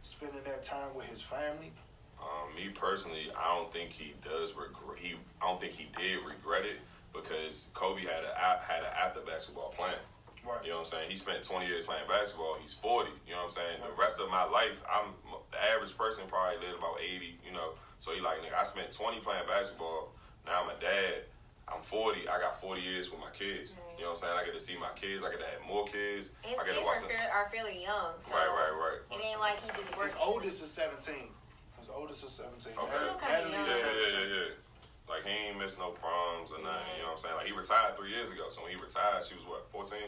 spending 0.02 0.42
that 0.46 0.64
time 0.64 0.96
with 0.96 1.08
his 1.08 1.22
family? 1.22 1.74
Um, 2.24 2.56
me 2.56 2.70
personally, 2.70 3.28
I 3.38 3.54
don't 3.56 3.72
think 3.72 3.92
he 3.92 4.14
does 4.24 4.54
regret. 4.56 4.98
He, 4.98 5.16
I 5.42 5.48
don't 5.48 5.60
think 5.60 5.74
he 5.74 5.88
did 5.98 6.20
regret 6.24 6.66
it 6.66 6.80
because 7.14 7.68
Kobe 7.74 8.02
had 8.02 8.24
a 8.24 8.32
had 8.64 8.84
an 8.84 8.94
after 8.96 9.20
basketball 9.22 9.74
plan. 9.76 9.96
Right. 10.44 10.60
You 10.64 10.72
know 10.72 10.84
what 10.84 10.92
I'm 10.92 11.00
saying? 11.00 11.10
He 11.10 11.16
spent 11.16 11.42
20 11.42 11.68
years 11.68 11.86
playing 11.86 12.04
basketball. 12.08 12.58
He's 12.62 12.74
40. 12.74 13.12
You 13.28 13.32
know 13.32 13.48
what 13.48 13.56
I'm 13.56 13.64
saying? 13.64 13.78
The 13.80 13.96
rest 13.96 14.20
of 14.20 14.30
my 14.30 14.44
life, 14.44 14.76
I'm 14.92 15.16
the 15.52 15.60
average 15.72 15.96
person 15.98 16.24
probably 16.28 16.60
lived 16.60 16.80
about 16.80 17.00
80. 17.00 17.40
You 17.48 17.54
know, 17.54 17.80
so 18.00 18.12
he 18.12 18.20
like, 18.20 18.40
nigga, 18.44 18.60
I 18.60 18.64
spent 18.64 18.92
20 18.92 19.20
playing 19.20 19.48
basketball. 19.48 20.12
Now 20.46 20.64
I'm 20.64 20.70
a 20.76 20.80
dad. 20.80 21.32
I'm 21.72 21.82
40. 21.82 22.28
I 22.28 22.40
got 22.40 22.60
40 22.60 22.82
years 22.82 23.10
with 23.10 23.22
my 23.22 23.32
kids. 23.32 23.72
You 23.96 24.04
know 24.04 24.12
what 24.12 24.20
I'm 24.20 24.36
saying? 24.36 24.36
I 24.36 24.44
get 24.44 24.54
to 24.54 24.60
see 24.60 24.76
my 24.76 24.92
kids. 25.00 25.24
I 25.24 25.32
get 25.32 25.40
to 25.40 25.48
have 25.48 25.64
more 25.64 25.88
kids. 25.88 26.36
his 26.44 26.60
I 26.60 26.68
get 26.68 26.76
kids 26.76 26.80
to 26.80 26.84
are, 26.84 26.92
watch 26.92 27.00
them. 27.00 27.10
fair, 27.16 27.32
are 27.32 27.48
fairly 27.48 27.80
young. 27.80 28.20
So 28.20 28.36
Right, 28.36 28.52
right, 28.52 28.76
right. 28.76 29.00
It 29.16 29.24
ain't 29.24 29.40
like 29.40 29.64
he 29.64 29.72
just 29.72 29.88
His 29.96 30.16
oldest 30.20 30.62
is 30.62 30.72
17. 30.72 31.32
His 31.94 32.02
oldest 32.02 32.24
is 32.26 32.32
17. 32.34 32.74
Okay. 32.74 32.90
Still 32.90 33.14
kinda 33.22 33.50
Natalie 33.50 33.54
young. 33.54 33.70
is 33.70 33.78
Yeah, 33.78 33.94
yeah, 33.94 34.10
yeah, 34.10 34.34
yeah. 34.34 35.10
Like 35.10 35.24
he 35.30 35.34
ain't 35.54 35.60
missed 35.62 35.78
no 35.78 35.92
proms 35.94 36.50
or 36.50 36.58
nothing. 36.64 36.90
You 36.98 37.06
know 37.06 37.14
what 37.14 37.22
I'm 37.22 37.22
saying? 37.22 37.36
Like 37.38 37.46
he 37.46 37.54
retired 37.54 37.94
three 37.98 38.10
years 38.10 38.30
ago. 38.34 38.50
So 38.50 38.64
when 38.66 38.72
he 38.74 38.80
retired, 38.82 39.22
she 39.22 39.36
was 39.38 39.46
what, 39.46 39.70
14? 39.70 40.00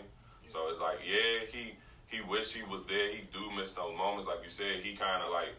So 0.50 0.66
it's 0.70 0.80
like, 0.82 0.98
yeah, 1.06 1.46
he 1.52 1.78
he 2.08 2.22
wish 2.26 2.54
he 2.54 2.64
was 2.64 2.84
there. 2.90 3.12
He 3.14 3.28
do 3.34 3.52
miss 3.54 3.74
those 3.74 3.94
moments. 3.98 4.26
Like 4.26 4.42
you 4.44 4.50
said, 4.50 4.82
he 4.82 4.96
kind 4.98 5.22
of 5.22 5.30
like 5.30 5.54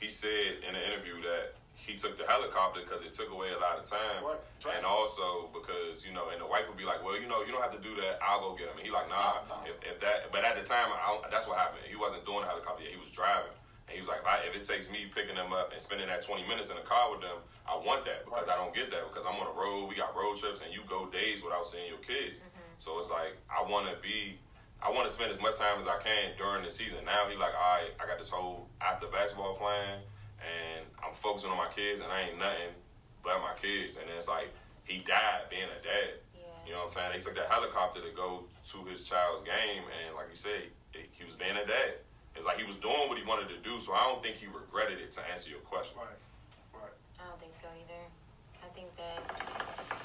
he 0.00 0.08
said 0.08 0.60
in 0.66 0.74
the 0.74 0.82
interview 0.82 1.20
that 1.22 1.54
he 1.76 1.94
took 1.94 2.18
the 2.18 2.26
helicopter 2.26 2.80
because 2.84 3.02
it 3.02 3.12
took 3.12 3.30
away 3.30 3.50
a 3.54 3.58
lot 3.58 3.74
of 3.78 3.84
time, 3.84 4.22
Right, 4.22 4.38
right. 4.64 4.76
and 4.78 4.86
also 4.86 5.50
because 5.54 6.04
you 6.06 6.12
know, 6.14 6.30
and 6.30 6.38
the 6.40 6.46
wife 6.46 6.68
would 6.68 6.78
be 6.78 6.84
like, 6.86 7.02
well, 7.04 7.18
you 7.18 7.26
know, 7.26 7.42
you 7.42 7.50
don't 7.50 7.62
have 7.62 7.74
to 7.74 7.82
do 7.82 7.94
that. 8.02 8.18
I'll 8.22 8.38
go 8.40 8.54
get 8.54 8.66
him. 8.70 8.78
And 8.78 8.86
he 8.86 8.92
like, 8.92 9.08
nah. 9.08 9.42
Nah, 9.50 9.62
nah. 9.62 9.66
If, 9.66 9.78
if 9.82 10.00
that, 10.00 10.30
but 10.30 10.44
at 10.44 10.54
the 10.58 10.62
time, 10.62 10.90
I 10.94 11.10
don't, 11.10 11.26
that's 11.30 11.46
what 11.46 11.58
happened. 11.58 11.82
He 11.90 11.94
wasn't 11.96 12.24
doing 12.26 12.42
the 12.42 12.50
helicopter 12.50 12.82
yet. 12.84 12.92
He 12.92 12.98
was 13.02 13.10
driving. 13.10 13.50
And 13.92 14.00
he 14.00 14.00
was 14.00 14.08
like, 14.08 14.24
if, 14.24 14.26
I, 14.26 14.40
if 14.48 14.56
it 14.56 14.64
takes 14.64 14.88
me 14.88 15.04
picking 15.12 15.36
them 15.36 15.52
up 15.52 15.68
and 15.68 15.76
spending 15.76 16.08
that 16.08 16.24
20 16.24 16.48
minutes 16.48 16.72
in 16.72 16.80
the 16.80 16.88
car 16.88 17.12
with 17.12 17.20
them, 17.20 17.36
I 17.68 17.76
want 17.76 18.08
that 18.08 18.24
because 18.24 18.48
I 18.48 18.56
don't 18.56 18.72
get 18.72 18.88
that 18.88 19.04
because 19.12 19.28
I'm 19.28 19.36
on 19.36 19.44
the 19.44 19.52
road. 19.52 19.92
We 19.92 20.00
got 20.00 20.16
road 20.16 20.40
trips 20.40 20.64
and 20.64 20.72
you 20.72 20.80
go 20.88 21.12
days 21.12 21.44
without 21.44 21.68
seeing 21.68 21.84
your 21.92 22.00
kids. 22.00 22.40
Mm-hmm. 22.40 22.80
So 22.80 22.96
it's 22.96 23.12
like, 23.12 23.36
I 23.52 23.60
want 23.60 23.92
to 23.92 24.00
be, 24.00 24.40
I 24.80 24.88
want 24.88 25.04
to 25.04 25.12
spend 25.12 25.28
as 25.28 25.44
much 25.44 25.60
time 25.60 25.76
as 25.76 25.84
I 25.84 26.00
can 26.00 26.32
during 26.40 26.64
the 26.64 26.72
season. 26.72 27.04
Now 27.04 27.28
he 27.28 27.36
like, 27.36 27.52
all 27.52 27.84
right, 27.84 27.92
I 28.00 28.08
got 28.08 28.16
this 28.16 28.32
whole 28.32 28.64
after 28.80 29.12
basketball 29.12 29.60
plan 29.60 30.00
and 30.40 30.88
I'm 31.04 31.12
focusing 31.12 31.52
on 31.52 31.60
my 31.60 31.68
kids 31.68 32.00
and 32.00 32.08
I 32.08 32.32
ain't 32.32 32.40
nothing 32.40 32.72
but 33.20 33.44
my 33.44 33.52
kids. 33.60 34.00
And 34.00 34.08
it's 34.08 34.26
like, 34.26 34.48
he 34.84 35.04
died 35.04 35.46
being 35.50 35.68
a 35.68 35.80
dad. 35.84 36.18
Yeah. 36.34 36.48
You 36.64 36.72
know 36.72 36.88
what 36.88 36.96
I'm 36.96 37.12
saying? 37.12 37.12
They 37.12 37.20
took 37.20 37.36
that 37.36 37.52
helicopter 37.52 38.00
to 38.00 38.10
go 38.16 38.48
to 38.72 38.84
his 38.90 39.06
child's 39.06 39.46
game, 39.46 39.84
and 39.86 40.14
like 40.16 40.26
you 40.30 40.36
say, 40.36 40.74
he 40.92 41.06
he 41.12 41.24
was 41.24 41.36
being 41.36 41.56
a 41.56 41.66
dad. 41.66 42.02
It's 42.36 42.46
like 42.46 42.58
he 42.58 42.64
was 42.64 42.76
doing 42.76 43.08
what 43.08 43.18
he 43.18 43.24
wanted 43.24 43.48
to 43.50 43.58
do, 43.58 43.78
so 43.78 43.92
I 43.92 44.04
don't 44.04 44.22
think 44.22 44.36
he 44.36 44.46
regretted 44.46 44.98
it. 44.98 45.12
To 45.12 45.20
answer 45.30 45.50
your 45.50 45.60
question, 45.60 45.96
Right, 45.98 46.18
right. 46.74 46.96
I 47.20 47.28
don't 47.28 47.40
think 47.40 47.52
so 47.60 47.68
either. 47.68 48.02
I 48.64 48.68
think 48.74 48.88
that, 48.96 49.20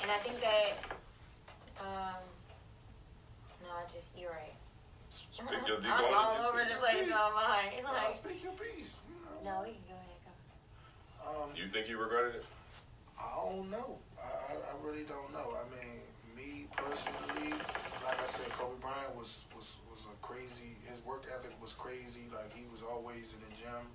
and 0.01 0.11
I 0.11 0.17
think 0.19 0.41
that, 0.41 0.75
um, 1.79 2.19
no, 3.63 3.69
I 3.71 3.85
just 3.93 4.07
you're 4.17 4.31
right. 4.31 4.53
speak 5.09 5.47
your 5.67 5.79
I'm 5.87 6.13
all 6.13 6.35
over 6.49 6.65
the 6.67 6.75
place 6.75 7.11
on 7.11 7.33
mine. 7.33 7.79
Nah, 7.83 7.91
Like, 7.93 8.13
speak 8.13 8.43
your 8.43 8.53
piece. 8.53 9.01
No, 9.43 9.63
we 9.63 9.71
can 9.71 9.85
go 9.87 9.95
ahead. 9.95 10.19
Go. 11.23 11.43
Um, 11.43 11.49
You 11.55 11.69
think 11.69 11.87
he 11.87 11.93
regretted 11.93 12.35
it? 12.35 12.45
I 13.17 13.35
don't 13.35 13.71
know. 13.71 13.97
I, 14.19 14.51
I, 14.51 14.53
I 14.53 14.85
really 14.85 15.03
don't 15.03 15.31
know. 15.31 15.55
I 15.55 15.63
mean, 15.71 16.01
me 16.35 16.67
personally, 16.75 17.53
like 18.03 18.21
I 18.21 18.25
said, 18.27 18.49
Kobe 18.51 18.75
Bryant 18.81 19.15
was, 19.15 19.45
was, 19.55 19.77
was 19.89 20.05
a 20.11 20.15
crazy. 20.25 20.66
His 21.67 21.77
work 21.77 21.91
ethic 21.91 22.03
was 22.03 22.03
crazy. 22.03 22.25
Like 22.33 22.55
he 22.55 22.63
was 22.71 22.81
always 22.81 23.33
in 23.33 23.39
the 23.41 23.55
gym. 23.61 23.87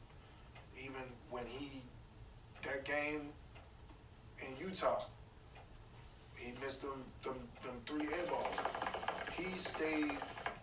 Even 0.79 1.03
when 1.31 1.45
he 1.47 1.83
that 2.63 2.85
game 2.85 3.31
in 4.41 4.67
Utah, 4.67 5.03
he 6.37 6.53
missed 6.63 6.83
them 6.83 7.03
them, 7.23 7.37
them 7.65 7.77
three 7.87 8.07
air 8.13 8.27
balls. 8.29 8.57
He 9.37 9.57
stayed 9.57 10.19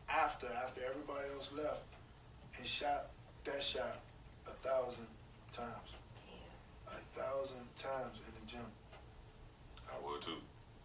after 0.09 0.47
after 0.63 0.81
everybody 0.87 1.33
else 1.33 1.51
left 1.55 1.81
and 2.57 2.65
shot 2.65 3.09
that 3.45 3.63
shot 3.63 3.99
a 4.47 4.51
thousand 4.67 5.07
times 5.51 5.89
a 6.87 7.19
thousand 7.19 7.63
times 7.75 8.17
in 8.17 8.33
the 8.39 8.51
gym. 8.51 8.65
I 9.89 10.05
would 10.05 10.21
too. 10.21 10.37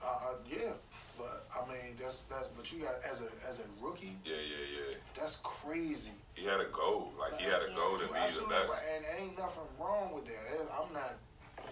Uh, 0.02 0.06
uh, 0.06 0.34
yeah, 0.48 0.72
but 1.18 1.46
I 1.54 1.66
mean 1.68 1.96
that's 2.00 2.20
that's. 2.30 2.48
But 2.56 2.70
you 2.72 2.80
got 2.80 2.94
as 3.08 3.20
a 3.22 3.28
as 3.48 3.60
a 3.60 3.66
rookie, 3.80 4.16
Yeah, 4.24 4.36
yeah, 4.36 4.90
yeah. 4.90 4.96
that's 5.18 5.36
crazy. 5.42 6.12
He 6.34 6.44
had 6.44 6.60
a 6.60 6.66
goal. 6.72 7.12
Like 7.18 7.40
he 7.40 7.46
had 7.46 7.62
a 7.62 7.72
goal 7.74 7.98
to 7.98 8.06
be 8.06 8.12
the 8.12 8.46
best. 8.48 8.72
right, 8.72 8.82
and 8.96 9.04
ain't 9.20 9.38
nothing 9.38 9.68
wrong 9.78 10.12
with 10.14 10.26
that. 10.26 10.42
I'm 10.74 10.92
not 10.92 11.14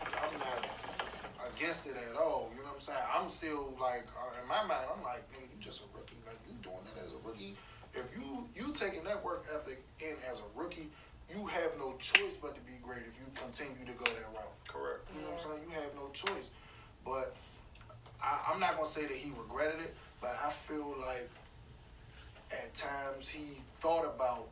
I'm 0.03 0.39
not 0.39 0.61
against 1.55 1.87
it 1.87 1.97
at 1.97 2.17
all. 2.17 2.51
You 2.55 2.63
know 2.63 2.69
what 2.71 2.75
I'm 2.77 2.81
saying? 2.81 3.07
I'm 3.15 3.29
still 3.29 3.75
like 3.81 4.07
uh, 4.15 4.41
in 4.41 4.47
my 4.49 4.63
mind. 4.63 4.87
I'm 4.95 5.03
like, 5.03 5.27
nigga, 5.33 5.51
you 5.51 5.59
just 5.61 5.81
a 5.81 5.89
rookie. 5.97 6.17
Like 6.27 6.39
you 6.47 6.55
doing 6.63 6.83
that 6.87 7.03
as 7.03 7.11
a 7.13 7.21
rookie. 7.27 7.57
If 7.95 8.09
you 8.17 8.49
you 8.57 8.73
taking 8.73 9.05
that 9.05 9.23
work 9.25 9.45
ethic 9.53 9.83
in 10.01 10.15
as 10.31 10.39
a 10.39 10.49
rookie, 10.59 10.89
you 11.29 11.47
have 11.47 11.73
no 11.79 11.95
choice 11.99 12.37
but 12.41 12.55
to 12.55 12.61
be 12.63 12.79
great 12.83 13.03
if 13.05 13.15
you 13.21 13.27
continue 13.35 13.85
to 13.85 13.93
go 13.99 14.05
that 14.05 14.29
route. 14.33 14.57
Correct. 14.69 15.09
You 15.15 15.21
know 15.23 15.31
what 15.35 15.45
I'm 15.45 15.51
saying? 15.51 15.63
You 15.69 15.75
have 15.75 15.93
no 15.95 16.09
choice. 16.15 16.51
But 17.05 17.35
I, 18.23 18.53
I'm 18.53 18.61
not 18.61 18.75
gonna 18.77 18.87
say 18.87 19.03
that 19.07 19.17
he 19.17 19.33
regretted 19.37 19.81
it, 19.81 19.95
but 20.21 20.37
I 20.45 20.49
feel 20.51 20.95
like 21.01 21.29
at 22.53 22.73
times 22.75 23.29
he 23.29 23.61
thought 23.81 24.05
about 24.05 24.49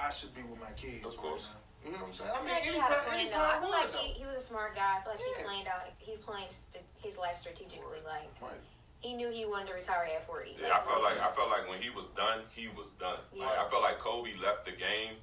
I 0.00 0.10
should 0.10 0.34
be 0.34 0.42
with 0.42 0.60
my 0.60 0.70
kids. 0.76 1.04
Of 1.04 1.16
course. 1.16 1.46
Right. 1.46 1.58
You 1.84 1.92
know 1.92 1.98
what 1.98 2.06
I'm 2.08 2.12
saying? 2.14 2.30
I 2.32 2.38
I 2.38 2.44
mean, 2.44 2.52
like 2.54 2.62
he 2.62 2.68
any 2.70 2.78
had 2.78 2.92
a 2.92 2.94
pa- 2.94 3.10
plan 3.10 3.26
though. 3.30 3.42
I 3.42 3.58
feel 3.60 3.70
like 3.70 3.90
he, 3.94 4.12
though. 4.14 4.18
he 4.20 4.24
was 4.26 4.36
a 4.36 4.46
smart 4.46 4.74
guy. 4.76 4.98
I 4.98 5.02
feel 5.02 5.12
like 5.18 5.20
he 5.36 5.42
planned 5.44 5.66
out. 5.68 5.82
He 5.98 6.12
planned 6.16 6.50
st- 6.50 6.84
his 7.02 7.18
life 7.18 7.36
strategically. 7.38 7.98
Like 8.06 8.30
Right. 8.40 8.60
he 9.00 9.14
knew 9.14 9.30
he 9.30 9.44
wanted 9.44 9.66
to 9.68 9.74
retire 9.74 10.06
at 10.14 10.24
forty. 10.26 10.54
Yeah, 10.60 10.78
I 10.78 10.80
felt 10.86 11.02
like 11.02 11.18
I 11.20 11.30
felt 11.34 11.50
like 11.50 11.68
when 11.68 11.82
he 11.82 11.90
was 11.90 12.06
done, 12.14 12.40
he 12.54 12.68
was 12.68 12.92
done. 13.02 13.18
Like, 13.34 13.50
Yeah. 13.50 13.64
I 13.66 13.68
felt 13.68 13.82
like 13.82 13.98
Kobe 13.98 14.30
left 14.40 14.64
the 14.64 14.72
game 14.72 15.18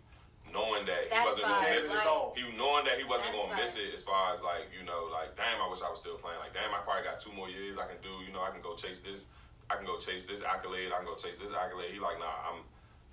knowing 0.54 0.86
that 0.86 1.08
he 1.08 1.18
wasn't 1.24 1.48
gonna 1.48 1.70
miss 1.70 1.90
it. 1.90 2.00
He 2.36 2.44
knowing 2.60 2.84
that 2.86 2.98
he 3.00 3.06
wasn't 3.08 3.32
gonna 3.32 3.56
miss 3.56 3.80
it 3.80 3.96
as 3.96 4.04
far 4.04 4.34
as 4.36 4.44
like 4.44 4.68
you 4.76 4.84
know 4.86 5.08
like 5.12 5.34
damn 5.40 5.58
I 5.62 5.68
wish 5.72 5.80
I 5.82 5.90
was 5.90 6.04
still 6.04 6.20
playing. 6.20 6.40
Like 6.44 6.54
damn 6.54 6.70
I 6.76 6.84
probably 6.84 7.08
got 7.08 7.20
two 7.20 7.32
more 7.32 7.48
years 7.48 7.80
I 7.80 7.88
can 7.88 7.98
do 8.04 8.22
you 8.22 8.32
know 8.36 8.44
I 8.44 8.52
can 8.52 8.62
go 8.62 8.76
chase 8.76 9.00
this 9.00 9.26
I 9.72 9.76
can 9.76 9.86
go 9.86 9.98
chase 9.98 10.26
this 10.26 10.44
accolade 10.44 10.92
I 10.92 11.02
can 11.02 11.08
go 11.08 11.16
chase 11.16 11.40
this 11.40 11.56
accolade. 11.56 11.96
He 11.96 12.00
like 12.04 12.20
nah 12.20 12.52
I'm 12.52 12.62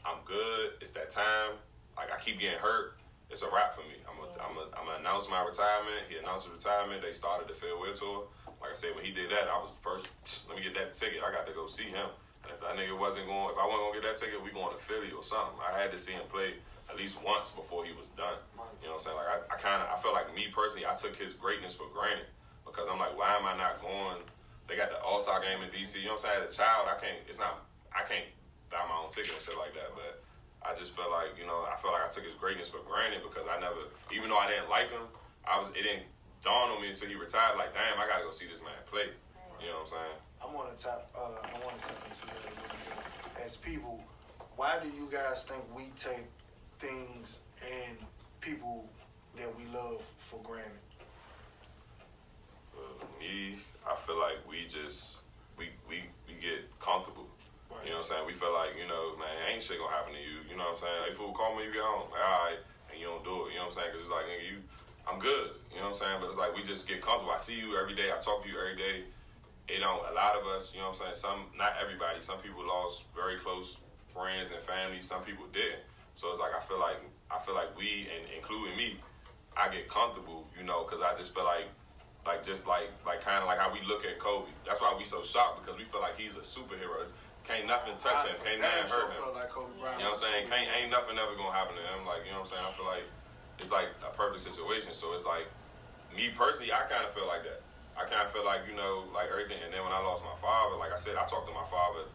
I'm 0.06 0.20
good. 0.26 0.78
It's 0.80 0.90
that 0.98 1.10
time. 1.10 1.58
Like 1.96 2.10
I 2.12 2.18
keep 2.18 2.38
getting 2.38 2.58
hurt. 2.58 2.98
It's 3.30 3.42
a 3.42 3.50
wrap 3.50 3.74
for 3.74 3.82
me. 3.82 3.98
I'm 4.06 4.22
a, 4.22 4.28
I'm 4.38 4.54
a, 4.54 4.64
I'm 4.78 4.86
gonna 4.86 5.02
announce 5.02 5.26
my 5.28 5.42
retirement. 5.42 6.06
He 6.06 6.14
announced 6.16 6.46
his 6.46 6.54
retirement. 6.54 7.02
They 7.02 7.10
started 7.10 7.48
the 7.48 7.54
farewell 7.54 7.92
tour. 7.92 8.30
Like 8.60 8.70
I 8.70 8.78
said 8.78 8.94
when 8.94 9.04
he 9.04 9.10
did 9.10 9.30
that 9.30 9.50
I 9.50 9.58
was 9.58 9.74
the 9.74 9.82
first 9.82 10.06
let 10.48 10.56
me 10.56 10.62
get 10.62 10.74
that 10.78 10.94
ticket. 10.94 11.22
I 11.22 11.34
got 11.34 11.46
to 11.46 11.52
go 11.52 11.66
see 11.66 11.90
him. 11.90 12.06
And 12.46 12.54
if 12.54 12.62
that 12.62 12.78
nigga 12.78 12.94
wasn't 12.94 13.26
going 13.26 13.50
if 13.50 13.58
I 13.58 13.66
wasn't 13.66 13.90
gonna 13.90 13.98
get 13.98 14.06
that 14.06 14.16
ticket 14.16 14.38
we 14.38 14.54
going 14.54 14.70
to 14.70 14.78
Philly 14.78 15.10
or 15.10 15.26
something. 15.26 15.58
I 15.58 15.74
had 15.74 15.90
to 15.92 15.98
see 15.98 16.12
him 16.14 16.24
play 16.30 16.54
at 16.96 17.02
least 17.04 17.20
once 17.20 17.52
before 17.52 17.84
he 17.84 17.92
was 17.92 18.08
done. 18.16 18.40
You 18.80 18.88
know 18.88 18.96
what 18.96 19.04
I'm 19.04 19.12
saying? 19.12 19.20
Like 19.20 19.28
I, 19.28 19.36
I 19.52 19.56
kind 19.60 19.84
of 19.84 19.92
I 19.92 20.00
felt 20.00 20.16
like 20.16 20.32
me 20.32 20.48
personally 20.48 20.88
I 20.88 20.96
took 20.96 21.12
his 21.12 21.36
greatness 21.36 21.76
for 21.76 21.84
granted 21.92 22.24
because 22.64 22.88
I'm 22.88 22.96
like 22.96 23.12
why 23.12 23.36
am 23.36 23.44
I 23.44 23.52
not 23.52 23.84
going? 23.84 24.24
They 24.64 24.80
got 24.80 24.88
the 24.88 24.98
All 25.04 25.20
Star 25.20 25.44
game 25.44 25.60
in 25.60 25.68
DC. 25.68 26.00
You 26.00 26.08
know 26.08 26.16
what 26.16 26.24
I'm 26.24 26.32
saying? 26.32 26.48
As 26.48 26.56
a 26.56 26.56
child, 26.56 26.88
I 26.88 26.96
can't. 26.96 27.20
It's 27.28 27.38
not. 27.38 27.68
I 27.92 28.02
can't 28.08 28.26
buy 28.72 28.82
my 28.88 28.96
own 28.96 29.12
ticket 29.12 29.36
and 29.36 29.44
shit 29.44 29.54
like 29.60 29.76
that. 29.76 29.92
But 29.94 30.24
I 30.64 30.74
just 30.74 30.96
felt 30.96 31.12
like 31.12 31.36
you 31.38 31.46
know 31.46 31.68
I 31.68 31.76
felt 31.78 31.92
like 31.92 32.02
I 32.02 32.10
took 32.10 32.24
his 32.24 32.34
greatness 32.34 32.72
for 32.72 32.80
granted 32.82 33.22
because 33.22 33.46
I 33.46 33.60
never, 33.60 33.92
even 34.10 34.32
though 34.32 34.40
I 34.40 34.48
didn't 34.48 34.72
like 34.72 34.90
him, 34.90 35.04
I 35.44 35.60
was. 35.60 35.68
It 35.76 35.84
didn't 35.84 36.08
dawn 36.42 36.72
on 36.72 36.80
me 36.80 36.90
until 36.90 37.12
he 37.12 37.14
retired. 37.14 37.60
Like 37.60 37.76
damn, 37.76 38.00
I 38.00 38.08
gotta 38.08 38.24
go 38.24 38.32
see 38.32 38.48
this 38.48 38.64
man 38.64 38.74
play. 38.90 39.12
You 39.60 39.70
know 39.70 39.86
what 39.86 39.92
I'm 39.94 40.00
saying? 40.00 40.16
I 40.42 40.46
want 40.50 40.66
to 40.72 40.76
tap. 40.80 41.12
Uh, 41.14 41.36
I 41.44 41.56
want 41.62 41.78
to 41.78 41.82
tap 41.86 42.00
into 42.08 42.26
that 42.26 42.40
a 42.42 42.50
little 42.50 42.74
bit. 42.74 43.44
As 43.44 43.54
people, 43.54 44.02
why 44.56 44.82
do 44.82 44.88
you 44.90 45.06
guys 45.06 45.44
think 45.44 45.62
we 45.70 45.94
take 45.94 46.26
things 46.78 47.40
and 47.62 47.96
people 48.40 48.84
that 49.36 49.48
we 49.56 49.64
love 49.72 50.02
for 50.18 50.40
granted? 50.42 50.72
Uh, 52.76 53.04
me, 53.18 53.56
I 53.88 53.94
feel 53.96 54.18
like 54.18 54.38
we 54.48 54.66
just 54.66 55.16
we 55.58 55.70
we 55.88 56.04
we 56.28 56.34
get 56.40 56.68
comfortable. 56.80 57.26
You 57.84 57.90
know 57.92 57.98
what 57.98 58.10
I'm 58.10 58.24
saying? 58.24 58.26
We 58.26 58.32
feel 58.32 58.54
like, 58.54 58.74
you 58.78 58.88
know, 58.88 59.14
man, 59.18 59.30
ain't 59.52 59.62
shit 59.62 59.78
gonna 59.78 59.92
happen 59.92 60.14
to 60.14 60.22
you. 60.22 60.42
You 60.48 60.56
know 60.56 60.74
what 60.74 60.82
I'm 60.82 60.86
saying? 60.86 61.00
Hey, 61.06 61.12
fool, 61.12 61.30
call 61.34 61.54
me 61.54 61.66
when 61.66 61.70
you 61.70 61.74
get 61.74 61.84
home. 61.84 62.08
Like, 62.10 62.24
all 62.24 62.46
right. 62.46 62.60
And 62.90 62.96
you 62.98 63.06
don't 63.06 63.22
do 63.22 63.46
it. 63.46 63.54
You 63.54 63.60
know 63.60 63.68
what 63.68 63.78
I'm 63.78 63.78
saying? 63.78 63.90
Because 63.92 64.06
it's 64.06 64.14
like, 64.14 64.26
nigga, 64.26 64.46
you, 64.48 64.58
I'm 65.04 65.18
good. 65.18 65.58
You 65.70 65.82
know 65.82 65.92
what 65.92 65.98
I'm 65.98 66.00
saying? 66.00 66.18
But 66.22 66.30
it's 66.30 66.40
like, 66.40 66.56
we 66.56 66.62
just 66.62 66.88
get 66.88 67.02
comfortable. 67.02 67.34
I 67.34 67.42
see 67.42 67.58
you 67.58 67.76
every 67.76 67.94
day. 67.94 68.10
I 68.10 68.18
talk 68.18 68.42
to 68.42 68.48
you 68.48 68.56
every 68.58 68.78
day. 68.78 69.06
It 69.68 69.82
don't, 69.82 70.02
a 70.02 70.14
lot 70.14 70.38
of 70.38 70.46
us, 70.46 70.72
you 70.72 70.80
know 70.80 70.94
what 70.94 71.02
I'm 71.04 71.14
saying? 71.14 71.18
Some, 71.18 71.40
not 71.58 71.74
everybody. 71.76 72.22
Some 72.22 72.38
people 72.38 72.62
lost 72.64 73.04
very 73.14 73.36
close 73.36 73.76
friends 74.08 74.54
and 74.54 74.62
family. 74.62 75.02
Some 75.02 75.22
people 75.26 75.44
didn't. 75.52 75.82
So 76.16 76.32
it's 76.32 76.40
like, 76.40 76.56
I 76.56 76.60
feel 76.64 76.80
like, 76.80 76.96
I 77.30 77.38
feel 77.38 77.54
like 77.54 77.76
we, 77.76 78.08
and 78.08 78.24
including 78.32 78.76
me, 78.76 78.96
I 79.52 79.68
get 79.68 79.88
comfortable, 79.88 80.48
you 80.56 80.64
know, 80.64 80.84
because 80.84 81.04
I 81.04 81.14
just 81.14 81.36
feel 81.36 81.44
like, 81.44 81.68
like 82.24 82.42
just 82.42 82.66
like, 82.66 82.88
like 83.04 83.20
kind 83.20 83.38
of 83.38 83.46
like 83.46 83.60
how 83.60 83.68
we 83.68 83.84
look 83.86 84.02
at 84.04 84.18
Kobe. 84.18 84.48
That's 84.64 84.80
why 84.80 84.96
we 84.96 85.04
so 85.04 85.22
shocked 85.22 85.62
because 85.62 85.78
we 85.78 85.84
feel 85.84 86.00
like 86.00 86.16
he's 86.16 86.34
a 86.34 86.42
superhero. 86.42 87.04
It's, 87.04 87.12
can't 87.44 87.68
nothing 87.68 87.94
touch 87.94 88.26
him. 88.26 88.34
Can't 88.42 88.58
nothing 88.58 88.90
hurt 88.90 89.12
him. 89.14 89.22
like. 89.30 89.54
You 90.00 90.08
know 90.08 90.16
what 90.16 90.18
I'm 90.18 90.26
saying? 90.26 90.50
Can't, 90.50 90.66
ain't 90.66 90.90
nothing 90.90 91.14
ever 91.14 91.38
gonna 91.38 91.54
happen 91.54 91.78
to 91.78 91.84
him. 91.94 92.02
Like, 92.02 92.26
you 92.26 92.34
know 92.34 92.42
what 92.42 92.50
I'm 92.50 92.58
saying? 92.58 92.66
I 92.66 92.74
feel 92.74 92.90
like 92.90 93.06
it's 93.62 93.70
like 93.70 93.92
a 94.02 94.10
perfect 94.10 94.42
situation. 94.42 94.90
So 94.96 95.14
it's 95.14 95.22
like, 95.22 95.46
me 96.10 96.34
personally, 96.34 96.74
I 96.74 96.88
kind 96.90 97.06
of 97.06 97.14
feel 97.14 97.28
like 97.30 97.46
that. 97.46 97.62
I 97.94 98.08
kind 98.08 98.26
of 98.26 98.34
feel 98.34 98.42
like, 98.42 98.66
you 98.66 98.74
know, 98.74 99.06
like 99.14 99.30
everything. 99.30 99.62
And 99.62 99.70
then 99.70 99.84
when 99.86 99.94
I 99.94 100.02
lost 100.02 100.26
my 100.26 100.34
father, 100.42 100.74
like 100.80 100.90
I 100.90 100.98
said, 100.98 101.14
I 101.14 101.22
talked 101.28 101.46
to 101.46 101.54
my 101.54 101.64
father 101.70 102.10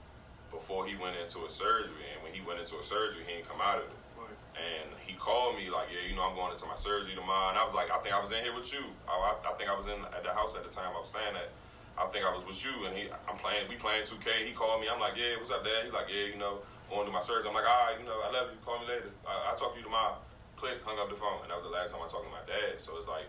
before 0.52 0.86
he 0.86 0.96
went 0.96 1.16
into 1.18 1.48
a 1.48 1.50
surgery. 1.50 2.06
And 2.14 2.22
when 2.22 2.36
he 2.36 2.44
went 2.44 2.60
into 2.60 2.78
a 2.78 2.84
surgery, 2.84 3.24
he 3.26 3.40
didn't 3.40 3.50
come 3.50 3.64
out 3.64 3.80
of 3.80 3.88
it. 3.88 3.98
Right. 4.20 4.38
And 4.60 4.92
he 5.08 5.16
called 5.16 5.56
me 5.56 5.72
like, 5.72 5.88
yeah, 5.90 6.04
you 6.06 6.14
know, 6.14 6.28
I'm 6.28 6.36
going 6.36 6.52
into 6.52 6.68
my 6.68 6.76
surgery 6.76 7.16
tomorrow. 7.16 7.50
And 7.50 7.58
I 7.58 7.64
was 7.64 7.74
like, 7.74 7.90
I 7.90 7.98
think 8.04 8.14
I 8.14 8.20
was 8.20 8.30
in 8.36 8.44
here 8.44 8.54
with 8.54 8.70
you. 8.70 8.84
I, 9.08 9.16
I, 9.16 9.32
I 9.50 9.54
think 9.56 9.72
I 9.72 9.76
was 9.76 9.88
in 9.88 9.98
at 10.12 10.22
the 10.22 10.36
house 10.36 10.54
at 10.54 10.68
the 10.68 10.70
time 10.70 10.92
I 10.94 11.00
was 11.00 11.10
staying 11.10 11.34
at. 11.34 11.50
I 12.00 12.08
think 12.08 12.24
I 12.24 12.32
was 12.32 12.48
with 12.48 12.58
you, 12.64 12.88
and 12.88 12.96
he, 12.96 13.12
I'm 13.28 13.36
playing, 13.36 13.68
we 13.68 13.76
playing 13.76 14.08
2K. 14.08 14.48
He 14.48 14.56
called 14.56 14.80
me. 14.80 14.88
I'm 14.88 15.00
like, 15.00 15.20
yeah, 15.20 15.36
what's 15.36 15.52
up, 15.52 15.64
Dad? 15.64 15.84
He's 15.84 15.94
like, 15.94 16.08
yeah, 16.08 16.32
you 16.32 16.40
know, 16.40 16.64
going 16.90 17.06
to 17.06 17.12
my 17.12 17.20
surgery. 17.20 17.52
I'm 17.52 17.54
like, 17.54 17.68
all 17.68 17.92
right, 17.92 18.00
you 18.00 18.08
know, 18.08 18.16
I 18.24 18.32
love 18.32 18.48
you. 18.48 18.58
Call 18.64 18.80
me 18.80 18.88
later. 18.88 19.12
I, 19.28 19.52
I'll 19.52 19.60
talk 19.60 19.76
to 19.76 19.78
you 19.78 19.84
tomorrow. 19.84 20.16
Click, 20.56 20.80
hung 20.88 20.98
up 20.98 21.12
the 21.12 21.20
phone, 21.20 21.44
and 21.44 21.52
that 21.52 21.60
was 21.60 21.68
the 21.68 21.76
last 21.76 21.92
time 21.92 22.00
I 22.00 22.08
talked 22.08 22.26
to 22.26 22.32
my 22.32 22.42
dad. 22.48 22.80
So 22.80 22.96
it's 22.96 23.12
like, 23.12 23.28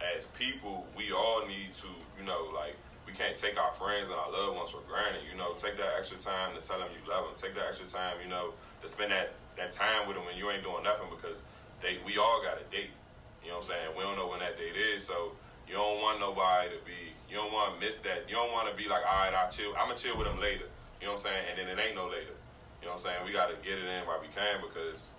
as 0.00 0.26
people, 0.32 0.88
we 0.96 1.12
all 1.12 1.44
need 1.46 1.76
to, 1.84 1.92
you 2.16 2.24
know, 2.24 2.48
like, 2.56 2.74
we 3.10 3.16
can't 3.18 3.34
take 3.34 3.58
our 3.58 3.72
friends 3.74 4.06
and 4.06 4.14
our 4.14 4.30
loved 4.30 4.56
ones 4.56 4.70
for 4.70 4.80
granted. 4.86 5.26
You 5.26 5.36
know, 5.36 5.52
take 5.58 5.76
that 5.78 5.98
extra 5.98 6.16
time 6.18 6.54
to 6.54 6.62
tell 6.62 6.78
them 6.78 6.88
you 6.94 7.02
love 7.10 7.26
them. 7.26 7.34
Take 7.34 7.58
that 7.58 7.66
extra 7.66 7.86
time, 7.86 8.22
you 8.22 8.30
know, 8.30 8.54
to 8.82 8.86
spend 8.86 9.10
that, 9.10 9.34
that 9.58 9.72
time 9.72 10.06
with 10.06 10.14
them 10.14 10.24
when 10.24 10.38
you 10.38 10.50
ain't 10.50 10.62
doing 10.62 10.86
nothing 10.86 11.10
because 11.10 11.42
they 11.82 11.98
we 12.06 12.18
all 12.18 12.38
got 12.38 12.62
a 12.62 12.64
date. 12.70 12.94
You 13.42 13.50
know 13.50 13.58
what 13.58 13.66
I'm 13.66 13.74
saying? 13.74 13.88
We 13.98 14.02
don't 14.06 14.14
know 14.14 14.30
when 14.30 14.38
that 14.38 14.54
date 14.54 14.78
is, 14.78 15.02
so 15.02 15.34
you 15.66 15.74
don't 15.74 15.98
want 15.98 16.20
nobody 16.20 16.70
to 16.70 16.80
be. 16.86 17.10
You 17.26 17.42
don't 17.42 17.50
want 17.50 17.74
to 17.74 17.76
miss 17.82 17.98
that. 18.06 18.30
You 18.30 18.38
don't 18.38 18.52
want 18.54 18.70
to 18.70 18.74
be 18.78 18.86
like, 18.86 19.02
all 19.02 19.26
right, 19.26 19.34
I'll 19.34 19.50
chill. 19.50 19.74
I'm 19.74 19.90
gonna 19.90 19.98
chill 19.98 20.14
with 20.14 20.30
them 20.30 20.38
later. 20.38 20.70
You 21.02 21.10
know 21.10 21.18
what 21.18 21.26
I'm 21.26 21.34
saying? 21.34 21.44
And 21.50 21.54
then 21.58 21.66
it 21.66 21.82
ain't 21.82 21.96
no 21.96 22.06
later. 22.06 22.36
You 22.78 22.86
know 22.86 22.94
what 22.94 23.02
I'm 23.02 23.10
saying? 23.10 23.20
We 23.26 23.32
got 23.32 23.50
to 23.50 23.56
get 23.66 23.78
it 23.78 23.88
in 23.90 24.06
while 24.06 24.20
we 24.22 24.28
can 24.30 24.62
because 24.62 25.10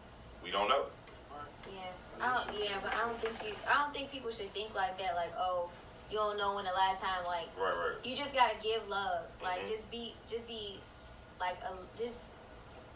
we 0.43 0.51
don't 0.51 0.69
know. 0.69 0.87
Yeah, 1.67 1.91
I 2.21 2.33
don't, 2.33 2.57
yeah, 2.57 2.77
but 2.81 2.93
I 2.93 3.05
don't 3.05 3.19
think 3.21 3.35
you. 3.45 3.53
I 3.69 3.83
don't 3.83 3.93
think 3.93 4.11
people 4.11 4.31
should 4.31 4.51
think 4.51 4.73
like 4.75 4.97
that. 4.97 5.15
Like, 5.15 5.33
oh, 5.37 5.69
you 6.11 6.17
don't 6.17 6.37
know 6.37 6.55
when 6.55 6.65
the 6.65 6.71
last 6.71 7.01
time. 7.01 7.23
Like, 7.25 7.47
Right, 7.57 7.71
right. 7.75 7.95
you 8.05 8.15
just 8.15 8.33
gotta 8.35 8.55
give 8.61 8.87
love. 8.89 9.23
Like, 9.41 9.61
Mhm. 9.61 9.69
just 9.75 9.89
be, 9.89 10.15
just 10.29 10.45
be, 10.47 10.81
like, 11.39 11.57
a, 11.63 11.73
just 11.97 12.19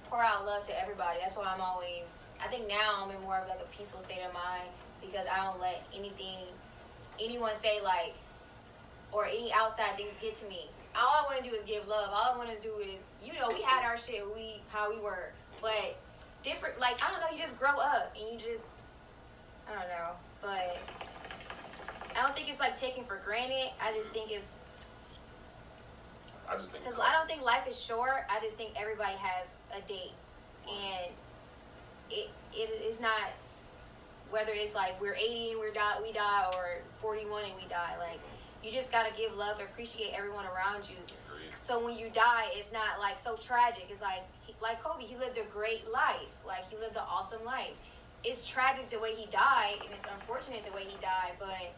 pour 0.10 0.22
out 0.22 0.46
love 0.46 0.66
to 0.68 0.80
everybody. 0.80 1.20
That's 1.22 1.36
why 1.36 1.46
I'm 1.46 1.62
always. 1.62 2.04
I 2.44 2.48
think 2.48 2.68
now 2.68 3.04
I'm 3.04 3.12
in 3.12 3.22
more 3.22 3.38
of 3.38 3.48
like 3.48 3.60
a 3.62 3.66
peaceful 3.76 4.02
state 4.02 4.22
of 4.22 4.34
mind 4.34 4.70
because 5.02 5.26
I 5.28 5.38
don't 5.46 5.60
let 5.60 5.82
anything, 5.94 6.46
anyone 7.20 7.54
say 7.62 7.82
like, 7.82 8.14
or 9.12 9.26
any 9.26 9.52
outside 9.54 9.96
things 9.96 10.14
get 10.22 10.36
to 10.36 10.46
me. 10.48 10.70
All 10.96 11.08
I 11.08 11.24
want 11.24 11.44
to 11.44 11.50
do 11.50 11.56
is 11.56 11.64
give 11.64 11.88
love. 11.88 12.10
All 12.14 12.34
I 12.34 12.38
want 12.38 12.54
to 12.56 12.62
do 12.62 12.76
is, 12.80 13.04
you 13.24 13.34
know, 13.34 13.48
we 13.48 13.62
had 13.62 13.86
our 13.86 13.98
shit, 13.98 14.24
we 14.36 14.62
how 14.70 14.90
we 14.90 15.00
were, 15.00 15.32
but 15.62 15.96
different. 16.44 16.78
Like 16.80 17.02
I 17.04 17.10
don't 17.12 17.22
know, 17.22 17.28
you 17.32 17.42
just 17.42 17.58
grow 17.58 17.78
up 17.78 18.14
and 18.20 18.34
you 18.34 18.38
just, 18.38 18.64
I 19.70 19.72
don't 19.74 19.88
know, 19.88 20.12
but 20.42 20.78
I 22.16 22.22
don't 22.22 22.36
think 22.36 22.50
it's 22.50 22.60
like 22.60 22.80
taken 22.80 23.04
for 23.06 23.20
granted. 23.26 23.72
I 23.82 23.94
just 23.94 24.12
think 24.12 24.32
it's 24.32 24.48
I 26.50 26.56
just 26.56 26.72
think. 26.72 26.84
because 26.84 27.00
I 27.00 27.12
don't 27.12 27.28
think 27.28 27.42
life 27.42 27.68
is 27.68 27.80
short. 27.80 28.26
I 28.30 28.40
just 28.40 28.56
think 28.56 28.72
everybody 28.80 29.16
has 29.18 29.48
a 29.76 29.86
date, 29.88 30.14
and 30.68 31.12
it 32.10 32.30
it 32.54 32.82
is 32.88 33.00
not 33.00 33.34
whether 34.32 34.52
it's 34.54 34.74
like 34.74 35.00
we're 35.02 35.14
80 35.14 35.52
and 35.52 35.60
we're 35.60 35.72
die 35.72 36.00
we 36.02 36.12
die 36.12 36.50
or 36.56 36.80
41 37.02 37.46
and 37.46 37.54
we 37.56 37.68
die. 37.70 37.96
Like 38.00 38.20
you 38.64 38.72
just 38.72 38.92
gotta 38.92 39.12
give 39.18 39.36
love, 39.36 39.60
appreciate 39.60 40.14
everyone 40.16 40.46
around 40.46 40.90
you. 40.90 40.96
Agreed. 41.28 41.54
So 41.64 41.84
when 41.84 41.98
you 41.98 42.10
die, 42.10 42.48
it's 42.54 42.72
not 42.72 43.00
like 43.00 43.20
so 43.20 43.36
tragic. 43.36 43.88
It's 43.92 44.02
like 44.02 44.24
like 44.62 44.82
Kobe, 44.84 45.04
he 45.04 45.18
lived 45.18 45.38
a 45.38 45.44
great 45.52 45.92
life. 45.92 46.32
Like 46.46 46.70
he 46.70 46.78
lived 46.78 46.96
an 46.96 47.04
awesome 47.10 47.44
life. 47.44 47.76
It's 48.24 48.46
tragic 48.46 48.90
the 48.90 49.00
way 49.00 49.14
he 49.16 49.28
died, 49.28 49.78
and 49.84 49.94
it's 49.94 50.06
unfortunate 50.12 50.66
the 50.66 50.72
way 50.72 50.86
he 50.88 50.98
died, 51.02 51.34
but 51.38 51.76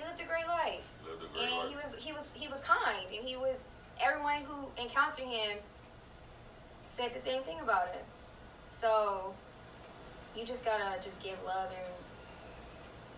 he 0.00 0.06
lived 0.08 0.20
a 0.20 0.24
great 0.24 0.46
life 0.48 0.80
Lived 1.04 1.22
a 1.22 1.28
great 1.36 1.44
and 1.44 1.56
life. 1.56 1.68
he 1.68 1.74
was 1.76 1.94
he 1.98 2.12
was 2.12 2.26
he 2.34 2.48
was 2.48 2.60
kind 2.60 3.04
and 3.14 3.26
he 3.28 3.36
was 3.36 3.58
everyone 4.00 4.42
who 4.48 4.68
encountered 4.80 5.26
him 5.26 5.58
said 6.96 7.12
the 7.14 7.20
same 7.20 7.42
thing 7.42 7.60
about 7.60 7.88
him 7.92 8.02
so 8.72 9.34
you 10.36 10.44
just 10.44 10.64
gotta 10.64 10.96
just 11.02 11.22
give 11.22 11.36
love 11.44 11.68
and 11.68 11.92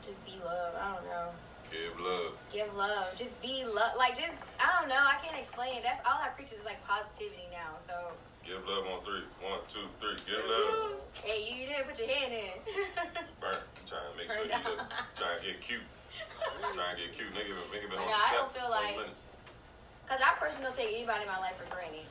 just 0.05 0.25
be 0.27 0.35
love 0.45 0.75
i 0.75 0.93
don't 0.95 1.05
know 1.07 1.29
Give 1.71 1.99
love. 2.01 2.33
give 2.53 2.75
love 2.75 3.07
just 3.17 3.41
be 3.41 3.65
love 3.65 3.93
like 3.97 4.19
just 4.19 4.35
i 4.61 4.69
don't 4.81 4.89
know 4.89 4.99
i 4.99 5.17
can't 5.25 5.39
explain 5.39 5.77
it 5.79 5.83
that's 5.83 6.01
all 6.07 6.19
i 6.21 6.29
preach 6.29 6.53
is 6.53 6.61
like 6.65 6.85
positivity 6.87 7.47
now 7.53 7.79
so 7.87 7.95
Give 8.45 8.59
love 8.67 8.83
on 8.91 9.05
three. 9.05 9.23
One, 9.41 9.61
two, 9.71 9.87
three. 10.01 10.17
Give 10.27 10.43
love. 10.51 10.99
hey 11.23 11.47
you 11.47 11.65
didn't 11.69 11.87
put 11.87 11.97
your 11.97 12.09
hand 12.09 12.33
in 12.35 12.51
Burn. 13.41 13.55
Trying 13.87 14.03
to 14.11 14.19
make 14.19 14.27
Burn 14.27 14.37
sure 14.37 14.45
you 14.47 14.51
down. 14.51 14.65
look. 14.65 14.91
Trying 15.15 15.39
to 15.39 15.47
get 15.47 15.61
cute. 15.61 15.87
Trying 16.75 16.97
to 16.97 17.03
get 17.03 17.13
cute. 17.17 17.31
Nigga, 17.35 17.55
been- 17.55 17.71
nigga 17.73 17.91
been 17.91 17.99
I 17.99 18.03
on 18.03 18.09
know, 18.11 18.17
the 18.17 18.23
I 18.23 18.29
set 18.31 18.37
don't 18.39 18.53
for 18.53 18.59
feel 18.61 18.69
20 18.69 18.87
like- 18.87 18.97
minutes. 18.97 19.21
Cause 20.09 20.21
I 20.21 20.35
personally 20.39 20.67
don't 20.67 20.77
take 20.77 20.93
anybody 20.95 21.23
in 21.23 21.29
my 21.29 21.39
life 21.39 21.57
for 21.57 21.65
granted. 21.73 22.05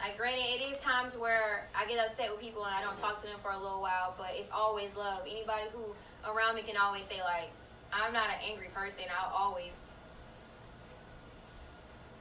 Like 0.00 0.08
Like, 0.08 0.16
granted, 0.16 0.44
it 0.46 0.62
is 0.70 0.78
times 0.78 1.16
where 1.16 1.68
I 1.74 1.84
get 1.86 1.98
upset 1.98 2.30
with 2.30 2.40
people 2.40 2.64
and 2.64 2.74
I 2.74 2.80
don't 2.80 2.96
talk 2.96 3.16
to 3.20 3.26
them 3.26 3.38
for 3.42 3.50
a 3.50 3.58
little 3.58 3.80
while, 3.82 4.14
but 4.16 4.28
it's 4.32 4.48
always 4.52 4.94
love. 4.96 5.20
Anybody 5.28 5.64
who 5.72 5.82
around 6.24 6.54
me 6.54 6.62
can 6.62 6.76
always 6.76 7.04
say 7.04 7.20
like, 7.22 7.50
I'm 7.92 8.12
not 8.12 8.28
an 8.30 8.40
angry 8.44 8.68
person. 8.74 9.04
I'll 9.12 9.34
always. 9.34 9.72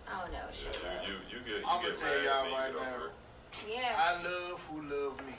I 0.07 0.21
don't 0.21 0.31
know. 0.31 0.45
Shut 0.53 0.79
Yeah, 0.83 1.01
you, 1.07 1.13
you, 1.29 1.37
you 1.37 1.39
get, 1.45 1.63
you 1.63 1.69
I'ma 1.69 1.89
tell 1.93 2.23
y'all 2.23 2.43
and 2.43 2.51
you 2.51 2.57
right 2.57 2.73
get 2.73 2.81
now. 2.81 2.95
over. 2.95 3.11
Yeah. 3.67 3.95
I 3.97 4.11
love 4.23 4.59
who 4.69 4.81
love 4.83 5.17
me. 5.25 5.33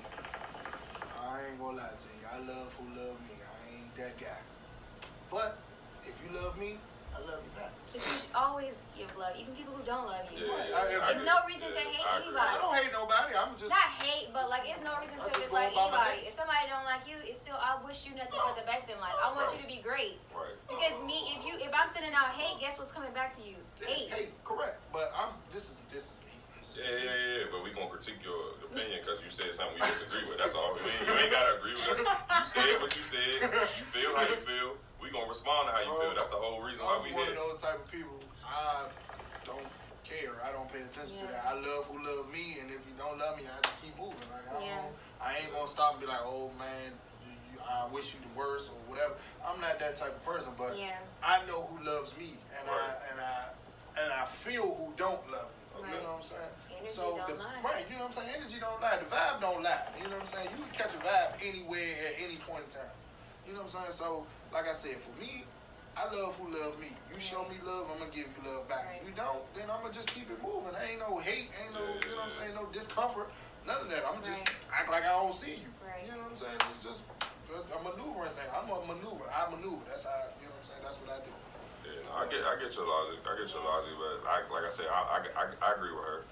I 1.20 1.46
ain't 1.50 1.60
gonna 1.60 1.76
lie 1.76 1.90
to 1.96 2.04
you. 2.16 2.26
I 2.32 2.38
love 2.38 2.72
who 2.78 2.84
love 2.98 3.16
me. 3.28 3.36
I 3.44 3.76
ain't 3.76 3.96
that 3.96 4.18
guy. 4.18 4.38
But 5.30 5.58
if 6.08 6.16
you 6.22 6.30
love 6.34 6.56
me, 6.58 6.78
I 7.14 7.18
love 7.24 7.40
you 7.42 7.52
back. 7.56 7.72
But 7.92 8.04
you 8.04 8.12
should 8.20 8.34
always 8.36 8.76
give 8.92 9.08
love, 9.16 9.32
even 9.40 9.56
people 9.56 9.72
who 9.72 9.80
don't 9.88 10.04
love 10.04 10.28
you. 10.28 10.44
Yeah, 10.44 10.52
yeah, 10.52 10.76
I- 10.76 10.84
I 11.00 11.12
There's 11.16 11.24
no 11.24 11.40
reason 11.48 11.72
to 11.72 11.80
hate 11.80 12.04
I 12.04 12.20
anybody. 12.20 12.44
I 12.44 12.58
don't 12.60 12.76
hate 12.76 12.92
nobody. 12.92 13.32
I'm 13.32 13.56
just 13.56 13.72
Not 13.72 13.88
hate, 14.04 14.28
but 14.36 14.52
like 14.52 14.68
it's 14.68 14.82
no 14.84 14.92
reason 15.00 15.16
I 15.16 15.24
to 15.24 15.32
just 15.32 15.48
dislike 15.48 15.72
go 15.72 15.88
about 15.88 15.96
my 15.96 16.04
anybody. 16.12 16.28
If 16.28 16.34
somebody 16.36 16.64
don't 16.68 16.84
like 16.84 17.04
you, 17.08 17.16
it's 17.24 17.40
still 17.40 17.56
I 17.56 17.80
wish 17.80 18.04
you 18.04 18.12
nothing 18.20 18.36
but 18.36 18.56
the 18.60 18.68
best 18.68 18.84
in 18.92 19.00
life. 19.00 19.16
I 19.16 19.32
want 19.32 19.48
you 19.56 19.60
to 19.64 19.68
be 19.68 19.80
great. 19.80 20.20
Right. 20.36 20.56
Because 20.68 21.00
me, 21.08 21.16
if 21.32 21.40
you 21.48 21.52
if 21.56 21.72
I'm 21.72 21.88
sending 21.88 22.12
out 22.12 22.36
hate, 22.36 22.60
guess 22.60 22.76
what's 22.76 22.92
coming 22.92 23.16
back 23.16 23.32
to 23.36 23.40
you? 23.40 23.56
Hate. 23.80 24.12
Hey, 24.12 24.24
correct. 24.44 24.76
But 24.92 25.08
I'm. 25.16 25.32
This 25.48 25.72
is 25.72 25.80
this 25.88 26.04
is 26.12 26.16
me. 26.20 26.36
Yeah, 26.76 26.92
yeah, 26.92 27.00
yeah, 27.00 27.44
but 27.48 27.64
we 27.64 27.72
gonna 27.72 27.88
critique 27.88 28.20
your 28.20 28.52
opinion 28.60 29.00
because 29.00 29.24
you 29.24 29.32
said 29.32 29.48
something 29.56 29.80
we 29.80 29.86
disagree 29.88 30.28
with. 30.28 30.36
That's 30.36 30.52
all. 30.52 30.76
We 30.76 30.84
ain't, 30.84 31.08
you 31.08 31.14
ain't 31.16 31.32
gotta 31.32 31.56
agree 31.56 31.72
with 31.72 31.88
us. 31.88 31.96
You 31.96 32.44
said 32.44 32.76
what 32.84 32.92
you 32.92 33.00
said. 33.02 33.40
You 33.80 33.84
feel 33.88 34.12
how 34.12 34.28
you 34.28 34.36
feel. 34.36 34.76
We 35.06 35.12
gonna 35.14 35.30
respond 35.30 35.70
to 35.70 35.72
how 35.72 35.82
you 35.86 35.94
feel. 36.02 36.14
That's 36.18 36.34
the 36.34 36.42
whole 36.42 36.58
reason 36.66 36.82
why 36.82 36.98
I'm 36.98 37.06
we 37.06 37.14
one 37.14 37.30
here. 37.30 37.38
of 37.38 37.54
those 37.54 37.62
type 37.62 37.78
of 37.78 37.86
people. 37.94 38.18
I 38.42 38.90
don't 39.46 39.62
care. 40.02 40.34
I 40.42 40.50
don't 40.50 40.66
pay 40.66 40.82
attention 40.82 41.14
to 41.22 41.26
that. 41.30 41.46
I 41.46 41.54
love 41.54 41.86
who 41.86 42.02
love 42.02 42.26
me, 42.34 42.58
and 42.58 42.66
if 42.74 42.82
you 42.82 42.94
don't 42.98 43.14
love 43.14 43.38
me, 43.38 43.46
I 43.46 43.54
just 43.62 43.78
keep 43.78 43.94
moving. 43.94 44.18
Like 44.34 44.42
I, 44.50 44.58
don't, 44.58 44.66
Yeah. 44.66 44.82
I 45.22 45.38
ain't 45.38 45.54
gonna 45.54 45.70
stop 45.70 45.94
and 45.94 46.02
be 46.02 46.10
like, 46.10 46.26
oh 46.26 46.50
man, 46.58 46.90
you, 47.22 47.38
you, 47.54 47.56
I 47.62 47.86
wish 47.94 48.18
you 48.18 48.20
the 48.26 48.34
worst 48.34 48.74
or 48.74 48.82
whatever. 48.90 49.14
I'm 49.46 49.62
not 49.62 49.78
that 49.78 49.94
type 49.94 50.10
of 50.10 50.26
person, 50.26 50.50
but 50.58 50.74
Yeah. 50.74 50.98
I 51.22 51.38
know 51.46 51.70
who 51.70 51.78
loves 51.86 52.10
me, 52.18 52.34
and 52.58 52.66
Right. 52.66 52.74
I 52.74 53.14
and 53.14 53.18
I 53.22 53.38
and 54.02 54.10
I 54.10 54.26
feel 54.26 54.74
who 54.74 54.90
don't 54.98 55.22
love 55.30 55.54
me. 55.54 55.86
You 55.86 56.02
know 56.02 56.18
what 56.18 56.26
I'm 56.26 56.26
saying? 56.26 56.52
Energy 56.82 56.90
so 56.90 57.14
don't 57.14 57.30
the, 57.30 57.34
lie. 57.38 57.62
right, 57.62 57.86
you 57.86 57.94
know 57.94 58.10
what 58.10 58.18
I'm 58.18 58.26
saying? 58.26 58.34
Energy 58.42 58.58
don't 58.58 58.82
lie. 58.82 58.98
The 58.98 59.06
vibe 59.06 59.38
don't 59.38 59.62
lie. 59.62 59.86
You 60.02 60.10
know 60.10 60.18
what 60.18 60.26
I'm 60.26 60.34
saying? 60.34 60.50
You 60.50 60.66
can 60.66 60.74
catch 60.74 60.98
a 60.98 61.00
vibe 61.04 61.38
anywhere 61.46 61.94
at 62.10 62.18
any 62.18 62.42
point 62.42 62.66
in 62.66 62.82
time. 62.82 62.94
You 63.46 63.52
know 63.54 63.62
what 63.62 63.70
I'm 63.76 63.86
saying? 63.86 63.94
So, 63.94 64.26
like 64.56 64.72
I 64.72 64.72
said, 64.72 64.96
for 65.04 65.12
me, 65.20 65.44
I 66.00 66.08
love 66.08 66.32
who 66.40 66.48
love 66.48 66.80
me. 66.80 66.88
You 67.12 67.20
show 67.20 67.44
me 67.44 67.60
love, 67.60 67.92
I'm 67.92 68.00
gonna 68.00 68.08
give 68.08 68.24
you 68.32 68.40
love 68.40 68.64
back. 68.72 68.88
Right. 68.88 69.04
If 69.04 69.12
you 69.12 69.12
don't, 69.12 69.44
then 69.52 69.68
I'm 69.68 69.84
gonna 69.84 69.92
just 69.92 70.08
keep 70.08 70.32
it 70.32 70.40
moving. 70.40 70.72
Ain't 70.80 71.04
no 71.04 71.20
hate, 71.20 71.52
ain't 71.60 71.76
no, 71.76 71.84
you 71.84 72.16
know 72.16 72.24
what 72.24 72.32
I'm 72.32 72.40
saying, 72.40 72.56
no 72.56 72.64
discomfort, 72.72 73.28
none 73.68 73.84
of 73.84 73.92
that. 73.92 74.08
I'm 74.08 74.16
just 74.24 74.48
Right. 74.48 74.80
act 74.80 74.88
like 74.88 75.04
I 75.04 75.12
don't 75.12 75.36
see 75.36 75.60
you. 75.60 75.68
Right. 75.84 76.08
You 76.08 76.16
know 76.16 76.24
what 76.24 76.40
I'm 76.40 76.40
saying? 76.40 76.60
It's 76.72 76.80
just 76.80 77.04
a, 77.52 77.60
a 77.68 77.78
maneuvering 77.84 78.32
thing. 78.32 78.48
I'm 78.48 78.64
a 78.72 78.80
maneuver. 78.80 79.28
I 79.28 79.44
maneuver. 79.52 79.84
That's 79.92 80.08
how, 80.08 80.32
you 80.40 80.48
know 80.48 80.56
what 80.56 80.64
I'm 80.64 80.68
saying? 80.72 80.82
That's 80.88 80.98
what 81.04 81.10
I 81.12 81.18
do. 81.20 81.32
Yeah, 81.84 82.00
no, 82.08 82.10
I 82.16 82.24
get, 82.32 82.40
I 82.48 82.56
get 82.56 82.72
your 82.72 82.88
logic. 82.88 83.20
I 83.28 83.32
get 83.36 83.48
your 83.52 83.60
logic, 83.60 83.92
but 84.00 84.24
I, 84.24 84.40
like 84.48 84.64
I 84.64 84.72
said, 84.72 84.88
I, 84.88 85.00
I, 85.04 85.18
I, 85.36 85.44
I 85.52 85.68
agree 85.76 85.92
with 85.92 86.00
her. 86.00 86.24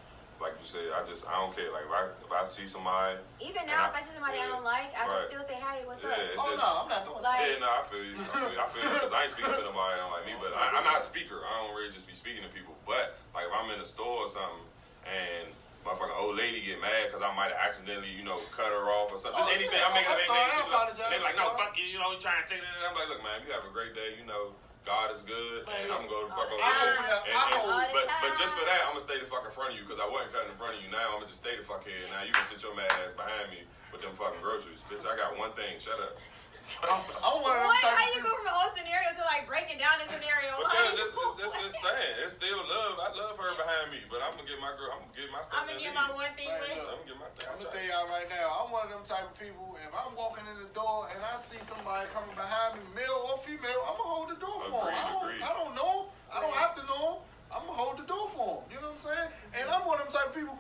Like 0.43 0.59
you 0.61 0.67
said, 0.67 0.91
I 0.93 1.01
just, 1.07 1.25
I 1.25 1.39
don't 1.41 1.55
care. 1.55 1.71
Like 1.71 1.87
if 1.87 1.93
I, 1.95 2.03
if 2.21 2.31
I 2.35 2.43
see 2.45 2.67
somebody, 2.67 3.17
Even 3.41 3.65
now, 3.65 3.87
I- 3.87 3.91
if 3.91 3.97
I 3.97 4.01
see 4.05 4.13
somebody 4.13 4.39
I 4.43 4.51
don't 4.51 4.67
like, 4.67 4.91
I 4.93 5.07
just 5.09 5.31
still 5.31 5.45
say, 5.47 5.57
"Hey, 5.57 5.87
what's 5.87 6.03
yeah, 6.03 6.37
up?" 6.37 6.43
Oh, 6.43 6.51
just, 6.53 6.61
no, 6.61 6.71
I'm 6.85 6.91
not 6.91 7.03
doing 7.07 7.23
Like- 7.23 7.43
yeah, 7.49 7.63
no, 7.63 7.71
I 7.71 7.83
feel 7.87 8.03
you. 8.05 8.19
I 8.19 8.67
feel 8.69 8.83
you. 8.85 8.91
I 8.91 8.95
because 8.99 9.15
I 9.15 9.25
ain't 9.25 9.33
speaking 9.33 9.55
to 9.55 9.65
nobody 9.65 9.97
that 9.97 10.03
don't 10.05 10.13
like 10.13 10.27
me, 10.27 10.35
but 10.37 10.53
I, 10.53 10.75
I'm 10.77 10.85
not 10.85 11.01
a 11.01 11.05
speaker. 11.05 11.41
I 11.47 11.65
don't 11.65 11.73
really 11.73 11.89
just 11.95 12.05
be 12.11 12.13
speaking 12.19 12.43
to 12.45 12.51
people. 12.53 12.75
But 12.85 13.17
like 13.33 13.47
if 13.49 13.53
I'm 13.55 13.71
in 13.73 13.79
a 13.81 13.87
store 13.89 14.27
or 14.27 14.31
something 14.31 14.67
and 15.09 15.49
motherfucking 15.87 16.17
old 16.17 16.37
lady 16.37 16.65
get 16.65 16.81
mad 16.81 17.09
because 17.13 17.21
I 17.21 17.29
might 17.37 17.53
have 17.53 17.61
accidentally, 17.61 18.11
you 18.11 18.25
know, 18.25 18.41
cut 18.57 18.73
her 18.73 18.89
off 18.91 19.13
or 19.13 19.21
something. 19.21 19.37
Oh, 19.39 19.49
Just 19.49 19.61
anything. 19.61 19.79
yeah. 19.81 19.87
Oh, 19.87 19.93
I'm 19.93 19.97
making 20.01 20.17
I'm 20.17 20.25
sorry, 20.25 20.41
I 20.41 20.49
shit, 20.51 20.67
apologize. 20.69 21.09
They're 21.13 21.25
like, 21.25 21.37
no, 21.37 21.47
sorry. 21.53 21.61
fuck 21.61 21.73
you. 21.77 21.87
You 21.89 21.99
know, 22.01 22.11
you 22.13 22.21
trying 22.21 22.41
to 22.43 22.49
take 22.49 22.65
it. 22.65 22.69
I'm 22.85 22.97
like, 22.97 23.09
look, 23.13 23.21
man, 23.23 23.45
you 23.45 23.53
have 23.53 23.65
a 23.69 23.73
great 23.73 23.93
day. 23.93 24.17
You 24.17 24.25
know, 24.25 24.57
God 24.85 25.09
is 25.17 25.25
good, 25.25 25.65
and 25.65 25.89
I'm 25.89 26.05
gonna 26.05 26.13
go 26.13 26.29
the 26.29 26.37
fuck 26.37 26.45
over 26.53 26.61
I 26.61 26.69
here. 26.77 26.93
And- 27.01 27.09
I 27.09 27.45
and- 27.49 27.57
hold- 27.57 27.89
but 27.97 28.05
but 28.21 28.33
just 28.37 28.53
for 28.53 28.65
that, 28.69 28.85
I'm 28.85 28.93
gonna 28.93 29.05
stay 29.09 29.17
the 29.17 29.25
fuck 29.25 29.45
in 29.49 29.51
front 29.51 29.73
of 29.73 29.81
you 29.81 29.85
because 29.89 29.97
I 29.97 30.05
wasn't 30.05 30.37
cutting 30.37 30.53
in 30.53 30.59
front 30.61 30.77
of 30.77 30.85
you. 30.85 30.93
Now 30.93 31.17
I'm 31.17 31.25
gonna 31.25 31.33
just 31.33 31.41
stay 31.41 31.57
the 31.57 31.65
fuck 31.65 31.89
here. 31.89 32.05
Now 32.13 32.21
you 32.21 32.33
can 32.37 32.45
sit 32.45 32.61
your 32.61 32.77
mad 32.77 32.93
ass 33.01 33.17
behind 33.17 33.49
me 33.49 33.65
with 33.93 34.05
them 34.05 34.13
fucking 34.13 34.45
groceries, 34.45 34.85
bitch. 34.93 35.09
I 35.09 35.17
got 35.17 35.37
one 35.41 35.57
thing. 35.57 35.81
Shut 35.81 35.97
up. 36.05 36.21
Oh, 36.65 36.89
oh, 36.89 36.97
I'm, 36.97 37.05
I'm 37.21 37.37
one 37.45 37.57
What? 37.69 37.77
How 37.85 38.01
you 38.09 38.21
people- 38.25 38.33
go 38.33 38.41
from 38.41 38.49
a 38.49 38.57
whole 38.57 38.73
scenario 38.73 39.09
to 39.13 39.23
like 39.29 39.45
breaking 39.45 39.77
down 39.77 40.01
the 40.01 40.09
scenario? 40.09 40.57
Because 40.57 40.97
Like, 40.97 40.97
it's, 40.97 41.13
it's, 41.13 41.45
it's 41.45 41.57
just 41.61 41.77
saying, 41.85 42.15
it's 42.25 42.35
still 42.41 42.57
love. 42.65 42.97
I 43.05 43.13
love 43.13 43.37
her 43.37 43.53
behind 43.57 43.93
me, 43.93 44.01
but 44.09 44.25
I'm 44.25 44.33
gonna 44.37 44.49
get 44.49 44.57
my 44.61 44.73
girl. 44.77 44.97
I'm 44.97 45.05
gonna 45.05 45.17
get 45.17 45.29
my 45.29 45.43
stuff. 45.45 45.61
I'm 45.61 45.69
gonna 45.69 45.81
get 45.83 45.93
my 45.93 46.09
one 46.17 46.33
thing 46.37 46.49
Man, 46.49 46.61
with. 46.65 46.73
look. 46.81 46.89
I'm 46.89 46.99
gonna 47.05 47.11
get 47.13 47.19
my 47.21 47.31
thing. 47.37 47.47
I'm 47.53 47.57
gonna 47.61 47.69
tell 47.69 47.85
y'all 47.85 48.09
right 48.09 48.29
now, 48.33 48.47
I'm 48.65 48.69
one 48.73 48.85
of 48.89 48.91
them 48.97 49.05
type 49.05 49.27
of 49.29 49.37
people. 49.37 49.77
If 49.81 49.93
I'm 49.93 50.13
walking 50.17 50.47
in 50.49 50.57
the 50.65 50.71
door 50.73 51.09
and 51.13 51.21
I 51.21 51.37
see 51.37 51.61
somebody 51.61 52.09
coming 52.17 52.33
behind 52.33 52.81
me, 52.81 52.85
male 52.97 53.21
or 53.29 53.37
female, 53.45 53.81
I'm 53.85 53.97
gonna 54.01 54.13
hold 54.17 54.29
the 54.33 54.39
door 54.41 54.59
for 54.73 54.89
Agreed, 54.89 54.97
them. 54.97 55.05
I 55.05 55.05
don't, 55.13 55.25
agreed. 55.29 55.43
I 55.45 55.53
don't 55.53 55.73
know. 55.77 55.95
I 56.33 56.37
don't 56.41 56.57
have 56.57 56.73
to 56.81 56.85
know 56.89 57.05
them. 57.05 57.17
I'm 57.55 57.63
gonna 57.69 57.77
hold 57.79 57.97
the 58.01 58.07
door 58.09 58.27
for 58.33 58.65
them. 58.65 58.65
You 58.73 58.79
know 58.81 58.91
what 58.95 59.05
I'm 59.05 59.07
saying? 59.13 59.29
And 59.61 59.65
I'm 59.69 59.85
one 59.85 60.01
of 60.01 60.09
them 60.09 60.15
type 60.17 60.33
of 60.33 60.35
people. 60.35 60.57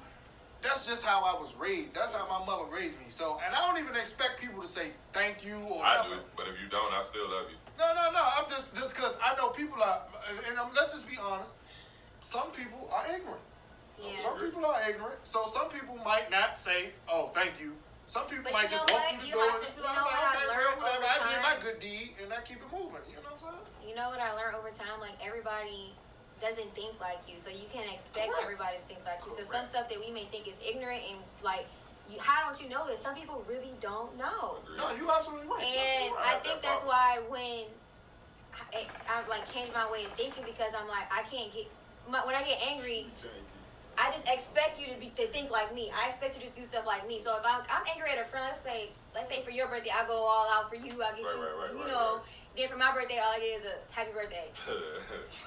That's 0.64 0.87
just 0.88 1.05
how 1.05 1.20
I 1.20 1.37
was 1.38 1.53
raised. 1.61 1.94
That's 1.94 2.12
how 2.16 2.24
my 2.27 2.40
mother 2.48 2.64
raised 2.72 2.96
me. 2.98 3.07
So, 3.12 3.38
and 3.44 3.55
I 3.55 3.61
don't 3.68 3.77
even 3.85 3.94
expect 4.00 4.40
people 4.40 4.62
to 4.62 4.68
say 4.68 4.92
thank 5.12 5.44
you 5.44 5.61
or 5.68 5.85
I 5.85 5.96
nothing. 6.00 6.12
do, 6.12 6.18
but 6.37 6.48
if 6.48 6.57
you 6.57 6.68
don't, 6.72 6.88
I 6.92 7.03
still 7.05 7.29
love 7.31 7.53
you. 7.53 7.57
No, 7.79 7.92
no, 7.92 8.11
no. 8.16 8.22
I'm 8.24 8.48
just 8.48 8.74
just 8.74 8.96
because 8.96 9.14
I 9.22 9.37
know 9.37 9.50
people 9.50 9.77
are, 9.83 10.03
and, 10.31 10.38
and 10.48 10.59
I'm, 10.59 10.72
let's 10.72 10.92
just 10.96 11.07
be 11.07 11.16
honest. 11.20 11.53
Some 12.20 12.48
people 12.57 12.88
are 12.88 13.05
ignorant. 13.12 13.44
Yeah. 14.00 14.16
Some 14.24 14.40
people 14.40 14.64
are 14.64 14.81
ignorant, 14.88 15.20
so 15.22 15.44
some 15.53 15.68
people 15.68 15.96
might 16.03 16.31
not 16.31 16.57
say, 16.57 16.90
"Oh, 17.12 17.29
thank 17.35 17.61
you." 17.61 17.77
Some 18.07 18.24
people 18.27 18.44
But 18.44 18.53
might 18.55 18.70
just 18.70 18.88
walk 18.90 19.00
what? 19.00 19.11
through 19.12 19.20
the 19.20 19.27
You 19.29 19.35
door 19.35 19.44
and 19.44 19.53
to- 19.55 19.64
just 19.64 19.77
be 19.77 19.81
you 19.81 19.87
like, 19.87 19.96
know 19.96 20.05
what 20.09 20.16
I 20.16 20.33
"Okay, 20.33 20.46
learned 20.48 20.64
well, 20.64 20.77
whatever. 20.81 21.05
over 21.05 21.24
I 21.24 21.29
did 21.29 21.40
my 21.44 21.57
good 21.61 21.79
deed, 21.81 22.09
and 22.24 22.33
I 22.33 22.40
keep 22.40 22.59
it 22.64 22.70
moving." 22.72 23.05
You 23.12 23.20
know 23.20 23.29
what 23.37 23.37
I'm 23.37 23.53
saying? 23.53 23.64
You 23.85 23.94
know 23.94 24.09
what 24.09 24.20
I 24.20 24.33
learned 24.33 24.57
over 24.57 24.70
time? 24.72 24.96
Like 25.00 25.16
everybody 25.20 25.92
doesn't 26.45 26.75
think 26.75 27.01
like 27.01 27.19
you, 27.27 27.41
so 27.41 27.49
you 27.49 27.65
can't 27.73 27.89
expect 27.89 28.31
everybody 28.43 28.77
to 28.77 28.85
think 28.85 29.01
like 29.09 29.25
you. 29.25 29.33
So 29.33 29.45
some 29.49 29.65
stuff 29.65 29.89
that 29.89 29.99
we 29.99 30.13
may 30.13 30.29
think 30.29 30.47
is 30.47 30.61
ignorant 30.61 31.01
and 31.09 31.19
like, 31.43 31.65
you, 32.11 32.21
how 32.21 32.45
don't 32.45 32.61
you 32.61 32.69
know 32.69 32.87
this? 32.87 33.01
Some 33.01 33.15
people 33.15 33.43
really 33.49 33.73
don't 33.81 34.13
know. 34.19 34.61
No, 34.77 34.93
you 34.93 35.09
absolutely 35.09 35.49
right. 35.49 35.65
And 35.65 36.13
I 36.21 36.37
I 36.37 36.45
think 36.45 36.61
that 36.61 36.63
that's 36.63 36.83
why 36.85 37.21
when 37.33 37.65
I, 38.77 38.85
I've 39.09 39.29
like 39.29 39.51
changed 39.51 39.73
my 39.73 39.91
way 39.91 40.05
of 40.05 40.13
thinking 40.13 40.45
because 40.45 40.75
I'm 40.77 40.87
like 40.87 41.09
I 41.09 41.23
can't 41.33 41.49
get 41.53 41.67
my, 42.11 42.21
when 42.27 42.35
I 42.35 42.43
get 42.45 42.61
angry, 42.69 43.09
I 43.97 44.11
just 44.13 44.29
expect 44.29 44.79
you 44.79 44.93
to 44.93 45.01
be 45.01 45.13
to 45.17 45.27
think 45.29 45.51
like 45.51 45.75
me. 45.75 45.91
I 45.97 46.09
expect 46.09 46.37
you 46.37 46.43
to 46.45 46.53
do 46.53 46.65
stuff 46.65 46.85
like 46.87 47.09
me. 47.09 47.23
So 47.23 47.37
if 47.39 47.45
I'm, 47.47 47.63
I'm 47.73 47.83
angry 47.91 48.11
at 48.11 48.21
a 48.21 48.29
friend, 48.29 48.45
let's 48.49 48.61
say 48.61 48.91
let's 49.15 49.29
say 49.29 49.43
for 49.43 49.51
your 49.51 49.69
birthday, 49.69 49.91
I 49.97 50.07
go 50.07 50.15
all 50.15 50.49
out 50.53 50.69
for 50.69 50.77
you. 50.77 51.01
I 51.01 51.17
get 51.17 51.25
Right, 51.25 51.35
you, 51.37 51.41
right, 51.41 51.57
right, 51.57 51.73
you 51.73 51.79
right, 51.81 51.89
know. 51.89 52.21
Right. 52.55 52.57
Then 52.57 52.69
for 52.71 52.79
my 52.79 52.93
birthday, 52.95 53.19
all 53.19 53.33
I 53.35 53.38
get 53.38 53.59
is 53.59 53.64
a 53.67 53.75
happy 53.90 54.12
birthday. 54.12 54.49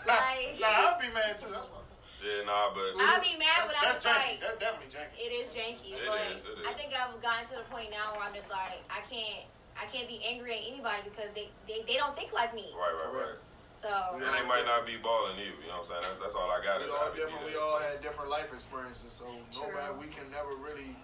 Nah, 0.05 0.13
Like- 0.13 0.59
nah, 0.59 0.67
I'll 0.91 0.99
be 0.99 1.07
mad 1.13 1.39
too. 1.39 1.47
That's 1.51 1.67
fine. 1.67 1.83
yeah, 2.23 2.43
nah, 2.47 2.71
but 2.75 2.95
I'll 2.99 3.19
be 3.23 3.35
mad 3.39 3.67
when 3.67 3.75
I'm 3.75 3.83
that's 3.95 4.03
just 4.03 4.07
janky. 4.07 4.39
like, 4.39 4.41
That's 4.41 4.59
definitely 4.59 4.91
janky. 4.91 5.15
it 5.19 5.31
is 5.35 5.47
janky. 5.51 5.95
It 5.99 6.07
but 6.07 6.19
is, 6.35 6.45
it 6.45 6.55
I 6.67 6.73
think 6.73 6.91
I've 6.95 7.15
gotten 7.21 7.43
to 7.51 7.55
the 7.63 7.67
point 7.71 7.91
now 7.91 8.15
where 8.15 8.23
I'm 8.27 8.33
just 8.35 8.49
like, 8.49 8.79
I 8.91 9.03
can't, 9.07 9.43
I 9.79 9.85
can't 9.91 10.07
be 10.07 10.19
angry 10.27 10.55
at 10.57 10.63
anybody 10.67 11.03
because 11.07 11.29
they, 11.35 11.49
they, 11.67 11.83
they 11.87 11.95
don't 11.99 12.15
think 12.15 12.31
like 12.33 12.55
me. 12.55 12.71
right, 12.75 12.91
right, 12.95 13.13
right. 13.13 13.37
So 13.77 13.87
Yeah. 13.91 14.25
And 14.25 14.33
they 14.33 14.45
might 14.47 14.65
not 14.65 14.87
be 14.89 14.97
balling 14.97 15.37
either. 15.37 15.53
You 15.61 15.69
know 15.69 15.83
what 15.85 15.91
I'm 15.93 16.01
saying? 16.01 16.03
That's, 16.17 16.33
that's 16.33 16.35
all 16.35 16.49
I 16.49 16.59
got. 16.63 16.79
We 16.81 16.87
is 16.87 16.91
all 16.95 17.11
different. 17.13 17.45
We 17.45 17.53
all 17.59 17.77
had 17.79 18.01
different 18.01 18.29
life 18.31 18.49
experiences, 18.53 19.13
so 19.13 19.27
True. 19.53 19.69
nobody 19.69 19.93
we 20.01 20.07
can 20.09 20.25
never 20.33 20.55
really, 20.57 20.95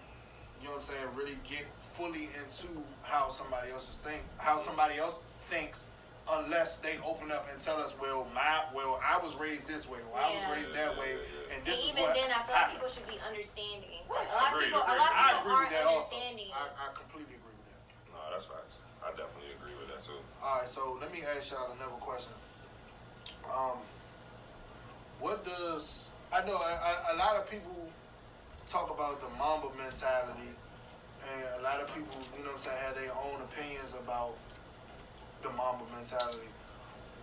you 0.58 0.66
know 0.66 0.74
what 0.80 0.82
I'm 0.82 0.90
saying, 0.90 1.06
really 1.14 1.38
get 1.46 1.68
fully 1.94 2.32
into 2.40 2.66
how 3.06 3.28
somebody 3.30 3.70
else's 3.70 3.96
think, 4.02 4.24
how 4.42 4.58
somebody 4.58 4.98
else 4.98 5.26
thinks, 5.46 5.86
unless 6.30 6.78
they 6.78 6.96
open 7.04 7.30
up 7.30 7.46
and 7.52 7.60
tell 7.60 7.76
us, 7.76 7.94
well, 8.00 8.26
my, 8.34 8.64
well, 8.74 9.00
I 9.04 9.18
was 9.18 9.34
raised 9.36 9.68
this 9.68 9.88
way, 9.88 10.00
or 10.12 10.18
I 10.18 10.32
was 10.32 10.44
raised 10.48 10.72
that 10.74 10.96
way, 10.96 11.20
yeah, 11.20 11.20
yeah. 11.20 11.52
and 11.52 11.58
and 11.60 11.66
this 11.66 11.84
is 11.84 11.92
even 11.92 12.08
then, 12.16 12.32
I 12.32 12.44
feel 12.44 12.56
like 12.56 12.72
happened. 12.72 12.80
people 12.80 12.88
should 12.88 13.08
be 13.08 13.20
understanding. 13.28 14.00
Right. 14.08 14.24
A 14.24 14.36
lot 14.36 14.52
of 14.52 14.58
Agreed, 14.58 14.72
people, 14.72 14.84
a 14.84 14.96
lot 14.96 15.12
of 15.12 15.20
I 15.20 15.28
people 15.36 15.40
agree 15.40 15.52
with 15.52 15.60
aren't 15.60 15.70
that 15.76 15.84
also. 15.84 16.16
understanding. 16.16 16.48
I, 16.56 16.64
I 16.72 16.86
completely 16.96 17.34
agree 17.36 17.56
with 17.56 17.68
that. 17.68 17.80
No, 18.08 18.18
that's 18.32 18.46
facts. 18.48 18.76
I 19.04 19.12
definitely 19.12 19.52
agree 19.52 19.76
with 19.76 19.88
that 19.92 20.00
too. 20.00 20.16
All 20.40 20.64
right, 20.64 20.68
so 20.68 20.96
let 20.96 21.12
me 21.12 21.20
ask 21.28 21.52
y'all 21.52 21.68
another 21.76 22.00
question. 22.00 22.32
Um, 23.44 23.84
what 25.20 25.44
does 25.44 26.08
I 26.32 26.40
know 26.48 26.56
a, 26.56 26.72
a, 26.72 26.92
a 27.12 27.16
lot 27.20 27.36
of 27.36 27.48
people 27.50 27.76
talk 28.66 28.88
about 28.88 29.20
the 29.20 29.28
Mamba 29.36 29.68
mentality, 29.76 30.56
and 31.20 31.60
a 31.60 31.62
lot 31.62 31.80
of 31.84 31.86
people, 31.92 32.16
you 32.32 32.42
know, 32.44 32.56
what 32.56 32.64
I'm 32.64 32.64
saying, 32.64 32.80
have 32.80 32.96
their 32.96 33.12
own 33.12 33.44
opinions 33.44 33.92
about 33.92 34.34
the 35.44 35.50
Mamba 35.52 35.84
mentality. 35.94 36.48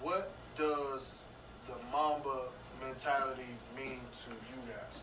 What 0.02 0.32
does 0.56 1.22
the 1.68 1.74
Mamba 1.92 2.54
mentality 2.80 3.58
mean 3.76 4.00
to 4.24 4.30
you 4.30 4.62
guys? 4.70 5.02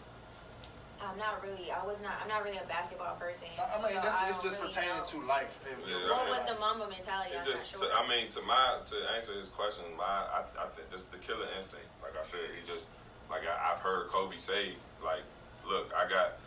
I'm 1.03 1.19
not 1.19 1.43
really. 1.43 1.71
I 1.71 1.85
was 1.87 1.99
not. 2.03 2.19
I'm 2.23 2.29
not 2.29 2.43
really 2.43 2.59
a 2.59 2.67
basketball 2.67 3.15
person. 3.19 3.47
I 3.59 3.79
I 3.79 3.83
mean, 3.83 3.95
so 3.95 4.03
this 4.03 4.15
I 4.15 4.29
it's 4.31 4.43
just 4.43 4.59
really 4.59 4.71
pertaining 4.71 4.99
know. 4.99 5.05
to 5.05 5.17
life. 5.27 5.59
and- 5.67 5.79
you 5.87 5.95
know 5.95 5.99
Yeah. 5.99 6.07
what 6.11 6.11
What 6.11 6.23
I'm 6.23 6.29
was 6.31 6.39
the 6.39 6.47
saying? 6.47 6.61
Mamba 6.61 6.87
mentality? 6.91 7.31
It 7.35 7.39
I'm 7.39 7.47
just, 7.47 7.71
not 7.75 7.81
sure. 7.83 7.91
to, 7.91 7.95
I 7.95 8.03
mean, 8.09 8.27
to 8.35 8.41
my 8.43 8.65
to 8.87 8.97
answer 9.15 9.33
his 9.35 9.49
question, 9.51 9.85
my 9.97 10.03
I, 10.07 10.43
I 10.59 10.67
think 10.75 10.91
just 10.91 11.11
the 11.13 11.19
killer 11.19 11.47
instinct. 11.55 11.87
Like 12.03 12.15
I 12.19 12.25
said, 12.27 12.51
he 12.55 12.67
just 12.67 12.87
like 13.31 13.43
I, 13.47 13.55
I've 13.75 13.79
heard 13.79 14.09
Kobe 14.11 14.39
say, 14.39 14.75
like, 15.05 15.23
look, 15.67 15.91
I 15.95 16.09
got 16.11 16.39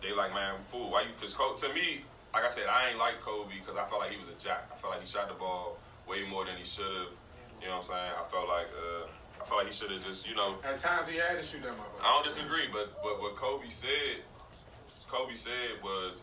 they 0.00 0.12
like, 0.12 0.32
man, 0.32 0.54
fool, 0.68 0.88
why 0.90 1.02
you? 1.02 1.12
Because 1.20 1.36
to 1.36 1.68
me, 1.74 2.04
like 2.32 2.44
I 2.44 2.48
said, 2.48 2.64
I 2.68 2.88
ain't 2.88 2.98
like 2.98 3.20
Kobe 3.20 3.52
because 3.60 3.76
I 3.76 3.84
felt 3.84 4.00
like 4.00 4.12
he 4.12 4.16
was 4.16 4.28
a 4.28 4.38
jack. 4.40 4.70
I 4.72 4.76
felt 4.76 4.92
like 4.92 5.00
he 5.04 5.06
shot 5.06 5.28
the 5.28 5.34
ball 5.34 5.76
way 6.08 6.24
more 6.24 6.44
than 6.44 6.56
he 6.56 6.64
should 6.64 6.84
have. 6.84 7.12
You 7.60 7.68
know 7.68 7.82
what 7.82 7.90
I'm 7.90 7.92
saying? 7.92 8.12
I 8.16 8.24
felt 8.30 8.48
like 8.48 8.70
uh, 8.72 9.42
I 9.42 9.44
felt 9.44 9.58
like 9.60 9.68
he 9.68 9.76
should 9.76 9.90
have 9.90 10.04
just, 10.04 10.26
you 10.26 10.34
know. 10.34 10.58
At 10.64 10.78
times 10.78 11.08
he 11.08 11.18
had 11.18 11.36
to 11.36 11.44
shoot 11.44 11.62
that 11.62 11.72
motherfucker. 11.72 12.02
I 12.02 12.08
don't 12.14 12.24
disagree, 12.24 12.66
but 12.72 13.02
but 13.02 13.20
what 13.20 13.36
Kobe 13.36 13.68
said, 13.68 14.24
Kobe 15.10 15.34
said 15.34 15.82
was, 15.82 16.22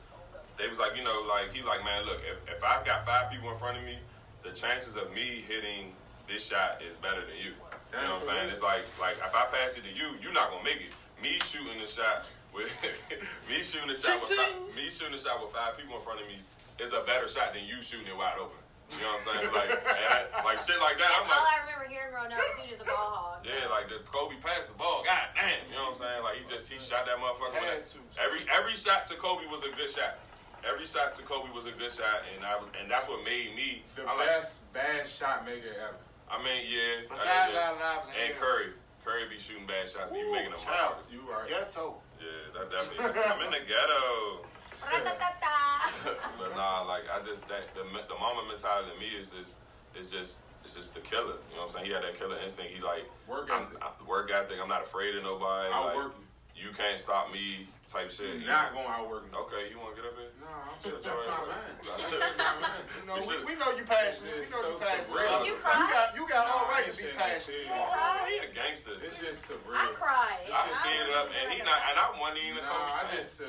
they 0.57 0.67
was 0.67 0.79
like, 0.79 0.97
you 0.97 1.03
know, 1.03 1.25
like 1.27 1.53
he 1.53 1.61
like, 1.61 1.83
man, 1.83 2.05
look, 2.05 2.19
if, 2.25 2.57
if 2.57 2.63
I 2.63 2.81
got 2.85 3.05
five 3.05 3.31
people 3.31 3.51
in 3.51 3.57
front 3.57 3.77
of 3.77 3.83
me, 3.83 3.99
the 4.43 4.51
chances 4.51 4.95
of 4.95 5.13
me 5.13 5.43
hitting 5.47 5.91
this 6.27 6.45
shot 6.45 6.81
is 6.81 6.95
better 6.97 7.21
than 7.21 7.37
you. 7.37 7.53
You 7.93 8.03
know 8.03 8.19
what 8.19 8.27
I'm 8.27 8.27
saying? 8.27 8.49
It's 8.51 8.63
like 8.63 8.83
like 8.99 9.15
if 9.19 9.33
I 9.33 9.45
pass 9.51 9.77
it 9.77 9.83
to 9.83 9.93
you, 9.93 10.15
you're 10.21 10.33
not 10.33 10.51
gonna 10.51 10.63
make 10.63 10.81
it. 10.81 10.91
Me 11.21 11.39
shooting 11.43 11.79
the 11.79 11.87
shot 11.87 12.27
with 12.53 12.67
me 13.49 13.63
shooting 13.63 13.87
the 13.87 13.95
shot 13.95 14.19
with 14.19 14.31
five, 14.31 14.55
me 14.75 14.89
shooting 14.91 15.13
the 15.13 15.21
shot 15.21 15.39
with 15.41 15.51
five 15.51 15.77
people 15.77 15.95
in 15.95 16.01
front 16.01 16.19
of 16.19 16.27
me 16.27 16.39
is 16.79 16.91
a 16.91 17.01
better 17.07 17.27
shot 17.27 17.53
than 17.53 17.63
you 17.63 17.81
shooting 17.81 18.07
it 18.07 18.17
wide 18.17 18.35
open. 18.35 18.59
You 18.93 19.01
know 19.01 19.17
what 19.17 19.25
I'm 19.25 19.41
saying? 19.41 19.53
Like 19.53 19.71
and 19.73 20.29
I, 20.31 20.45
like 20.45 20.59
shit 20.61 20.77
like 20.77 20.97
that. 21.01 21.09
That's 21.09 21.25
I'm 21.25 21.33
all 21.33 21.41
like, 21.41 21.57
I 21.57 21.65
remember 21.65 21.87
hearing 21.89 22.11
growing 22.13 22.31
up. 22.31 22.37
was 22.37 22.55
He 22.61 22.69
was 22.69 22.77
just 22.77 22.83
a 22.85 22.89
ball 22.89 23.09
hog. 23.11 23.41
yeah, 23.41 23.65
like 23.73 23.89
the 23.89 23.99
Kobe 24.07 24.37
passed 24.39 24.69
the 24.69 24.77
ball. 24.77 25.01
God 25.01 25.33
damn, 25.33 25.65
you 25.67 25.75
know 25.75 25.89
what 25.89 25.97
I'm 25.97 26.05
saying? 26.05 26.21
Like 26.21 26.35
he 26.37 26.43
just 26.45 26.69
he 26.69 26.77
shot 26.77 27.09
that 27.09 27.17
motherfucker. 27.17 27.57
Had 27.57 27.89
to. 27.91 27.99
Every 28.21 28.45
every 28.53 28.77
shot 28.77 29.03
to 29.09 29.17
Kobe 29.17 29.49
was 29.49 29.65
a 29.65 29.73
good 29.73 29.89
shot. 29.89 30.21
Every 30.65 30.85
shot 30.85 31.13
to 31.17 31.21
Kobe 31.25 31.49
was 31.53 31.65
a 31.65 31.73
good 31.73 31.91
shot, 31.91 32.25
and 32.33 32.45
I 32.45 32.57
and 32.77 32.85
that's 32.89 33.09
what 33.09 33.25
made 33.25 33.53
me. 33.57 33.81
The 33.97 34.05
I 34.05 34.13
like. 34.15 34.27
best 34.41 34.65
bad 34.73 35.09
shot 35.09 35.45
maker 35.45 35.73
ever. 35.75 35.97
I 36.29 36.41
mean, 36.41 36.65
yeah. 36.65 37.05
Besides 37.09 37.53
yeah. 37.53 37.69
Allen 37.69 37.81
Iverson, 37.81 38.13
and 38.17 38.29
yeah. 38.33 38.41
Curry, 38.41 38.69
Curry 39.05 39.29
be 39.29 39.37
shooting 39.37 39.69
bad 39.69 39.85
shots, 39.89 40.09
be 40.09 40.25
Ooh, 40.25 40.33
making 40.33 40.53
them 40.53 40.61
child. 40.61 40.97
hard. 40.97 41.05
You 41.13 41.21
right. 41.25 41.45
Ghetto. 41.49 42.01
Yeah, 42.17 42.49
that 42.57 42.71
definitely. 42.73 43.21
I'm 43.29 43.41
in 43.45 43.51
the 43.53 43.61
ghetto. 43.67 44.45
But 46.37 46.55
nah, 46.55 46.83
like 46.83 47.03
I 47.11 47.21
just 47.25 47.47
that 47.47 47.73
the 47.73 47.81
the 47.81 48.15
Mamba 48.19 48.43
mentality 48.47 48.91
to 48.93 48.99
me 48.99 49.07
is 49.19 49.31
just 49.31 49.55
is 49.97 50.11
just 50.11 50.39
it's 50.63 50.75
just 50.75 50.93
the 50.93 51.01
killer. 51.01 51.37
You 51.49 51.55
know 51.55 51.61
what 51.61 51.63
I'm 51.63 51.69
saying? 51.71 51.85
He 51.85 51.91
had 51.91 52.03
that 52.03 52.17
killer 52.17 52.37
instinct. 52.43 52.71
He 52.73 52.81
like 52.81 53.09
Work 53.27 53.49
I'm, 53.51 53.63
ethic. 53.63 53.77
I'm, 53.81 54.07
work 54.07 54.31
ethic. 54.31 54.57
I'm 54.61 54.69
not 54.69 54.83
afraid 54.83 55.15
of 55.15 55.23
nobody. 55.23 55.73
I'll 55.73 55.85
like, 55.85 55.95
work 55.95 56.15
you 56.55 56.71
can't 56.71 56.99
stop 56.99 57.31
me 57.31 57.67
type 57.87 58.09
shit. 58.11 58.41
You're 58.41 58.49
not 58.51 58.73
going 58.73 58.85
to 58.85 58.91
outwork 58.91 59.29
me. 59.29 59.37
Okay, 59.37 59.69
you 59.71 59.77
want 59.79 59.95
to 59.95 60.01
get 60.01 60.09
up 60.09 60.17
here? 60.17 60.33
No, 60.41 60.49
I'm 60.49 60.77
Shut 60.81 61.01
that's 61.01 61.05
your 61.05 61.25
ass 61.25 61.37
not 61.37 61.47
mine. 61.47 61.75
That's 62.19 62.37
not 62.37 62.55
mine. 62.61 62.83
You 62.85 63.03
know, 63.07 63.15
we, 63.23 63.35
we 63.45 63.53
know 63.57 63.69
you 63.77 63.85
passionate. 63.85 64.35
We 64.35 64.45
It's 64.45 64.51
know 64.53 64.61
you 64.73 64.77
passionate. 64.81 65.25
Did 65.25 65.47
you 65.49 65.55
cry? 65.61 65.77
You 65.79 65.85
got, 65.93 66.07
you 66.17 66.23
got 66.27 66.43
all 66.49 66.65
No, 66.65 66.73
I 66.73 66.73
right 66.75 66.85
to 66.89 66.93
be 66.97 67.07
passionate. 67.15 67.65
shit. 67.65 67.71
Oh, 67.71 68.25
he 68.29 68.35
a 68.45 68.49
gangster. 68.53 68.93
It's 69.01 69.17
just 69.21 69.45
surreal. 69.49 69.73
I 69.77 69.89
cried. 69.97 70.45
I 70.49 70.59
can 70.69 70.75
see 70.81 70.93
up, 71.15 71.27
and 71.33 71.45
he 71.53 71.57
not, 71.65 71.79
and 71.89 71.95
I 71.97 72.05
wasn't 72.17 72.41
even 72.45 72.61
a 72.61 72.69
Nah, 72.69 72.73
Kobe 72.75 72.99
I 72.99 73.03
just, 73.15 73.41
uh, 73.41 73.45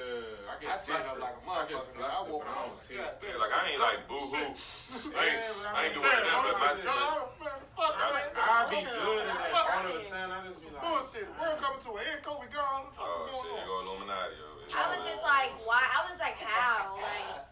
I 0.48 0.54
get 0.60 0.68
I 0.68 0.76
teared 0.84 1.04
up 1.10 1.18
like 1.20 1.36
a 1.36 1.42
I 1.44 1.64
get 1.66 1.76
motherfucker. 1.76 1.92
man. 1.96 2.04
I 2.04 2.12
flustered, 2.12 2.32
woke 2.32 2.44
but 2.44 2.48
up, 2.48 2.56
I 2.56 2.60
I 2.60 2.64
don't 2.64 2.76
was 2.76 2.86
tear. 2.86 3.00
like, 3.02 3.16
Yeah, 3.24 3.36
like 3.40 3.52
I 3.56 3.60
ain't 3.72 3.80
like 3.82 4.00
boo 4.08 4.24
hoo. 4.32 4.36
I 4.36 5.22
ain't, 5.26 5.42
I 5.72 5.78
ain't 5.88 5.94
doing 5.96 6.06
Man, 6.06 6.22
that, 6.24 6.36
but 6.44 6.56
my, 6.60 6.70
like, 8.16 8.28
fuck 8.32 8.46
I- 8.48 8.64
be 8.72 8.80
good 8.84 9.20
and 9.26 9.36
then 9.36 9.50
Fuck. 9.52 9.68
all 9.68 9.84
of 9.84 9.96
a 9.96 10.00
sudden 10.00 10.30
I 10.32 10.38
just 10.48 10.64
be 10.64 10.72
like, 10.72 10.80
Bullshit. 10.80 11.26
World 11.36 11.58
coming 11.60 11.80
to 11.84 11.90
an 11.92 12.04
end. 12.08 12.20
Kobe 12.24 12.48
gone. 12.48 12.88
What 12.88 12.96
the 12.96 12.96
fuck 12.96 13.06
oh 13.06 13.26
is 13.26 13.36
shit, 13.36 13.52
going 13.52 13.60
you 13.60 13.68
on? 13.68 13.68
go 13.68 13.84
Illuminati. 13.86 14.25
Yo. 14.68 14.74
I 14.76 14.94
was 14.94 15.04
just 15.06 15.22
like, 15.22 15.54
why? 15.66 15.82
I 15.82 16.08
was 16.10 16.18
like, 16.18 16.34
how? 16.42 16.96
Like, 16.98 17.46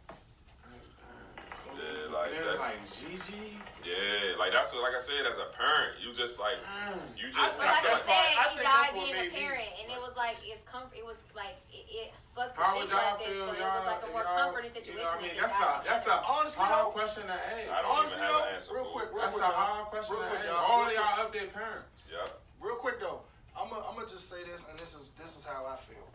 yeah, 1.74 2.06
like 2.14 2.30
that's 2.30 2.62
like 2.62 2.82
Gigi. 2.94 3.58
yeah, 3.82 4.38
like 4.38 4.54
that's 4.54 4.70
what, 4.70 4.86
like 4.86 4.94
I 4.94 5.02
said, 5.02 5.26
as 5.26 5.42
a 5.42 5.50
parent, 5.58 5.98
you 5.98 6.14
just 6.14 6.38
like 6.38 6.54
mm. 6.62 6.94
you 7.18 7.34
just. 7.34 7.58
but 7.58 7.66
like 7.66 7.82
I 7.82 7.98
feel 7.98 8.06
said, 8.06 8.34
I 8.38 8.46
he 8.54 8.56
think 8.58 8.62
died 8.62 8.92
being 8.94 9.10
a 9.10 9.18
made 9.26 9.34
me- 9.34 9.42
parent, 9.42 9.70
and 9.82 9.86
it 9.90 9.98
was 9.98 10.14
like 10.14 10.38
it's 10.46 10.62
comfort. 10.62 10.94
It 10.94 11.02
was 11.02 11.18
like 11.34 11.58
it, 11.74 11.82
it 11.90 12.08
sucks 12.14 12.54
to 12.54 12.62
How 12.62 12.78
think 12.78 12.86
would 12.86 12.94
y'all 12.94 13.18
this, 13.18 13.26
feel? 13.26 13.46
but 13.50 13.58
it 13.58 13.66
Y'all, 13.66 13.74
was 13.82 13.90
like 13.90 14.02
a 14.06 14.10
more 14.14 14.22
y'all- 14.22 14.38
comforting 14.38 14.70
you 14.70 14.78
situation. 14.86 15.02
know 15.02 15.10
what 15.10 15.18
I 15.18 15.26
mean? 15.26 15.34
That's 15.34 15.58
a 15.58 15.70
that's 15.82 16.06
a 16.06 16.14
together. 16.14 16.30
Honestly, 16.30 16.62
hard 16.62 16.78
though- 16.78 16.94
question 16.94 17.22
to 17.26 17.34
ask. 17.34 17.66
I 17.66 17.78
don't 17.82 17.90
Honestly, 17.90 18.22
even 18.22 18.22
have 18.22 18.38
though, 18.38 18.46
an 18.46 18.54
answer. 18.54 18.70
real 18.78 18.88
quick, 18.94 19.08
real 19.10 19.22
That's 19.26 19.34
quick, 19.34 19.50
a 19.50 19.58
hard 19.58 19.86
question 19.90 20.10
Real 20.14 20.22
to 20.22 20.30
quick, 20.30 20.42
ask. 20.46 20.54
y'all. 20.54 20.70
All 20.70 20.82
Real 20.86 20.94
y'all 20.94 21.18
up 21.26 21.30
there 21.34 21.50
parents. 21.50 22.02
Yeah. 22.06 22.22
Real 22.62 22.78
quick 22.78 22.96
though, 23.02 23.26
I'm 23.58 23.66
gonna 23.66 23.82
I'm 23.82 23.98
just 24.06 24.30
say 24.30 24.46
this, 24.46 24.62
and 24.70 24.78
this 24.78 24.94
is 24.94 25.10
this 25.18 25.34
is 25.34 25.42
how 25.42 25.66
I 25.66 25.74
feel. 25.82 26.06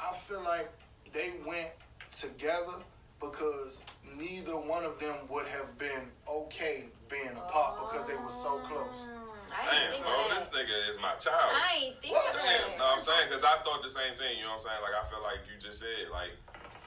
I 0.00 0.14
feel 0.14 0.42
like 0.42 0.70
they 1.12 1.34
went 1.46 1.70
together 2.12 2.82
because 3.20 3.80
neither 4.16 4.56
one 4.56 4.84
of 4.84 4.98
them 4.98 5.16
would 5.30 5.46
have 5.46 5.78
been 5.78 6.10
okay 6.28 6.84
being 7.08 7.32
apart 7.36 7.90
because 7.90 8.06
they 8.06 8.16
were 8.16 8.30
so 8.30 8.58
close. 8.68 9.06
I 9.48 9.64
Damn, 9.72 9.92
think 9.92 10.04
bro, 10.04 10.36
this 10.36 10.48
nigga 10.52 10.90
is 10.90 11.00
my 11.00 11.14
child. 11.16 11.48
I 11.56 11.80
ain't 11.88 11.96
think 12.02 12.12
What? 12.12 12.28
of 12.28 12.42
Damn, 12.44 12.76
that. 12.76 12.78
no, 12.78 12.84
I'm 12.92 13.00
saying 13.00 13.28
because 13.32 13.40
I 13.44 13.56
thought 13.64 13.80
the 13.82 13.88
same 13.88 14.12
thing. 14.20 14.36
You 14.36 14.44
know 14.44 14.60
what 14.60 14.68
I'm 14.68 14.68
saying? 14.68 14.82
Like 14.84 14.96
I 15.00 15.04
feel 15.08 15.22
like 15.24 15.40
you 15.48 15.56
just 15.56 15.80
said, 15.80 16.12
like 16.12 16.36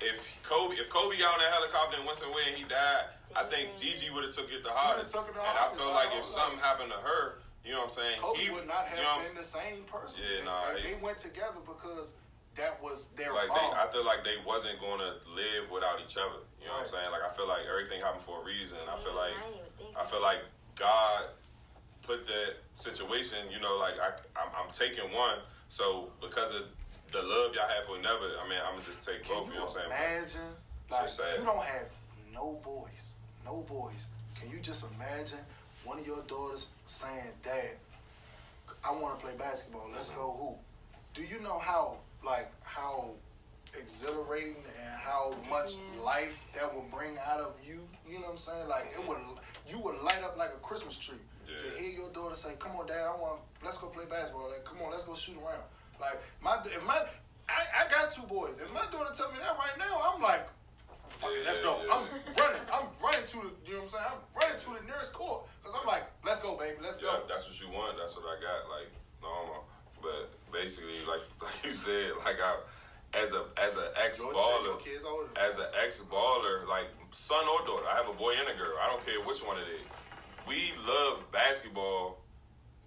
if 0.05 0.21
Kobe, 0.45 0.77
if 0.77 0.85
Kobe 0.93 1.17
got 1.17 1.33
on 1.33 1.39
that 1.41 1.49
helicopter 1.49 1.97
and 1.97 2.05
went 2.05 2.19
somewhere 2.21 2.45
and 2.45 2.55
he 2.61 2.63
died, 2.69 3.09
I 3.33 3.49
think 3.49 3.73
Gigi 3.73 4.13
would 4.13 4.21
have 4.23 4.33
took 4.37 4.53
it 4.53 4.61
the 4.61 4.69
hardest. 4.69 5.15
it 5.15 5.17
the 5.17 5.33
and 5.33 5.57
I 5.57 5.73
feel 5.73 5.89
like 5.89 6.13
if 6.13 6.29
that. 6.29 6.29
something 6.29 6.61
happened 6.61 6.93
to 6.93 7.01
her, 7.01 7.41
you 7.65 7.73
know 7.73 7.89
what 7.89 7.97
I'm 7.97 7.97
saying? 8.05 8.17
Kobe 8.21 8.37
he 8.37 8.53
would 8.53 8.69
not 8.69 8.85
have 8.85 8.97
you 9.01 9.03
know 9.03 9.17
been 9.17 9.33
the 9.35 9.43
same 9.49 9.81
person. 9.89 10.21
Yeah, 10.21 10.39
they, 10.39 10.45
nah, 10.45 10.61
like, 10.69 10.77
he- 10.85 10.93
they 10.93 10.95
went 11.01 11.17
together 11.17 11.57
because 11.65 12.13
that 12.55 12.81
was 12.81 13.07
their 13.15 13.33
like 13.33 13.49
they. 13.49 13.67
I 13.77 13.87
feel 13.91 14.05
like 14.05 14.23
they 14.23 14.35
wasn't 14.45 14.79
going 14.79 14.99
to 14.99 15.19
live 15.31 15.69
without 15.71 16.01
each 16.01 16.17
other. 16.17 16.43
You 16.59 16.67
know 16.67 16.81
what 16.81 16.87
I'm 16.87 16.91
saying? 16.91 17.11
Like 17.11 17.23
I 17.23 17.31
feel 17.33 17.47
like 17.47 17.63
everything 17.69 18.01
happened 18.01 18.23
for 18.23 18.41
a 18.41 18.45
reason. 18.45 18.77
I 18.89 18.97
feel 18.99 19.15
like 19.15 19.31
I 19.31 19.41
didn't 19.47 19.63
even 19.63 19.73
think 19.77 19.91
I 19.95 20.03
feel 20.05 20.21
like 20.21 20.41
God 20.75 21.31
put 22.03 22.27
that 22.27 22.59
situation. 22.73 23.47
You 23.53 23.59
know, 23.61 23.77
like 23.77 23.95
I 24.01 24.17
I'm, 24.35 24.49
I'm 24.55 24.71
taking 24.73 25.07
one. 25.13 25.39
So 25.69 26.09
because 26.19 26.53
of 26.55 26.67
the 27.11 27.21
love 27.21 27.53
y'all 27.55 27.69
have 27.69 27.85
for 27.85 27.97
another, 27.97 28.37
I 28.41 28.49
mean, 28.49 28.59
I'm 28.59 28.75
gonna 28.75 28.85
just 28.85 29.05
take 29.05 29.23
Can 29.23 29.35
both. 29.35 29.47
You 29.47 29.53
you 29.53 29.59
know 29.59 29.65
what 29.65 29.77
I'm 29.77 29.89
saying? 29.89 30.19
imagine? 30.19 30.51
Like 30.89 31.03
Just 31.03 31.21
you 31.37 31.45
don't 31.45 31.63
have 31.63 31.89
no 32.33 32.59
boys, 32.63 33.13
no 33.45 33.61
boys. 33.61 34.09
Can 34.39 34.49
you 34.49 34.59
just 34.59 34.85
imagine 34.95 35.39
one 35.83 35.99
of 35.99 36.05
your 36.05 36.21
daughters 36.27 36.67
saying, 36.85 37.31
"Dad, 37.43 37.77
I 38.83 38.91
want 38.91 39.19
to 39.19 39.25
play 39.25 39.35
basketball. 39.37 39.89
Let's 39.93 40.09
mm-hmm. 40.09 40.19
go 40.19 40.31
hoop." 40.33 40.57
Do 41.13 41.23
you 41.23 41.41
know 41.41 41.59
how 41.59 41.97
like 42.25 42.51
how 42.63 43.11
exhilarating 43.77 44.55
and 44.81 44.99
how 44.99 45.35
much 45.49 45.73
life 46.03 46.37
that 46.55 46.73
will 46.73 46.85
bring 46.91 47.17
out 47.25 47.39
of 47.39 47.53
you? 47.65 47.81
You 48.07 48.15
know 48.19 48.25
what 48.25 48.31
I'm 48.31 48.37
saying? 48.37 48.67
Like 48.67 48.93
it 48.97 49.07
would, 49.07 49.17
you 49.69 49.79
would 49.79 50.01
light 50.01 50.23
up 50.23 50.37
like 50.37 50.49
a 50.49 50.59
Christmas 50.61 50.97
tree 50.97 51.17
Yeah. 51.47 51.57
to 51.71 51.81
hear 51.81 51.89
your 51.91 52.09
daughter 52.11 52.35
say, 52.35 52.53
"Come 52.59 52.75
on, 52.77 52.87
Dad, 52.87 53.05
I 53.05 53.15
want. 53.15 53.41
Let's 53.63 53.77
go 53.77 53.87
play 53.87 54.05
basketball. 54.09 54.49
Like, 54.49 54.65
come 54.65 54.81
on, 54.81 54.91
let's 54.91 55.03
go 55.03 55.13
shoot 55.15 55.37
around." 55.37 55.63
Like 55.99 56.17
my, 56.41 56.57
if 56.65 56.83
my, 56.85 56.97
I, 57.49 57.85
I 57.85 57.89
got 57.89 58.11
two 58.11 58.23
boys. 58.23 58.59
If 58.59 58.71
my 58.73 58.85
daughter 58.91 59.11
tell 59.13 59.31
me 59.31 59.37
that 59.39 59.57
right 59.57 59.77
now, 59.77 59.99
I'm 60.03 60.21
like, 60.21 60.47
Fuck 61.19 61.31
it, 61.35 61.43
let's 61.45 61.59
go. 61.59 61.81
yeah. 61.83 61.91
I'm 61.93 62.03
running. 62.39 62.63
I'm 62.71 62.87
running 63.03 63.27
to 63.27 63.37
the. 63.43 63.51
You 63.67 63.83
know 63.83 63.83
what 63.83 63.83
I'm 63.83 63.87
saying? 63.89 64.07
I'm 64.07 64.21
running 64.39 64.59
to 64.63 64.69
the 64.79 64.83
nearest 64.87 65.11
court 65.11 65.43
because 65.61 65.75
I'm 65.75 65.85
like, 65.87 66.05
let's 66.23 66.39
go, 66.39 66.55
baby. 66.57 66.77
Let's 66.81 66.97
go. 66.97 67.21
that's 67.27 67.43
what 67.49 67.57
you 67.59 67.67
want. 67.75 67.97
That's 67.99 68.15
what 68.15 68.23
I 68.31 68.39
got. 68.39 68.69
Like 68.71 68.87
normal, 69.19 69.67
but 70.01 70.31
basically, 70.51 70.99
like 71.07 71.21
like 71.41 71.63
you 71.63 71.73
said, 71.73 72.11
like 72.25 72.37
I, 72.41 72.57
as 73.13 73.33
a 73.33 73.45
as 73.57 73.75
an 73.75 73.89
ex 74.03 74.19
baller, 74.19 74.63
your 74.63 74.75
kids 74.77 75.03
older. 75.03 75.29
as 75.39 75.57
an 75.57 75.65
ex 75.83 76.01
baller, 76.01 76.67
like 76.67 76.87
son 77.11 77.45
or 77.47 77.65
daughter, 77.65 77.85
I 77.89 77.97
have 77.97 78.09
a 78.09 78.17
boy 78.17 78.33
and 78.39 78.49
a 78.49 78.57
girl. 78.57 78.77
I 78.81 78.89
don't 78.89 79.05
care 79.05 79.19
which 79.25 79.39
one 79.39 79.57
it 79.57 79.67
is. 79.81 79.87
We 80.47 80.73
love 80.85 81.31
basketball 81.31 82.19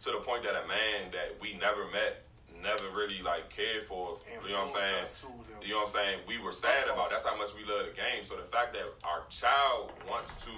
to 0.01 0.11
the 0.11 0.19
point 0.19 0.43
that 0.45 0.55
a 0.55 0.67
man 0.67 1.13
that 1.13 1.39
we 1.41 1.55
never 1.55 1.87
met, 1.91 2.27
never 2.61 2.91
really 2.91 3.23
like 3.23 3.51
cared 3.51 3.85
for. 3.85 4.19
You 4.45 4.53
know 4.53 4.67
what 4.67 4.75
I'm 4.75 4.81
saying? 4.83 4.99
Influenced 4.99 5.13
us 5.13 5.21
to 5.21 5.27
them. 5.27 5.63
You 5.63 5.69
know 5.71 5.77
what 5.79 5.83
I'm 5.87 5.93
saying? 5.93 6.19
We 6.27 6.39
were 6.39 6.53
sad 6.53 6.89
about. 6.89 7.11
That's 7.11 7.25
how 7.25 7.37
much 7.37 7.55
we 7.55 7.63
love 7.63 7.87
the 7.87 7.95
game. 7.95 8.25
So 8.25 8.37
the 8.37 8.51
fact 8.51 8.75
that 8.75 8.87
our 9.05 9.23
child 9.31 9.93
wants 10.09 10.35
to 10.45 10.51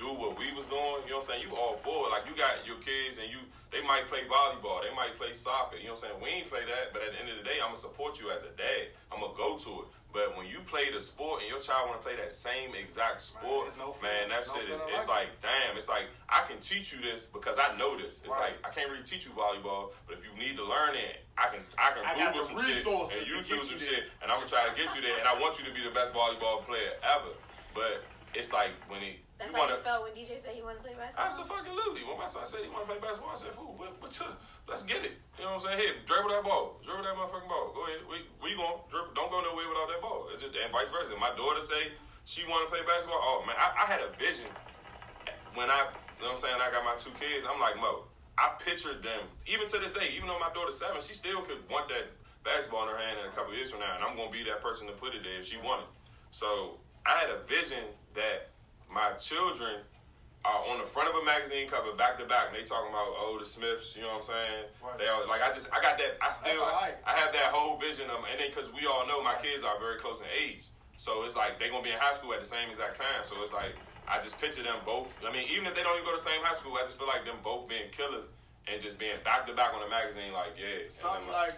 do 0.00 0.08
what 0.16 0.38
we 0.40 0.48
was 0.56 0.64
doing, 0.64 1.04
you 1.04 1.12
know 1.12 1.20
what 1.20 1.28
I'm 1.28 1.36
saying? 1.36 1.42
You 1.44 1.52
all 1.54 1.76
for 1.76 2.08
it. 2.08 2.10
Like 2.10 2.24
you 2.24 2.32
got 2.34 2.64
your 2.64 2.80
kids 2.80 3.20
and 3.20 3.28
you 3.28 3.38
they 3.68 3.84
might 3.86 4.08
play 4.08 4.24
volleyball, 4.26 4.82
they 4.82 4.90
might 4.96 5.14
play 5.20 5.30
soccer, 5.36 5.76
you 5.76 5.86
know 5.86 5.94
what 5.94 6.02
I'm 6.08 6.16
saying? 6.16 6.24
We 6.24 6.28
ain't 6.42 6.48
play 6.50 6.64
that, 6.66 6.90
but 6.96 7.04
at 7.06 7.12
the 7.14 7.20
end 7.20 7.28
of 7.30 7.36
the 7.38 7.44
day, 7.46 7.60
I'm 7.62 7.70
gonna 7.70 7.84
support 7.84 8.18
you 8.18 8.32
as 8.32 8.42
a 8.42 8.50
dad. 8.58 8.90
I'm 9.12 9.20
gonna 9.20 9.36
go 9.36 9.54
to 9.60 9.70
it. 9.84 9.88
But 10.10 10.34
when 10.34 10.50
you 10.50 10.58
play 10.66 10.90
the 10.90 10.98
sport 10.98 11.38
and 11.38 11.46
your 11.48 11.62
child 11.62 11.86
wanna 11.86 12.02
play 12.02 12.16
that 12.18 12.32
same 12.34 12.74
exact 12.74 13.20
sport, 13.22 13.70
no 13.78 13.94
man, 14.02 14.34
that 14.34 14.42
feeling- 14.42 14.66
shit 14.66 14.74
no 14.74 14.74
is 14.74 14.82
it's 14.98 15.06
like 15.06 15.28
damn, 15.38 15.76
it's 15.78 15.86
like 15.86 16.10
I 16.26 16.42
can 16.50 16.58
teach 16.58 16.90
you 16.90 16.98
this 16.98 17.26
because 17.30 17.60
I 17.60 17.76
know 17.76 17.94
this. 17.94 18.24
It's 18.26 18.34
Right. 18.34 18.56
like 18.58 18.66
I 18.66 18.74
can't 18.74 18.90
really 18.90 19.04
teach 19.06 19.22
you 19.28 19.30
volleyball, 19.38 19.92
but 20.08 20.18
if 20.18 20.24
you 20.26 20.32
need 20.34 20.56
to 20.56 20.64
learn 20.64 20.96
it, 20.96 21.22
I 21.38 21.46
can 21.46 21.62
I 21.78 21.90
can 21.94 22.02
I 22.02 22.14
Google 22.16 22.42
some 22.48 22.58
shit 22.58 22.82
and 22.86 23.22
YouTube 23.28 23.62
some 23.62 23.78
shit, 23.78 24.10
and 24.22 24.32
I'm 24.32 24.38
gonna 24.42 24.50
try 24.50 24.66
to 24.66 24.74
get 24.74 24.90
you 24.96 25.00
there. 25.00 25.18
And 25.20 25.28
I 25.28 25.38
want 25.38 25.60
you 25.60 25.64
to 25.66 25.70
be 25.70 25.84
the 25.84 25.94
best 25.94 26.12
volleyball 26.12 26.66
player 26.66 26.98
ever. 27.04 27.30
But 27.72 28.02
it's 28.34 28.52
like 28.52 28.72
when 28.88 29.02
it 29.04 29.20
That's 29.40 29.50
you 29.50 29.56
how 29.56 29.64
wanna. 29.64 29.80
you 29.80 29.88
felt 29.88 30.00
when 30.04 30.12
DJ 30.12 30.36
said 30.36 30.52
he 30.52 30.60
wanted 30.60 30.84
to 30.84 30.92
play 30.92 30.94
basketball. 31.00 31.24
Absolutely. 31.32 32.04
When 32.04 32.18
my 32.20 32.28
son 32.28 32.44
said 32.44 32.60
he 32.60 32.68
wanted 32.68 32.86
to 32.86 32.90
play 32.92 33.00
basketball, 33.00 33.32
I 33.32 33.38
said, 33.40 33.56
"Fool, 33.56 33.72
what, 33.80 33.96
what 34.04 34.12
you- 34.12 34.36
let's 34.68 34.84
get 34.84 35.00
it." 35.00 35.16
You 35.40 35.48
know 35.48 35.56
what 35.56 35.64
I'm 35.64 35.72
saying? 35.72 35.80
Here, 35.80 35.94
dribble 36.04 36.28
that 36.30 36.44
ball, 36.44 36.76
dribble 36.84 37.02
that 37.08 37.16
motherfucking 37.16 37.48
ball. 37.48 37.72
Go 37.72 37.88
ahead. 37.88 38.04
We 38.04 38.28
we 38.44 38.52
going 38.54 38.84
dribble. 38.92 39.16
Don't 39.16 39.32
go 39.32 39.40
nowhere 39.40 39.64
without 39.66 39.88
that 39.88 40.04
ball. 40.04 40.28
It's 40.30 40.44
just 40.44 40.52
and 40.54 40.68
vice 40.70 40.92
versa. 40.92 41.16
My 41.16 41.32
daughter 41.34 41.64
say 41.64 41.96
she 42.28 42.44
want 42.46 42.68
to 42.68 42.70
play 42.70 42.84
basketball. 42.84 43.18
Oh 43.24 43.40
man, 43.48 43.56
I, 43.56 43.82
I 43.82 43.84
had 43.88 44.04
a 44.04 44.12
vision 44.20 44.46
when 45.54 45.70
I, 45.70 45.88
you 46.18 46.22
know 46.22 46.30
what 46.30 46.32
I'm 46.32 46.38
saying, 46.38 46.56
I 46.60 46.70
got 46.70 46.84
my 46.84 46.94
two 46.96 47.10
kids, 47.18 47.44
I'm 47.48 47.58
like, 47.58 47.76
Mo, 47.76 48.04
I 48.38 48.54
pictured 48.58 49.02
them, 49.02 49.26
even 49.46 49.66
to 49.66 49.78
this 49.78 49.90
day, 49.90 50.14
even 50.14 50.28
though 50.28 50.38
my 50.38 50.52
daughter's 50.54 50.78
seven, 50.78 51.00
she 51.00 51.14
still 51.14 51.42
could 51.42 51.58
want 51.68 51.88
that 51.88 52.06
basketball 52.44 52.84
in 52.84 52.94
her 52.94 52.98
hand 52.98 53.18
in 53.18 53.26
a 53.26 53.34
couple 53.34 53.52
years 53.54 53.70
from 53.70 53.80
now, 53.80 53.94
and 53.96 54.04
I'm 54.04 54.16
gonna 54.16 54.30
be 54.30 54.44
that 54.44 54.60
person 54.62 54.86
to 54.86 54.92
put 54.94 55.14
it 55.14 55.22
there 55.24 55.40
if 55.40 55.46
she 55.46 55.56
wanted. 55.58 55.86
So 56.30 56.78
I 57.04 57.18
had 57.18 57.30
a 57.30 57.42
vision 57.50 57.82
that 58.14 58.50
my 58.92 59.12
children 59.18 59.80
are 60.44 60.64
on 60.72 60.78
the 60.78 60.88
front 60.88 61.08
of 61.08 61.14
a 61.20 61.24
magazine 61.24 61.68
cover 61.68 61.92
back 61.92 62.18
to 62.18 62.24
back, 62.24 62.48
and 62.48 62.56
they 62.56 62.64
talking 62.64 62.88
about 62.88 63.12
oh 63.20 63.36
the 63.38 63.44
Smiths, 63.44 63.94
you 63.94 64.02
know 64.02 64.16
what 64.16 64.24
I'm 64.24 64.34
saying? 64.34 64.64
Right. 64.82 64.98
They 64.98 65.06
are 65.06 65.26
like 65.28 65.42
I 65.42 65.52
just 65.52 65.68
I 65.72 65.80
got 65.80 65.98
that 65.98 66.16
I 66.20 66.30
still. 66.32 66.64
I 67.04 67.12
have 67.12 67.32
that 67.32 67.52
whole 67.52 67.78
vision 67.78 68.08
of 68.08 68.24
and 68.24 68.40
then 68.40 68.48
because 68.48 68.72
we 68.72 68.86
all 68.86 69.06
know 69.06 69.22
my 69.22 69.36
kids 69.42 69.62
are 69.62 69.78
very 69.78 70.00
close 70.00 70.20
in 70.20 70.28
age, 70.32 70.68
so 70.96 71.24
it's 71.24 71.36
like 71.36 71.60
they 71.60 71.68
gonna 71.68 71.84
be 71.84 71.92
in 71.92 72.00
high 72.00 72.14
school 72.14 72.32
at 72.32 72.40
the 72.40 72.48
same 72.48 72.68
exact 72.70 72.96
time. 72.96 73.22
So 73.24 73.36
it's 73.42 73.52
like 73.52 73.76
I 74.08 74.18
just 74.18 74.40
picture 74.40 74.64
them 74.64 74.80
both. 74.84 75.12
I 75.22 75.30
mean, 75.30 75.46
even 75.52 75.66
if 75.68 75.74
they 75.76 75.84
don't 75.84 75.94
even 75.94 76.08
go 76.08 76.16
to 76.16 76.22
the 76.22 76.30
same 76.30 76.40
high 76.42 76.56
school, 76.56 76.74
I 76.74 76.88
just 76.88 76.98
feel 76.98 77.06
like 77.06 77.24
them 77.24 77.38
both 77.44 77.68
being 77.68 77.92
killers 77.92 78.30
and 78.66 78.80
just 78.80 78.98
being 78.98 79.16
back 79.24 79.46
to 79.46 79.52
back 79.52 79.74
on 79.74 79.80
the 79.84 79.88
magazine. 79.88 80.32
Like 80.32 80.56
yeah, 80.56 80.88
Something 80.88 81.28
like 81.28 81.54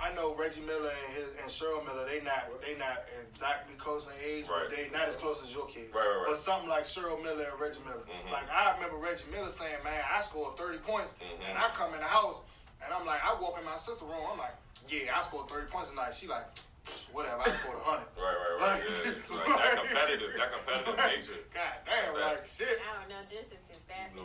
I 0.00 0.12
know 0.14 0.34
Reggie 0.34 0.60
Miller 0.60 0.90
and 0.90 1.14
his 1.14 1.28
and 1.40 1.48
Cheryl 1.50 1.84
Miller. 1.84 2.04
They 2.06 2.20
not 2.20 2.48
they 2.60 2.76
not 2.76 3.04
exactly 3.30 3.74
close 3.76 4.06
in 4.06 4.12
age, 4.24 4.48
Right. 4.48 4.66
but 4.68 4.76
they 4.76 4.88
not 4.90 5.08
as 5.08 5.16
close 5.16 5.42
as 5.42 5.52
your 5.52 5.66
kids. 5.66 5.94
Right, 5.94 6.06
right, 6.06 6.16
right. 6.16 6.26
But 6.28 6.36
something 6.36 6.68
like 6.68 6.84
Cheryl 6.84 7.22
Miller 7.22 7.44
and 7.50 7.60
Reggie 7.60 7.80
Miller. 7.84 8.04
Mhm. 8.04 8.30
Like 8.32 8.48
I 8.50 8.74
remember 8.74 8.96
Reggie 8.96 9.24
Miller 9.30 9.50
saying, 9.50 9.82
"Man, 9.84 10.04
I 10.10 10.20
scored 10.20 10.56
thirty 10.56 10.78
points," 10.78 11.14
Mhm. 11.20 11.48
and 11.48 11.58
I 11.58 11.68
come 11.70 11.94
in 11.94 12.00
the 12.00 12.06
house 12.06 12.40
and 12.84 12.92
I'm 12.92 13.06
like, 13.06 13.24
I 13.24 13.32
walk 13.34 13.58
in 13.58 13.64
my 13.64 13.76
sister's 13.76 14.02
room. 14.08 14.26
I'm 14.30 14.38
like, 14.38 14.54
"Yeah, 14.88 15.16
I 15.16 15.20
scored 15.22 15.48
thirty 15.48 15.66
points 15.70 15.88
tonight." 15.90 16.14
She 16.14 16.26
like, 16.26 16.44
"Whatever, 17.12 17.40
I 17.42 17.50
scored 17.50 17.78
hundred. 17.82 18.08
Right, 18.16 18.36
right, 18.36 18.56
right. 18.60 18.82
Yeah. 18.84 19.12
Like 19.36 19.46
that 19.46 19.76
competitive, 19.84 20.32
that 20.36 20.52
competitive 20.52 20.96
nature. 20.96 21.40
God 21.54 21.72
damn, 21.86 22.14
that. 22.14 22.26
like 22.42 22.46
shit. 22.46 22.80
I 22.80 23.00
don't 23.00 23.08
know, 23.08 23.20
just 23.30 23.52
is 23.52 23.60
too 23.68 23.78
sassy. 23.88 24.20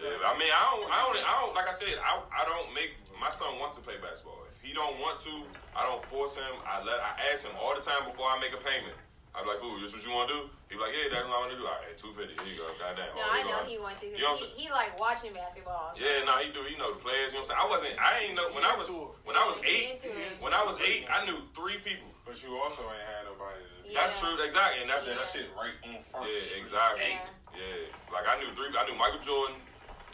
Yeah, 0.00 0.10
I 0.26 0.36
mean, 0.36 0.50
I 0.50 0.62
don't, 0.74 0.90
I 0.90 0.98
don't, 1.06 1.16
I 1.22 1.32
don't. 1.40 1.54
Like 1.54 1.68
I 1.68 1.72
said, 1.72 1.94
I, 2.02 2.18
I 2.34 2.44
don't 2.44 2.74
make. 2.74 2.92
My 3.20 3.30
son 3.30 3.58
wants 3.60 3.76
to 3.78 3.82
play 3.82 3.94
basketball. 4.02 4.42
If 4.64 4.72
he 4.72 4.72
don't 4.72 4.96
want 4.96 5.20
to, 5.28 5.44
I 5.76 5.84
don't 5.84 6.00
force 6.08 6.40
him. 6.40 6.48
I 6.64 6.80
let, 6.80 6.96
I 6.96 7.12
ask 7.28 7.44
him 7.44 7.52
all 7.60 7.76
the 7.76 7.84
time 7.84 8.08
before 8.08 8.32
I 8.32 8.40
make 8.40 8.56
a 8.56 8.62
payment. 8.64 8.96
I'm 9.36 9.44
like, 9.44 9.60
"Fool, 9.60 9.76
this 9.76 9.92
is 9.92 10.00
what 10.00 10.08
you 10.08 10.12
want 10.16 10.32
to 10.32 10.40
do?" 10.40 10.42
He 10.72 10.78
be 10.78 10.80
like, 10.80 10.96
"Yeah, 10.96 11.12
that's 11.12 11.28
what 11.28 11.36
I 11.36 11.40
want 11.44 11.52
to 11.52 11.60
do." 11.60 11.68
All 11.68 11.76
right, 11.84 11.92
two 12.00 12.16
fifty. 12.16 12.32
Here 12.40 12.48
you 12.48 12.64
go. 12.64 12.72
Goddamn. 12.80 13.12
No, 13.12 13.28
Oh, 13.28 13.28
I 13.28 13.44
know 13.44 13.60
go. 13.60 13.68
he 13.68 13.76
wants 13.76 14.00
to. 14.00 14.08
'cause 14.08 14.16
You 14.16 14.24
know 14.24 14.32
what 14.32 14.40
I'm 14.40 14.56
he, 14.56 14.64
he 14.64 14.66
like 14.72 14.92
watching 14.96 15.36
basketball. 15.36 15.92
so- 15.92 16.00
Yeah, 16.00 16.24
no, 16.24 16.40
he 16.40 16.48
do. 16.48 16.64
He 16.64 16.80
know 16.80 16.96
the 16.96 17.02
players. 17.04 17.36
You 17.36 17.44
know 17.44 17.44
what 17.44 17.52
I'm 17.52 17.60
saying? 17.60 17.60
I 17.60 17.66
wasn't. 17.68 17.94
I 18.00 18.10
ain't 18.24 18.34
know 18.40 18.48
when 18.56 18.64
I 18.64 18.72
was 18.72 18.88
when 19.28 19.36
I 19.36 19.44
was 19.44 19.60
eight. 19.68 20.00
When 20.40 20.56
I 20.56 20.64
was 20.64 20.80
eight, 20.80 21.04
I 21.12 21.28
knew 21.28 21.44
three 21.52 21.76
people. 21.84 22.08
But 22.24 22.40
you 22.40 22.56
also 22.56 22.88
ain't 22.88 23.04
had 23.04 23.28
nobody 23.28 23.60
to 23.60 23.76
Yeah. 23.84 24.00
That's 24.00 24.16
true, 24.16 24.32
exactly, 24.40 24.80
and 24.80 24.88
that's 24.88 25.04
that 25.04 25.20
that 25.20 25.28
shit 25.28 25.52
right 25.52 25.76
on 25.84 26.00
front. 26.08 26.24
Yeah, 26.32 26.56
exactly. 26.56 27.04
Yeah. 27.04 27.28
Yeah, 27.52 27.84
like 28.08 28.24
I 28.24 28.40
knew 28.40 28.48
three. 28.56 28.72
I 28.72 28.86
knew 28.88 28.96
Michael 28.96 29.20
Jordan 29.20 29.60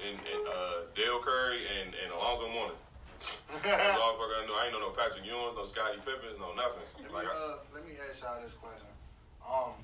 and, 0.02 0.16
and 0.18 0.42
uh, 0.48 0.88
Dell 0.98 1.20
Curry 1.22 1.68
and, 1.70 1.94
and 1.94 2.08
Alonzo 2.12 2.48
Mourning. 2.50 2.76
That's 3.62 3.98
all 4.00 4.16
fuck 4.16 4.30
I 4.32 4.46
knew. 4.46 4.54
I 4.54 4.64
ain't 4.66 4.72
know 4.72 4.80
no 4.80 4.90
Patrick 4.90 5.24
Ewing, 5.26 5.54
no 5.54 5.64
Scottie 5.64 5.98
Pippins, 6.04 6.38
no 6.38 6.54
nothing. 6.54 6.86
Let 7.02 7.12
Like, 7.12 7.24
me, 7.24 7.30
I, 7.30 7.36
uh, 7.36 7.56
let 7.74 7.82
me 7.86 7.92
ask 8.08 8.22
y'all 8.22 8.40
this 8.42 8.54
question. 8.54 8.86
Um, 9.44 9.76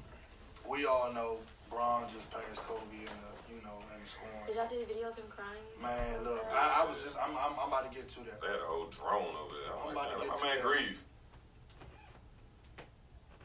we 0.69 0.87
all 0.87 1.13
know 1.13 1.39
Bron 1.71 2.05
just 2.13 2.31
passed 2.31 2.63
Kobe 2.67 2.81
in 2.97 3.05
the, 3.05 3.33
you 3.53 3.61
know, 3.63 3.77
in 3.93 4.01
the 4.01 4.47
Did 4.47 4.57
y'all 4.57 4.67
see 4.67 4.81
the 4.81 4.87
video 4.87 5.11
of 5.11 5.17
him 5.17 5.27
crying? 5.29 5.61
Man, 5.83 6.25
look, 6.25 6.47
I, 6.53 6.83
I 6.83 6.89
was 6.89 7.03
just, 7.03 7.17
I'm, 7.19 7.37
I'm, 7.37 7.59
I'm 7.61 7.69
about 7.69 7.91
to 7.91 7.93
get 7.95 8.09
to 8.17 8.21
that. 8.31 8.41
they 8.41 8.47
had 8.49 8.63
a 8.63 8.69
whole 8.69 8.87
drone 8.89 9.35
over 9.37 9.55
there. 9.55 9.73
I'm 9.75 9.91
I'm 9.91 9.97
about 9.97 10.11
to 10.13 10.19
like, 10.19 10.29
get 10.29 10.31
man, 10.31 10.39
to 10.39 10.43
my 10.43 10.49
man 10.49 10.57
that. 10.57 10.65
grieve. 10.65 10.99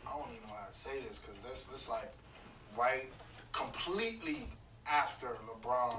I 0.08 0.12
don't 0.18 0.30
even 0.36 0.48
know 0.48 0.56
how 0.56 0.68
to 0.72 0.78
say 0.78 1.02
this 1.08 1.20
because 1.20 1.36
that's, 1.44 1.64
that's 1.66 1.90
like 1.90 2.12
right, 2.78 3.10
completely 3.52 4.48
after 4.88 5.28
LeBron 5.48 5.98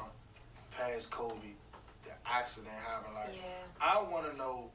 passed 0.70 1.11
Kobe, 1.11 1.34
the 1.40 1.61
accident 2.26 2.74
happened. 2.86 3.14
Like, 3.14 3.34
Yeah. 3.34 3.64
I 3.80 4.02
want 4.02 4.30
to 4.30 4.36
know 4.36 4.70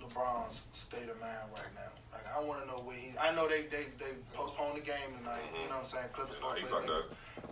LeBron's 0.00 0.62
state 0.72 1.08
of 1.08 1.20
mind 1.20 1.48
right 1.54 1.74
now. 1.74 1.92
Like, 2.12 2.26
I 2.34 2.40
want 2.40 2.62
to 2.62 2.66
know 2.66 2.80
where 2.80 2.96
he. 2.96 3.14
I 3.18 3.34
know 3.34 3.48
they 3.48 3.62
they 3.62 3.86
they 3.98 4.18
postponed 4.34 4.76
the 4.76 4.80
game 4.80 5.16
tonight. 5.18 5.40
You 5.52 5.60
mm-hmm. 5.60 5.70
know 5.70 5.76
what 5.76 5.78
I'm 5.78 5.84
saying? 5.86 6.08
Clippers 6.12 6.36
You 6.36 6.42
know, 6.42 6.54
he 6.54 6.62
play 6.62 6.70
fucked 6.70 6.88
Lakers. 6.88 7.08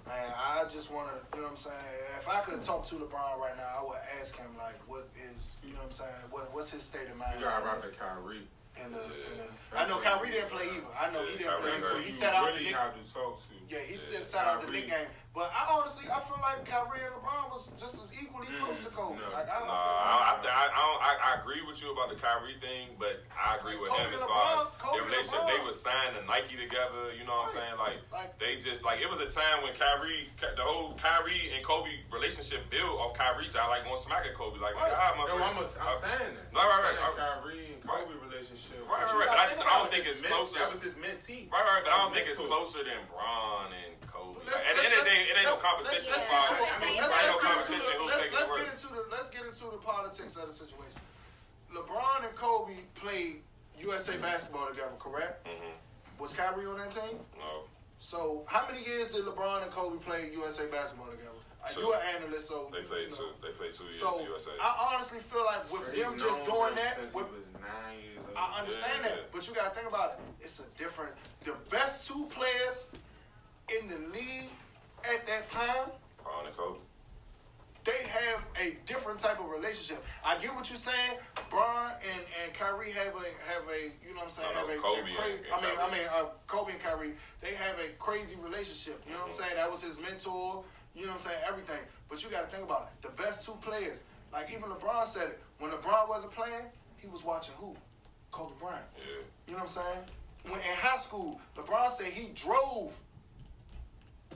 Man, 0.06 0.30
I 0.36 0.64
just 0.68 0.92
want 0.92 1.08
to. 1.08 1.16
You 1.36 1.42
know 1.42 1.48
what 1.48 1.52
I'm 1.52 1.56
saying? 1.56 1.90
If 2.18 2.28
I 2.28 2.40
could 2.40 2.62
talk 2.62 2.84
to 2.86 2.96
LeBron 2.96 3.38
right 3.38 3.56
now, 3.56 3.80
I 3.80 3.82
would 3.84 4.02
ask 4.20 4.36
him 4.36 4.50
like, 4.58 4.76
what 4.86 5.08
is 5.32 5.56
you 5.62 5.72
know 5.72 5.86
what 5.86 5.86
I'm 5.86 5.92
saying? 5.92 6.22
What 6.30 6.52
what's 6.52 6.70
his 6.70 6.82
state 6.82 7.08
of 7.08 7.16
mind? 7.16 7.38
You 7.38 7.46
gotta 7.46 7.62
in 7.62 7.66
rock 7.66 7.92
Kyrie. 7.98 8.46
In 8.76 8.92
the, 8.92 9.02
in 9.02 9.36
the, 9.38 9.44
Yeah. 9.74 9.82
I 9.82 9.88
know 9.88 9.98
Kyrie 9.98 10.30
didn't 10.30 10.50
play 10.50 10.66
either. 10.66 10.90
I 10.98 11.10
know 11.12 11.22
he 11.26 11.38
didn't 11.38 11.60
play 11.62 11.70
Kyrie 11.70 11.94
either. 11.94 12.00
He 12.02 12.10
sat 12.10 12.34
out 12.34 12.46
the 12.46 12.52
really 12.58 12.64
Nick. 12.64 12.74
gotta 12.74 12.94
do 12.98 13.02
talk 13.06 13.38
to. 13.38 13.54
Yeah, 13.68 13.78
he 13.86 13.92
Yeah. 13.94 13.98
said 13.98 14.24
sat 14.26 14.46
out 14.46 14.60
the 14.60 14.66
Kyrie. 14.66 14.80
Nick 14.82 14.90
game. 14.90 15.08
But 15.30 15.46
I 15.54 15.62
honestly, 15.70 16.10
I 16.10 16.18
feel 16.18 16.42
like 16.42 16.66
Kyrie 16.66 17.06
and 17.06 17.14
LeBron 17.14 17.54
was 17.54 17.70
just 17.78 17.94
as 18.02 18.10
equally 18.10 18.50
close 18.58 18.82
to 18.82 18.90
Kobe. 18.90 19.14
no. 19.14 19.30
Like, 19.30 19.46
I 19.46 19.62
Nah, 19.62 19.62
don't 19.62 19.70
I, 19.70 20.10
I, 20.26 20.34
I, 20.42 20.66
I, 20.74 20.80
don't, 20.82 21.00
I, 21.06 21.12
I 21.22 21.30
agree 21.38 21.62
with 21.62 21.78
you 21.78 21.94
about 21.94 22.10
the 22.10 22.18
Kyrie 22.18 22.58
thing, 22.58 22.98
but 22.98 23.22
I 23.30 23.54
agree 23.54 23.78
with 23.78 23.94
Kobe 23.94 24.10
him 24.10 24.18
as 24.18 24.26
far 24.26 24.66
as 24.66 24.90
their 24.90 25.06
relationship. 25.06 25.46
They 25.46 25.62
was 25.62 25.78
signed 25.78 26.18
to 26.18 26.26
Nike 26.26 26.58
together. 26.58 27.14
You 27.14 27.22
know 27.30 27.46
what 27.46 27.54
I'm 27.54 27.62
saying? 27.62 27.76
Like, 27.78 28.02
Like- 28.10 28.34
they 28.42 28.58
just 28.58 28.82
like 28.82 28.98
it 28.98 29.06
was 29.06 29.22
a 29.22 29.30
time 29.30 29.62
when 29.62 29.70
Kyrie, 29.78 30.34
the 30.42 30.66
whole 30.66 30.98
Kyrie 30.98 31.54
and 31.54 31.62
Kobe 31.62 31.94
relationship 32.10 32.66
built 32.66 32.98
off 32.98 33.14
Kyrie. 33.14 33.46
I 33.54 33.68
like 33.70 33.86
going 33.86 34.02
smack 34.02 34.26
at 34.26 34.34
Kobe. 34.34 34.58
Like, 34.58 34.74
Right. 34.74 34.90
ah, 34.90 35.14
No, 35.14 35.30
motherfucker. 35.30 35.46
I'm, 35.46 35.56
a, 35.62 35.66
I'm 35.78 35.94
Uh, 35.94 36.00
saying 36.02 36.34
that. 36.34 36.50
No, 36.50 36.58
right, 36.66 36.90
right, 36.90 36.98
right. 36.98 37.38
Kyrie 37.38 37.69
and 37.69 37.69
Right. 37.90 38.06
Kobe 38.06 38.14
relationship. 38.22 38.78
Right, 38.86 39.02
right, 39.02 39.10
right. 39.18 39.28
But 39.34 39.38
I 39.42 39.46
just 39.50 39.60
I 39.60 39.74
don't 39.74 39.90
think 39.90 40.06
it's 40.06 40.22
closer. 40.22 40.58
That 40.62 40.70
was 40.70 40.82
his 40.82 40.94
mentee. 40.94 41.50
Right, 41.50 41.58
right, 41.58 41.82
but 41.82 41.90
I 41.92 41.98
don't 42.06 42.14
think 42.14 42.30
it's 42.30 42.38
closer 42.38 42.86
than 42.86 43.02
Bron 43.10 43.74
and 43.74 43.98
Kobe. 44.06 44.38
Let's- 44.46 44.62
At 44.62 44.78
the 44.78 44.84
end 44.86 44.94
of 44.94 45.02
the 45.02 45.10
day, 45.10 45.20
it 45.26 45.34
ain't 45.42 45.50
no 45.50 45.58
competition. 45.58 46.14
let's- 46.14 46.22
get 46.22 46.30
into 46.30 46.86
it. 46.86 47.02
Let's- 47.02 47.10
Let's- 47.10 47.34
let's 47.50 47.50
get 47.50 47.66
into 47.66 47.90
the- 47.90 48.06
Let's 48.06 48.54
get 48.54 48.70
into 48.70 48.88
the 48.94 49.02
let's 49.10 49.30
get 49.30 49.42
into 49.46 49.64
the 49.74 49.82
politics 49.82 50.36
of 50.38 50.46
the 50.46 50.54
situation. 50.54 51.00
LeBron 51.74 52.24
and 52.26 52.34
Kobe 52.36 52.78
played 52.94 53.42
USA 53.78 54.16
basketball 54.18 54.66
together, 54.66 54.94
correct? 54.98 55.46
Mhm. 55.46 55.74
Was 56.18 56.32
Kyrie 56.32 56.66
on 56.66 56.78
that 56.78 56.90
team? 56.90 57.18
No. 57.38 57.64
So 57.98 58.44
how 58.48 58.66
many 58.66 58.82
years 58.84 59.08
did 59.08 59.24
LeBron 59.24 59.62
and 59.62 59.72
Kobe 59.72 59.98
play 60.04 60.30
USA 60.32 60.66
basketball 60.66 61.08
together? 61.10 61.39
Two. 61.68 61.80
You're 61.80 61.94
an 61.94 62.00
analyst, 62.16 62.48
so 62.48 62.68
They 62.72 62.80
played 62.82 63.10
you 63.10 63.16
two. 63.16 63.28
They 63.42 63.50
played 63.50 63.72
two 63.72 63.84
years 63.84 64.00
So 64.00 64.18
in 64.18 64.24
the 64.24 64.30
USA. 64.30 64.50
I 64.60 64.90
honestly 64.94 65.18
feel 65.20 65.44
like 65.44 65.70
with 65.70 65.92
He's 65.94 66.04
them 66.04 66.18
just 66.18 66.44
doing 66.46 66.74
that, 66.74 66.98
with, 66.98 67.12
he 67.12 67.20
was 67.20 67.46
nine 67.60 68.00
years 68.02 68.18
old. 68.26 68.36
I 68.36 68.60
understand 68.60 69.00
Yeah, 69.04 69.08
yeah. 69.10 69.16
that, 69.16 69.32
but 69.32 69.46
you 69.48 69.54
gotta 69.54 69.70
think 69.70 69.86
about 69.88 70.14
it. 70.14 70.18
It's 70.40 70.60
a 70.60 70.64
different. 70.78 71.12
The 71.44 71.54
best 71.70 72.08
two 72.08 72.24
players 72.30 72.86
in 73.78 73.88
the 73.88 73.98
league 74.08 74.48
at 75.04 75.26
that 75.26 75.48
time, 75.48 75.90
Bron 76.24 76.46
and 76.46 76.56
Kobe. 76.56 76.78
they 77.84 78.02
have 78.08 78.44
a 78.60 78.76
different 78.86 79.18
type 79.18 79.38
of 79.38 79.48
relationship. 79.50 80.02
I 80.24 80.38
get 80.38 80.54
what 80.54 80.68
you're 80.70 80.76
saying. 80.78 81.18
Bron 81.50 81.92
and, 82.14 82.22
and 82.44 82.54
Kyrie 82.54 82.90
have 82.92 83.14
a 83.14 83.26
have 83.52 83.64
a 83.68 83.92
you 84.06 84.14
know 84.14 84.22
what 84.22 84.24
I'm 84.24 84.30
saying 84.30 84.48
No, 84.54 84.60
have 84.60 84.68
no, 84.68 84.74
a, 84.74 84.78
a 84.78 84.80
cra- 84.80 85.24
and- 85.24 85.44
and 85.44 85.54
I 85.54 85.60
mean 85.60 85.78
I 85.80 85.90
mean 85.92 86.06
uh, 86.14 86.24
Kobe 86.46 86.72
and 86.72 86.80
Kyrie 86.82 87.12
they 87.40 87.54
have 87.54 87.78
a 87.80 87.88
crazy 87.98 88.36
relationship. 88.42 89.02
You 89.06 89.12
know 89.14 89.20
what 89.20 89.26
I'm 89.26 89.32
Mhm. 89.32 89.42
saying? 89.44 89.56
That 89.56 89.70
was 89.70 89.82
his 89.82 89.98
mentor. 90.00 90.64
You 91.00 91.06
know 91.06 91.12
what 91.12 91.24
I'm 91.24 91.30
saying? 91.30 91.40
Everything. 91.48 91.80
But 92.10 92.22
you 92.22 92.28
got 92.28 92.42
to 92.42 92.54
think 92.54 92.62
about 92.62 92.90
it. 92.92 93.08
The 93.08 93.22
best 93.22 93.42
two 93.42 93.56
players, 93.62 94.02
like 94.34 94.50
even 94.50 94.64
LeBron 94.64 95.06
said 95.06 95.28
it. 95.28 95.40
When 95.58 95.70
LeBron 95.70 96.10
wasn't 96.10 96.32
playing, 96.32 96.66
he 96.98 97.08
was 97.08 97.24
watching 97.24 97.54
who? 97.56 97.74
Kobe 98.32 98.52
Bryant. 98.60 98.84
Yeah. 98.98 99.22
You 99.46 99.52
know 99.54 99.60
what 99.60 99.62
I'm 99.62 99.68
saying? 99.68 100.04
When 100.44 100.60
in 100.60 100.76
high 100.76 100.98
school, 100.98 101.40
LeBron 101.56 101.90
said 101.90 102.08
he 102.08 102.32
drove 102.34 102.94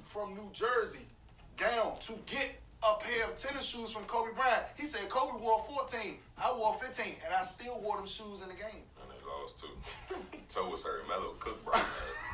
from 0.03 0.35
New 0.35 0.49
Jersey 0.55 1.07
down 1.59 1.99
to 2.01 2.15
get 2.25 2.55
a 2.83 2.95
pair 2.99 3.27
of 3.27 3.37
tennis 3.37 3.67
shoes 3.67 3.91
from 3.91 4.05
Kobe 4.05 4.35
Bryant. 4.35 4.65
He 4.79 4.87
said 4.87 5.07
Kobe 5.11 5.39
wore 5.43 5.65
14, 5.69 6.17
I 6.43 6.51
wore 6.57 6.79
15, 6.81 7.17
and 7.27 7.35
I 7.35 7.43
still 7.45 7.79
wore 7.81 7.99
them 7.99 8.07
shoes 8.07 8.41
in 8.41 8.49
the 8.49 8.55
game. 8.55 8.85
And 9.03 9.11
they 9.11 9.21
lost 9.29 9.59
too. 9.59 10.17
Toe 10.49 10.71
was 10.71 10.83
hurt. 10.83 11.07
Melo 11.09 11.35
cooked 11.39 11.63
Bron. 11.63 11.83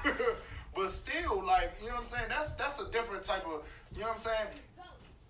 but 0.74 0.90
still, 0.90 1.42
like, 1.44 1.72
you 1.80 1.88
know 1.88 1.94
what 1.98 2.00
I'm 2.00 2.04
saying? 2.04 2.26
That's 2.28 2.52
that's 2.54 2.80
a 2.80 2.90
different 2.90 3.22
type 3.22 3.44
of, 3.46 3.62
you 3.94 4.00
know 4.00 4.12
what 4.12 4.12
I'm 4.12 4.18
saying? 4.18 4.48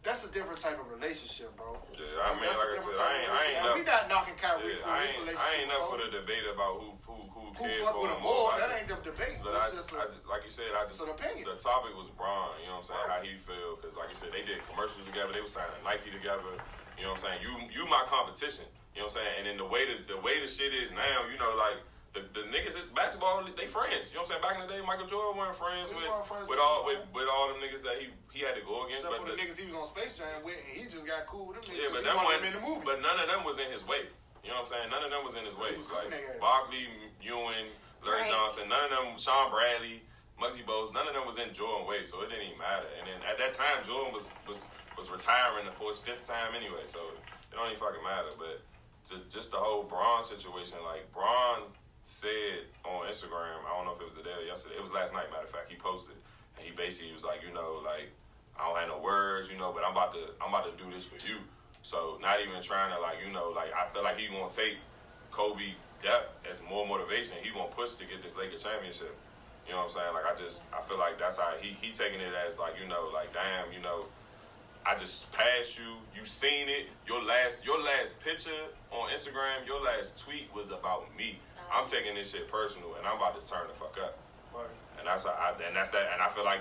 That's 0.01 0.25
a 0.25 0.33
different 0.33 0.57
type 0.57 0.81
of 0.81 0.89
relationship, 0.89 1.53
bro. 1.61 1.77
Yeah, 1.93 2.25
I 2.25 2.33
mean, 2.33 2.49
that's 2.49 2.57
like 2.57 2.73
I 2.73 2.81
said, 2.81 3.05
I 3.05 3.13
ain't, 3.21 3.29
I 3.29 3.41
ain't. 3.53 3.61
Up. 3.69 3.77
we 3.77 3.85
not 3.85 4.09
knocking 4.09 4.33
Kyrie 4.41 4.73
Yeah, 4.73 4.81
for 4.81 4.89
I 4.89 5.05
his 5.05 5.13
relationship. 5.21 5.45
I 5.45 5.51
ain't 5.61 5.71
up 5.77 5.83
for 5.93 5.99
the 6.01 6.09
debate 6.09 6.47
about 6.49 6.81
who 6.81 6.89
who 7.05 7.17
who 7.29 7.43
Who 7.53 7.61
cares 7.61 7.85
for 7.85 8.01
with 8.01 8.17
him 8.17 8.25
more? 8.25 8.49
I 8.49 8.57
oh, 8.57 8.61
That 8.65 8.73
ain't 8.81 8.89
the 8.89 8.97
debate. 9.05 9.45
Look, 9.45 9.53
That's 9.53 9.77
I, 9.77 9.77
just 9.77 9.93
I 9.93 10.01
a, 10.01 10.09
just- 10.09 10.25
like 10.25 10.43
you 10.49 10.53
said, 10.53 10.73
I 10.73 10.89
just 10.89 11.05
an 11.05 11.13
opinion. 11.13 11.45
the 11.45 11.61
topic 11.61 11.93
was 11.93 12.09
Bron. 12.17 12.57
You 12.65 12.73
know 12.73 12.81
what 12.81 12.89
I'm 12.89 12.97
saying? 12.97 13.07
How 13.13 13.21
he 13.21 13.37
feel? 13.45 13.77
Because 13.77 13.93
like 14.01 14.09
you 14.09 14.17
said, 14.17 14.33
they 14.33 14.41
did 14.41 14.65
commercials 14.73 15.05
together. 15.05 15.37
They 15.37 15.45
were 15.45 15.53
signing 15.53 15.77
Nike 15.85 16.09
together. 16.09 16.49
You 16.97 17.05
know 17.05 17.13
what 17.13 17.21
I'm 17.21 17.37
saying? 17.37 17.45
You 17.45 17.53
you 17.69 17.85
my 17.93 18.01
competition. 18.09 18.65
You 18.97 19.05
know 19.05 19.13
what 19.13 19.21
I'm 19.21 19.21
saying? 19.21 19.33
And 19.37 19.45
then 19.53 19.57
the 19.61 19.69
way 19.69 19.85
the 19.85 20.17
the 20.17 20.19
way 20.25 20.41
the 20.41 20.49
shit 20.49 20.73
is 20.73 20.89
now, 20.97 21.29
you 21.29 21.37
know, 21.37 21.53
like. 21.61 21.77
The, 22.11 22.27
the 22.35 22.43
niggas 22.51 22.75
is 22.75 22.91
basketball, 22.91 23.47
they 23.55 23.71
friends. 23.71 24.11
You 24.11 24.19
know 24.19 24.27
what 24.27 24.35
I'm 24.35 24.43
saying? 24.43 24.43
Back 24.43 24.59
in 24.59 24.67
the 24.67 24.71
day, 24.75 24.83
Michael 24.83 25.07
Jordan 25.07 25.39
wasn't 25.39 25.63
friends 25.63 25.95
with 25.95 26.03
wasn't 26.11 26.27
friends 26.27 26.43
with 26.51 26.59
with 26.59 26.63
all 26.63 26.83
with, 26.83 26.99
with 27.15 27.31
all 27.31 27.47
them 27.55 27.63
niggas 27.63 27.87
that 27.87 28.03
he 28.03 28.11
he 28.35 28.43
had 28.43 28.59
to 28.59 28.65
go 28.67 28.83
against. 28.83 29.07
Except 29.07 29.15
but 29.15 29.23
for 29.23 29.31
the 29.31 29.39
niggas 29.39 29.55
he 29.55 29.71
was 29.71 29.79
on 29.79 29.87
Space 29.95 30.19
Jam 30.19 30.43
with, 30.43 30.59
and 30.59 30.75
he 30.75 30.91
just 30.91 31.07
got 31.07 31.31
cool 31.31 31.55
with 31.55 31.63
them 31.63 31.71
niggas. 31.71 31.79
yeah, 31.79 31.87
but 31.95 32.03
he 32.03 32.11
them 32.11 32.19
wanted 32.19 32.43
wasn't- 32.43 32.51
in 32.51 32.55
the 32.59 32.65
movie. 32.67 32.83
But 32.83 32.99
none 32.99 33.15
of 33.23 33.31
them 33.31 33.47
was 33.47 33.63
in 33.63 33.71
his 33.71 33.87
way. 33.87 34.11
You 34.43 34.51
know 34.51 34.59
what 34.59 34.67
I'm 34.67 34.75
saying? 34.75 34.89
None 34.91 35.07
of 35.07 35.11
them 35.15 35.23
was 35.23 35.39
in 35.39 35.47
his 35.47 35.55
way. 35.55 35.71
he 35.71 35.79
was 35.79 35.87
Like 35.87 36.11
cooking 36.11 36.19
their 36.19 36.35
ass. 36.35 36.43
Barkley, 36.43 36.83
Ewing, 37.23 37.71
Larry 38.03 38.27
Right. 38.27 38.33
Johnson, 38.35 38.67
none 38.67 38.89
of 38.89 38.91
them, 38.91 39.15
Shawn 39.15 39.53
Bradley, 39.55 40.03
Muggsy 40.41 40.65
Bogues, 40.67 40.91
none 40.91 41.07
of 41.07 41.15
them 41.15 41.29
was 41.31 41.37
in 41.39 41.53
Jordan 41.55 41.87
way, 41.87 42.03
so 42.09 42.25
it 42.27 42.33
didn't 42.35 42.49
even 42.51 42.59
matter. 42.59 42.91
And 42.99 43.07
then 43.07 43.23
at 43.29 43.39
that 43.39 43.55
time, 43.55 43.87
Jordan 43.87 44.11
was 44.11 44.35
was 44.51 44.67
was 44.99 45.07
retiring 45.15 45.71
for 45.79 45.95
his 45.95 46.03
fifth 46.03 46.27
time 46.27 46.59
anyway, 46.59 46.91
so 46.91 46.99
it 47.15 47.55
don't 47.55 47.71
even 47.71 47.79
fucking 47.79 48.03
matter. 48.03 48.35
But 48.35 48.67
to 49.15 49.23
just 49.31 49.55
the 49.55 49.63
whole 49.63 49.87
Bron 49.87 50.27
situation. 50.27 50.81
Like 50.83 51.07
Bron 51.15 51.71
said 52.11 52.67
on 52.85 53.07
Instagram, 53.07 53.63
I 53.63 53.71
don't 53.77 53.87
know 53.87 53.95
if 53.95 54.03
it 54.03 54.07
was 54.11 54.19
today 54.19 54.35
or 54.35 54.43
yesterday. 54.43 54.75
It 54.75 54.83
was 54.83 54.91
last 54.91 55.15
night. 55.15 55.31
Matter 55.31 55.47
of 55.47 55.55
fact, 55.55 55.71
he 55.71 55.79
posted 55.79 56.19
and 56.59 56.67
he 56.67 56.75
basically 56.75 57.15
was 57.15 57.23
like, 57.23 57.39
you 57.47 57.55
know, 57.55 57.79
like 57.87 58.11
I 58.59 58.67
don't 58.67 58.77
have 58.77 58.89
no 58.91 58.99
words, 58.99 59.49
you 59.49 59.57
know, 59.57 59.71
but 59.71 59.87
I'm 59.87 59.93
about 59.93 60.13
to 60.19 60.35
I'm 60.43 60.51
about 60.51 60.67
to 60.67 60.75
do 60.75 60.91
this 60.91 61.07
for 61.07 61.23
you. 61.23 61.39
So 61.83 62.19
not 62.21 62.43
even 62.43 62.59
trying 62.61 62.91
to 62.91 63.01
like, 63.01 63.23
you 63.25 63.33
know, 63.33 63.55
like 63.55 63.71
I 63.71 63.87
feel 63.95 64.03
like 64.03 64.19
he 64.19 64.27
gonna 64.27 64.51
take 64.51 64.83
Kobe 65.31 65.79
death 66.03 66.35
as 66.51 66.59
more 66.69 66.83
motivation. 66.83 67.39
He 67.41 67.55
gonna 67.55 67.71
push 67.71 67.95
to 67.95 68.05
get 68.05 68.27
this 68.27 68.37
Lakers 68.37 68.67
championship. 68.67 69.15
You 69.65 69.79
know 69.79 69.87
what 69.87 69.95
I'm 69.95 70.11
saying? 70.11 70.15
Like 70.15 70.27
I 70.27 70.35
just 70.35 70.67
I 70.75 70.83
feel 70.83 70.99
like 70.99 71.15
that's 71.15 71.39
how 71.39 71.55
he 71.63 71.79
he 71.79 71.95
taking 71.95 72.19
it 72.19 72.35
as 72.35 72.59
like, 72.59 72.75
you 72.75 72.91
know, 72.91 73.09
like 73.15 73.31
damn, 73.33 73.71
you 73.73 73.79
know, 73.79 74.11
I 74.85 74.97
just 74.97 75.31
passed 75.31 75.79
you. 75.79 75.95
You 76.17 76.25
seen 76.25 76.69
it. 76.69 76.91
Your 77.07 77.23
last 77.23 77.65
your 77.65 77.81
last 77.81 78.19
picture 78.19 78.67
on 78.91 79.11
Instagram, 79.15 79.63
your 79.65 79.81
last 79.81 80.19
tweet 80.19 80.51
was 80.53 80.71
about 80.71 81.07
me. 81.17 81.39
I'm 81.73 81.87
taking 81.87 82.15
this 82.15 82.33
shit 82.33 82.51
personal 82.51 82.95
and 82.99 83.07
I'm 83.07 83.17
about 83.17 83.39
to 83.39 83.43
turn 83.47 83.67
the 83.69 83.75
fuck 83.75 83.97
up. 84.03 84.19
Right. 84.55 84.67
And 84.99 85.07
that's 85.07 85.25
how 85.25 85.33
I, 85.33 85.55
and 85.63 85.75
that's 85.75 85.91
that 85.91 86.11
and 86.13 86.21
I 86.21 86.29
feel 86.29 86.45
like 86.45 86.61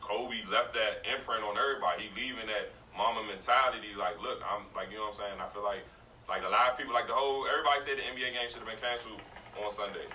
Kobe 0.00 0.42
left 0.50 0.74
that 0.74 1.06
imprint 1.06 1.44
on 1.44 1.56
everybody. 1.56 2.08
He 2.08 2.08
leaving 2.14 2.46
that 2.46 2.74
Mamba 2.96 3.22
mentality. 3.22 3.94
Like, 3.94 4.18
look, 4.18 4.42
I'm 4.42 4.66
like, 4.74 4.90
you 4.90 4.98
know 4.98 5.10
what 5.10 5.22
I'm 5.22 5.38
saying. 5.38 5.38
I 5.38 5.48
feel 5.54 5.62
like, 5.62 5.86
like 6.28 6.42
a 6.42 6.50
lot 6.50 6.70
of 6.70 6.78
people, 6.78 6.92
like 6.92 7.06
the 7.06 7.14
whole 7.14 7.46
everybody 7.46 7.78
said 7.80 7.98
the 7.98 8.06
NBA 8.06 8.34
game 8.34 8.46
should 8.50 8.62
have 8.62 8.70
been 8.70 8.82
canceled 8.82 9.22
on 9.58 9.70
Sunday, 9.70 10.06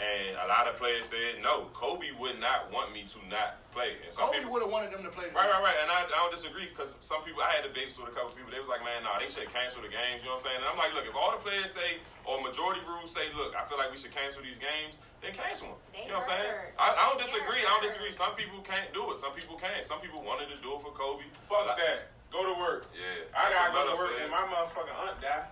and 0.00 0.36
a 0.40 0.48
lot 0.48 0.68
of 0.68 0.76
players 0.76 1.08
said 1.08 1.40
no. 1.40 1.72
Kobe 1.72 2.12
would 2.20 2.40
not 2.40 2.68
want 2.72 2.92
me 2.92 3.04
to 3.08 3.18
not 3.28 3.60
play. 3.72 3.96
And 4.04 4.12
some 4.12 4.28
Kobe 4.28 4.44
would 4.48 4.62
have 4.64 4.72
wanted 4.72 4.92
them 4.92 5.04
to 5.04 5.12
play. 5.12 5.32
Right, 5.32 5.48
right, 5.48 5.64
right. 5.64 5.78
And 5.80 5.88
I, 5.88 6.04
I 6.08 6.18
don't 6.24 6.32
disagree 6.32 6.68
because 6.68 6.96
some 7.00 7.24
people, 7.24 7.40
I 7.40 7.52
had 7.56 7.64
debates 7.64 7.96
with 7.96 8.12
a 8.12 8.14
couple 8.16 8.36
people. 8.36 8.52
They 8.52 8.60
was 8.60 8.68
like, 8.68 8.84
man, 8.84 9.04
nah, 9.04 9.16
they 9.16 9.28
should 9.28 9.48
cancel 9.52 9.80
the 9.80 9.92
games. 9.92 10.24
You 10.24 10.32
know 10.32 10.36
what 10.36 10.44
I'm 10.44 10.52
saying? 10.52 10.60
And 10.60 10.68
I'm 10.68 10.80
like, 10.80 10.92
look, 10.92 11.08
if 11.08 11.16
all 11.16 11.32
the 11.32 11.40
players 11.40 11.72
say, 11.72 12.00
or 12.24 12.40
majority 12.40 12.80
rules 12.86 13.10
say, 13.10 13.26
look, 13.34 13.54
I 13.56 13.64
feel 13.66 13.78
like 13.78 13.90
we 13.90 13.98
should 13.98 14.14
cancel 14.14 14.42
these 14.42 14.58
games, 14.58 14.98
then 15.20 15.34
cancel 15.34 15.74
them. 15.74 15.78
They 15.92 16.06
you 16.06 16.14
know 16.14 16.22
what 16.22 16.30
I'm 16.30 16.38
saying? 16.38 16.74
I, 16.78 16.86
I 16.94 17.02
don't 17.10 17.18
disagree. 17.20 17.62
I 17.66 17.70
don't 17.74 17.82
disagree. 17.82 18.10
Some 18.14 18.34
people 18.38 18.62
can't 18.62 18.90
do 18.94 19.10
it. 19.10 19.18
Some 19.18 19.32
people 19.34 19.58
can't. 19.58 19.82
Some 19.84 19.98
people 20.00 20.22
wanted 20.22 20.48
to 20.54 20.58
do 20.62 20.74
it 20.76 20.80
for 20.82 20.94
Kobe. 20.94 21.26
Fuck 21.50 21.66
Like- 21.66 21.78
that. 21.82 22.14
Go 22.32 22.48
to 22.48 22.56
work. 22.56 22.88
Yeah. 22.96 23.28
I 23.36 23.52
gotta 23.52 23.76
what 23.76 23.84
go 23.84 23.92
to 23.92 23.98
work 24.00 24.12
said. 24.16 24.22
and 24.24 24.30
my 24.32 24.40
motherfucking 24.48 24.96
aunt 25.04 25.20
die. 25.20 25.44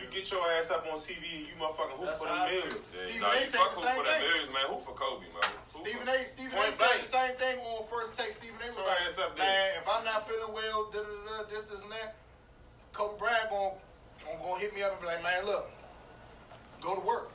You 0.00 0.06
get 0.08 0.24
your 0.32 0.40
ass 0.56 0.70
up 0.72 0.86
on 0.88 0.96
TV 0.96 1.20
and 1.20 1.44
you 1.50 1.54
motherfucking 1.60 1.98
hoop 2.00 2.08
That's 2.08 2.22
for 2.22 2.30
the 2.30 2.32
how 2.32 2.46
I 2.46 2.48
feel. 2.48 2.64
millions. 2.64 2.88
Yeah, 2.94 3.04
Stephen 3.04 3.20
nah, 3.20 3.28
A. 3.28 3.36
you 3.36 3.44
said 3.44 3.60
fuck 3.60 3.70
the 3.74 3.76
who 3.76 3.84
same 3.84 3.96
for 4.00 4.04
the 4.06 4.14
thing. 4.16 4.22
millions, 4.24 4.50
man. 4.54 4.64
Who 4.72 4.76
for 4.80 4.94
Kobe, 4.96 5.28
man? 5.36 5.50
Who 5.68 5.84
Stephen 5.84 6.06
for- 6.08 6.16
A. 6.16 6.24
Stephen 6.24 6.56
A. 6.56 6.72
Said 6.72 6.96
the 6.96 7.04
same 7.04 7.34
thing 7.36 7.56
on 7.60 7.84
first 7.92 8.16
take. 8.16 8.32
Stephen 8.32 8.56
A. 8.56 8.72
was 8.72 8.78
Your 8.80 8.88
like, 8.88 9.04
ass 9.04 9.18
up 9.20 9.36
there. 9.36 9.44
man, 9.44 9.68
if 9.76 9.84
I'm 9.84 10.04
not 10.08 10.24
feeling 10.24 10.48
well, 10.56 10.88
da 10.88 11.04
da 11.04 11.12
da, 11.28 11.36
this, 11.52 11.68
this, 11.68 11.82
and 11.84 11.92
that, 11.92 12.16
Kobe 12.96 13.18
Bryant 13.20 13.50
gonna, 13.52 13.76
gonna, 14.24 14.40
gonna 14.40 14.60
hit 14.64 14.72
me 14.72 14.80
up 14.80 14.96
and 14.96 15.00
be 15.04 15.06
like, 15.12 15.20
man, 15.20 15.44
look, 15.44 15.68
go 16.84 16.94
to 16.94 17.00
work. 17.00 17.32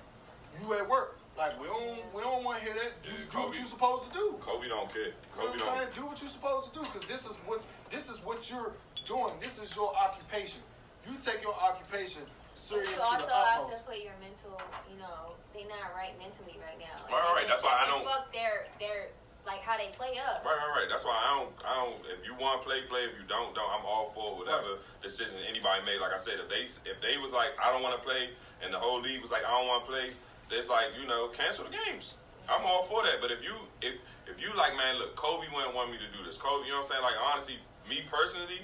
You 0.61 0.73
at 0.77 0.87
work. 0.87 1.17
Like 1.37 1.59
we 1.59 1.67
don't, 1.67 1.97
we 2.13 2.21
don't 2.21 2.43
want 2.43 2.59
to 2.59 2.63
hear 2.65 2.73
that. 2.75 2.91
Do, 3.01 3.09
Yeah, 3.09 3.17
do 3.31 3.37
what 3.39 3.47
Kobe. 3.55 3.59
you 3.59 3.65
supposed 3.65 4.11
to 4.11 4.13
do. 4.13 4.35
Kobe 4.43 4.67
don't 4.67 4.91
care. 4.93 5.09
You 5.09 5.13
know 5.39 5.47
Kobe 5.49 5.57
what 5.57 5.71
I'm 5.71 5.87
don't. 5.89 5.95
Do 5.95 6.05
what 6.05 6.21
you're 6.21 6.29
supposed 6.29 6.73
to 6.73 6.79
do 6.79 6.85
because 6.85 7.05
this 7.07 7.25
is 7.25 7.35
what 7.47 7.65
this 7.89 8.09
is 8.11 8.19
what 8.21 8.45
you're 8.51 8.73
doing. 9.07 9.33
This 9.39 9.57
is 9.57 9.73
your 9.75 9.89
occupation. 9.95 10.61
You 11.07 11.15
take 11.23 11.41
your 11.41 11.55
occupation 11.55 12.21
But 12.27 12.59
serious 12.59 12.91
you 12.91 12.99
to 12.99 13.03
also 13.07 13.25
the 13.25 13.31
have 13.31 13.71
to 13.71 13.79
utmost. 13.79 13.87
put 13.87 14.03
your 14.03 14.13
mental, 14.19 14.59
you 14.91 14.99
know, 14.99 15.31
they 15.55 15.63
not 15.71 15.95
right 15.95 16.11
mentally 16.19 16.59
right 16.59 16.75
now. 16.75 16.91
Right, 17.07 17.23
right, 17.23 17.33
right. 17.41 17.47
That's 17.47 17.63
why 17.63 17.71
I 17.81 17.87
don't- 17.87 18.03
Fuck 18.03 18.35
their, 18.35 18.67
their, 18.83 19.07
like 19.47 19.63
how 19.63 19.79
they 19.79 19.95
play 19.95 20.19
up. 20.19 20.43
Right, 20.43 20.59
right, 20.59 20.83
right. 20.83 20.87
That's 20.91 21.07
why 21.07 21.15
I 21.15 21.39
don't. 21.39 21.55
I 21.63 21.71
don't. 21.79 22.03
If 22.11 22.27
you 22.27 22.35
want 22.35 22.59
to 22.59 22.67
play, 22.67 22.83
play. 22.91 23.07
If 23.07 23.15
you 23.15 23.23
don't, 23.31 23.55
don't. 23.55 23.71
I'm 23.71 23.87
all 23.87 24.11
for 24.11 24.35
whatever 24.35 24.83
decision 24.99 25.39
anybody 25.47 25.87
made. 25.87 26.03
Like 26.03 26.11
I 26.11 26.19
said, 26.19 26.35
if 26.43 26.51
they 26.51 26.67
if 26.83 26.99
they 26.99 27.15
was 27.17 27.31
like 27.31 27.55
I 27.55 27.71
don't 27.71 27.79
want 27.81 27.95
to 27.95 28.03
play, 28.03 28.35
and 28.63 28.73
the 28.73 28.79
whole 28.79 29.01
league 29.01 29.21
was 29.21 29.31
like 29.31 29.43
I 29.45 29.51
don't 29.51 29.67
want 29.67 29.85
to 29.85 29.91
play, 29.91 30.07
it's 30.51 30.69
like 30.69 30.95
you 30.99 31.07
know 31.07 31.29
cancel 31.29 31.65
the 31.65 31.75
games. 31.85 32.13
I'm 32.49 32.65
all 32.65 32.83
for 32.83 33.03
that. 33.03 33.21
But 33.21 33.31
if 33.31 33.43
you 33.43 33.53
if 33.81 33.95
if 34.27 34.41
you 34.41 34.55
like 34.55 34.75
man, 34.75 34.97
look, 34.97 35.15
Kobe 35.15 35.47
wouldn't 35.53 35.75
want 35.75 35.91
me 35.91 35.97
to 35.97 36.09
do 36.17 36.23
this. 36.25 36.37
Kobe, 36.37 36.65
you 36.65 36.71
know 36.71 36.81
what 36.81 36.91
I'm 36.91 36.99
saying? 36.99 37.03
Like 37.03 37.19
honestly, 37.19 37.57
me 37.87 38.01
personally, 38.11 38.61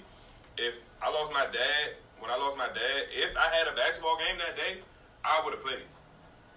if 0.57 0.75
I 1.01 1.11
lost 1.11 1.33
my 1.33 1.45
dad 1.51 1.95
when 2.19 2.31
I 2.31 2.41
lost 2.41 2.57
my 2.57 2.67
dad, 2.67 2.99
if 3.11 3.35
I 3.37 3.53
had 3.53 3.67
a 3.67 3.75
basketball 3.75 4.17
game 4.17 4.39
that 4.39 4.55
day, 4.55 4.81
I 5.23 5.41
would 5.43 5.53
have 5.53 5.63
played. 5.63 5.85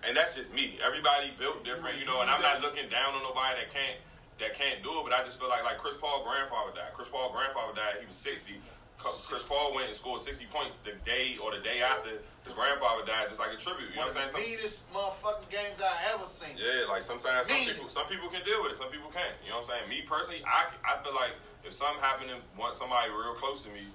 And 0.07 0.16
that's 0.16 0.32
just 0.32 0.55
me. 0.55 0.78
Everybody 0.80 1.34
built 1.39 1.64
different, 1.64 1.99
you 1.99 2.07
know. 2.07 2.22
And 2.22 2.30
I'm 2.30 2.41
not 2.41 2.62
looking 2.62 2.89
down 2.89 3.12
on 3.12 3.22
nobody 3.22 3.61
that 3.61 3.68
can't 3.74 3.99
that 4.39 4.55
can't 4.55 4.80
do 4.86 4.89
it. 4.97 5.03
But 5.03 5.12
I 5.12 5.20
just 5.26 5.36
feel 5.36 5.49
like 5.53 5.64
like 5.64 5.76
Chris 5.76 5.99
Paul 5.99 6.22
grandfather 6.22 6.70
died. 6.72 6.95
Chris 6.95 7.12
Paul 7.12 7.34
grandfather 7.34 7.74
died. 7.74 7.99
He 8.01 8.07
was 8.07 8.14
60. 8.14 8.57
Chris 8.99 9.46
Paul 9.46 9.74
went 9.74 9.86
and 9.86 9.96
scored 9.96 10.20
60 10.20 10.46
points 10.51 10.74
the 10.82 10.92
day 11.07 11.38
or 11.38 11.55
the 11.55 11.62
day 11.62 11.80
after 11.82 12.18
his 12.42 12.53
grandfather 12.55 13.07
died, 13.07 13.30
just 13.30 13.38
like 13.38 13.55
a 13.55 13.61
tribute. 13.61 13.94
You 13.94 14.03
know 14.03 14.11
what 14.11 14.18
I'm 14.18 14.28
saying? 14.28 14.59
Meanest 14.59 14.82
motherfucking 14.90 15.46
games 15.51 15.78
I 15.78 15.94
ever 16.14 16.26
seen. 16.26 16.59
yeah, 16.59 16.90
like 16.90 17.03
sometimes 17.03 17.46
some 17.46 17.62
people 17.62 17.86
some 17.86 18.07
people 18.11 18.28
can 18.28 18.42
deal 18.42 18.59
with 18.62 18.74
it, 18.74 18.76
some 18.76 18.90
people 18.90 19.11
can't. 19.14 19.38
You 19.46 19.55
know 19.55 19.62
what 19.62 19.70
I'm 19.70 19.86
saying? 19.86 19.90
Me 19.90 20.03
personally, 20.03 20.42
I, 20.42 20.66
I 20.82 20.99
feel 21.07 21.14
like 21.14 21.38
if 21.62 21.72
something 21.72 22.03
happened 22.03 22.34
to 22.34 22.38
one 22.59 22.74
somebody 22.74 23.11
real 23.14 23.38
close 23.38 23.62
to 23.62 23.70
me, 23.70 23.86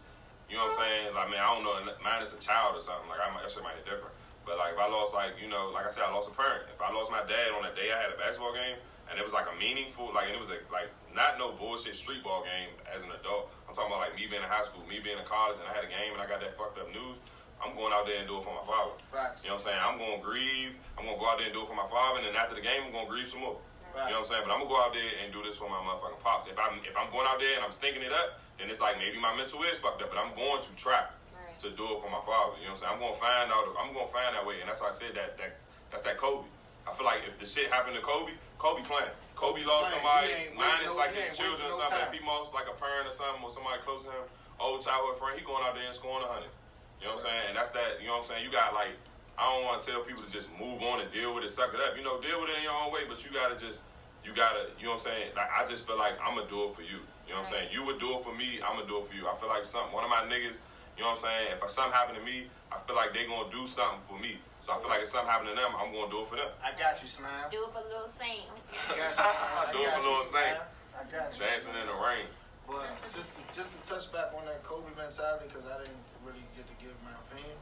you 0.47 0.55
know 0.55 0.71
what 0.71 0.79
I'm 0.79 0.87
saying? 0.87 1.03
Like, 1.11 1.27
I 1.27 1.31
mean, 1.31 1.41
I 1.43 1.47
don't 1.51 1.63
know, 1.67 1.75
mine 1.99 2.23
is 2.23 2.31
a 2.31 2.39
child 2.39 2.77
or 2.77 2.83
something. 2.83 3.09
Like, 3.11 3.19
I 3.19 3.27
might, 3.33 3.43
that 3.43 3.51
shit 3.51 3.63
might 3.63 3.75
be 3.75 3.83
different. 3.83 4.15
But 4.47 4.59
like, 4.59 4.75
if 4.75 4.79
I 4.79 4.87
lost, 4.87 5.11
like, 5.15 5.35
you 5.39 5.47
know, 5.51 5.71
like 5.71 5.87
I 5.87 5.91
said, 5.91 6.03
I 6.07 6.11
lost 6.11 6.31
a 6.31 6.35
parent. 6.35 6.67
If 6.71 6.79
I 6.79 6.91
lost 6.91 7.11
my 7.11 7.23
dad 7.27 7.51
on 7.55 7.63
that 7.63 7.75
day 7.75 7.91
I 7.91 7.99
had 7.99 8.11
a 8.11 8.19
basketball 8.19 8.55
game, 8.55 8.79
and 9.09 9.19
it 9.19 9.23
was 9.23 9.33
like 9.33 9.45
a 9.51 9.55
meaningful, 9.59 10.11
like, 10.13 10.27
and 10.27 10.35
it 10.35 10.39
was 10.41 10.49
a, 10.49 10.59
like 10.71 10.89
not 11.13 11.37
no 11.37 11.51
bullshit 11.53 11.95
street 11.95 12.23
ball 12.23 12.41
game 12.43 12.73
as 12.89 13.03
an 13.03 13.09
adult. 13.13 13.51
I'm 13.67 13.73
talking 13.73 13.91
about 13.93 14.01
like 14.09 14.15
me 14.17 14.25
being 14.29 14.41
in 14.41 14.49
high 14.49 14.63
school, 14.65 14.81
me 14.89 14.97
being 15.03 15.17
in 15.19 15.25
college, 15.25 15.57
and 15.61 15.67
I 15.69 15.73
had 15.75 15.85
a 15.85 15.91
game 15.91 16.13
and 16.15 16.21
I 16.21 16.25
got 16.25 16.41
that 16.41 16.57
fucked 16.57 16.79
up 16.81 16.89
news. 16.89 17.17
I'm 17.63 17.75
going 17.79 17.93
out 17.95 18.03
there 18.09 18.19
and 18.19 18.27
do 18.27 18.41
it 18.41 18.43
for 18.43 18.51
my 18.51 18.65
father. 18.67 18.91
Facts. 19.07 19.45
You 19.47 19.53
know 19.53 19.55
what 19.55 19.63
I'm 19.63 19.67
saying? 19.71 19.79
I'm 19.79 19.95
gonna 20.01 20.19
grieve. 20.19 20.75
I'm 20.99 21.05
gonna 21.07 21.15
go 21.21 21.27
out 21.29 21.37
there 21.39 21.47
and 21.47 21.55
do 21.55 21.63
it 21.63 21.69
for 21.69 21.77
my 21.77 21.87
father, 21.87 22.19
and 22.19 22.27
then 22.27 22.35
after 22.35 22.57
the 22.57 22.65
game, 22.65 22.83
I'm 22.87 22.91
gonna 22.91 23.07
grieve 23.07 23.29
some 23.29 23.39
more. 23.39 23.55
You 23.93 24.09
know 24.09 24.25
what 24.25 24.25
I'm 24.25 24.31
saying? 24.33 24.43
But 24.43 24.51
I'm 24.51 24.59
gonna 24.65 24.73
go 24.73 24.81
out 24.81 24.91
there 24.91 25.05
and 25.21 25.29
do 25.29 25.45
this 25.45 25.61
for 25.61 25.69
my 25.69 25.77
motherfucking 25.77 26.17
pops. 26.25 26.49
If 26.49 26.57
I'm 26.57 26.81
if 26.83 26.97
I'm 26.97 27.13
going 27.13 27.29
out 27.29 27.37
there 27.37 27.53
and 27.55 27.63
I'm 27.63 27.69
stinking 27.71 28.01
it 28.01 28.11
up, 28.11 28.41
then 28.57 28.67
it's 28.73 28.81
like 28.81 28.97
maybe 28.97 29.21
my 29.21 29.31
mental 29.37 29.61
is 29.69 29.77
fucked 29.77 30.01
up, 30.01 30.09
but 30.09 30.17
I'm 30.17 30.33
going 30.33 30.59
to 30.65 30.71
try 30.75 31.05
Right. 31.05 31.53
to 31.61 31.69
do 31.77 31.85
it 31.93 32.01
for 32.01 32.09
my 32.09 32.19
father. 32.25 32.57
You 32.57 32.67
know 32.67 32.73
what 32.73 32.81
I'm 32.83 32.89
saying? 32.89 32.91
I'm 32.97 32.99
gonna 32.99 33.21
find 33.21 33.47
out. 33.53 33.69
I'm 33.77 33.93
gonna 33.93 34.09
find 34.09 34.33
that 34.33 34.41
way, 34.43 34.59
and 34.59 34.67
that's 34.67 34.81
why 34.81 34.89
I 34.89 34.97
said 34.97 35.13
that 35.13 35.37
that 35.37 35.61
that's 35.93 36.01
that 36.09 36.17
Kobe. 36.17 36.49
I 36.83 36.91
feel 36.91 37.05
like 37.05 37.21
if 37.29 37.37
the 37.39 37.45
shit 37.45 37.69
happened 37.71 37.95
to 37.95 38.01
Kobe, 38.03 38.33
Kobe 38.63 38.79
playing. 38.87 39.11
Kobe 39.35 39.59
lost 39.67 39.91
playing. 39.91 39.99
somebody. 39.99 40.31
Mine 40.55 40.87
is 40.87 40.95
no- 40.95 41.03
like 41.03 41.11
his 41.11 41.35
children 41.35 41.67
or 41.67 41.75
no 41.75 41.83
something. 41.83 41.99
time. 41.99 42.07
If 42.07 42.15
he 42.15 42.23
lost 42.23 42.55
like 42.55 42.71
a 42.71 42.75
parent 42.79 43.11
or 43.11 43.11
something, 43.11 43.43
or 43.43 43.51
somebody 43.51 43.83
close 43.83 44.07
to 44.07 44.15
him, 44.15 44.23
old 44.55 44.79
childhood 44.79 45.19
friend, 45.19 45.35
he 45.35 45.43
going 45.43 45.59
out 45.67 45.75
there 45.75 45.83
and 45.83 45.91
scoring 45.91 46.23
a 46.23 46.31
hundred. 46.31 46.55
You 47.03 47.11
know 47.11 47.19
what 47.19 47.27
I'm 47.27 47.27
saying? 47.27 47.43
And 47.51 47.53
that's 47.59 47.75
that. 47.75 47.99
You 47.99 48.07
know 48.07 48.23
what 48.23 48.31
I'm 48.31 48.39
saying? 48.39 48.47
You 48.47 48.51
got 48.55 48.71
like. 48.71 48.95
I 49.33 49.49
don't 49.49 49.65
want 49.65 49.81
to 49.81 49.89
tell 49.89 50.05
people 50.05 50.21
to 50.21 50.29
just 50.29 50.45
move 50.61 50.85
on 50.85 51.01
and 51.01 51.09
deal 51.11 51.33
with 51.33 51.43
it, 51.43 51.49
suck 51.49 51.73
it 51.73 51.81
up. 51.81 51.97
You 51.97 52.05
know, 52.05 52.21
deal 52.21 52.37
with 52.39 52.53
it 52.53 52.57
in 52.61 52.69
your 52.69 52.77
own 52.77 52.93
way, 52.93 53.01
but 53.09 53.25
you 53.25 53.33
gotta 53.33 53.57
just, 53.57 53.81
you 54.21 54.29
gotta, 54.29 54.69
you 54.77 54.85
know 54.85 54.93
what 54.93 55.09
I'm 55.09 55.09
saying? 55.09 55.33
Like 55.33 55.49
I 55.49 55.65
just 55.65 55.89
feel 55.89 55.97
like 55.97 56.13
I'm 56.21 56.37
gonna 56.37 56.45
do 56.45 56.69
it 56.69 56.77
for 56.77 56.85
you. 56.85 57.01
You 57.25 57.33
know 57.33 57.41
what 57.41 57.49
I'm 57.49 57.65
saying? 57.65 57.73
You 57.73 57.81
would 57.89 57.97
do 57.97 58.13
it 58.13 58.21
for 58.21 58.29
me, 58.29 58.61
I'm 58.61 58.77
gonna 58.77 58.85
do 58.85 59.01
it 59.01 59.09
for 59.09 59.17
you. 59.17 59.25
I 59.25 59.33
feel 59.41 59.49
like 59.49 59.65
something. 59.65 59.89
One 59.89 60.05
of 60.05 60.13
my 60.13 60.21
niggas, 60.29 60.61
you 60.93 61.01
know 61.01 61.17
what 61.17 61.25
I'm 61.25 61.49
saying? 61.49 61.57
If 61.57 61.65
something 61.73 61.97
happened 61.97 62.21
to 62.21 62.23
me, 62.23 62.45
I 62.73 62.81
feel 62.87 62.95
like 62.97 63.13
they're 63.13 63.29
gonna 63.29 63.53
do 63.53 63.69
something 63.69 64.01
for 64.09 64.17
me. 64.17 64.41
So 64.65 64.73
I 64.73 64.79
feel 64.81 64.89
like 64.89 65.05
if 65.05 65.09
something 65.13 65.29
happened 65.29 65.53
to 65.53 65.55
them, 65.55 65.71
I'm 65.77 65.93
gonna 65.93 66.09
do 66.09 66.25
it 66.25 66.27
for 66.27 66.37
them. 66.41 66.49
I 66.57 66.73
got 66.73 66.97
you, 66.97 67.07
Slime. 67.07 67.53
Do 67.53 67.61
it 67.61 67.71
for 67.71 67.85
Lil 67.85 68.09
Saint. 68.09 68.49
I 68.49 68.97
got 68.97 69.13
you, 69.13 69.29
Slime. 69.29 69.69
Do 69.75 69.79
it 69.85 69.91
for 69.93 70.01
you, 70.01 70.09
Lil 70.09 70.25
Saint. 70.25 70.57
I 70.97 71.01
got 71.13 71.29
you. 71.29 71.45
Dancing 71.45 71.77
in 71.77 71.85
the 71.85 71.97
rain. 72.01 72.25
But 72.65 72.87
just 73.05 73.37
to, 73.37 73.41
just 73.53 73.75
to 73.75 73.79
touch 73.85 74.09
back 74.09 74.31
on 74.33 74.45
that 74.49 74.63
Kobe 74.63 74.89
mentality, 74.95 75.45
because 75.51 75.67
I 75.67 75.83
didn't 75.83 75.99
really 76.25 76.41
get 76.55 76.65
to 76.65 76.75
give 76.79 76.95
my 77.03 77.13
opinion. 77.27 77.59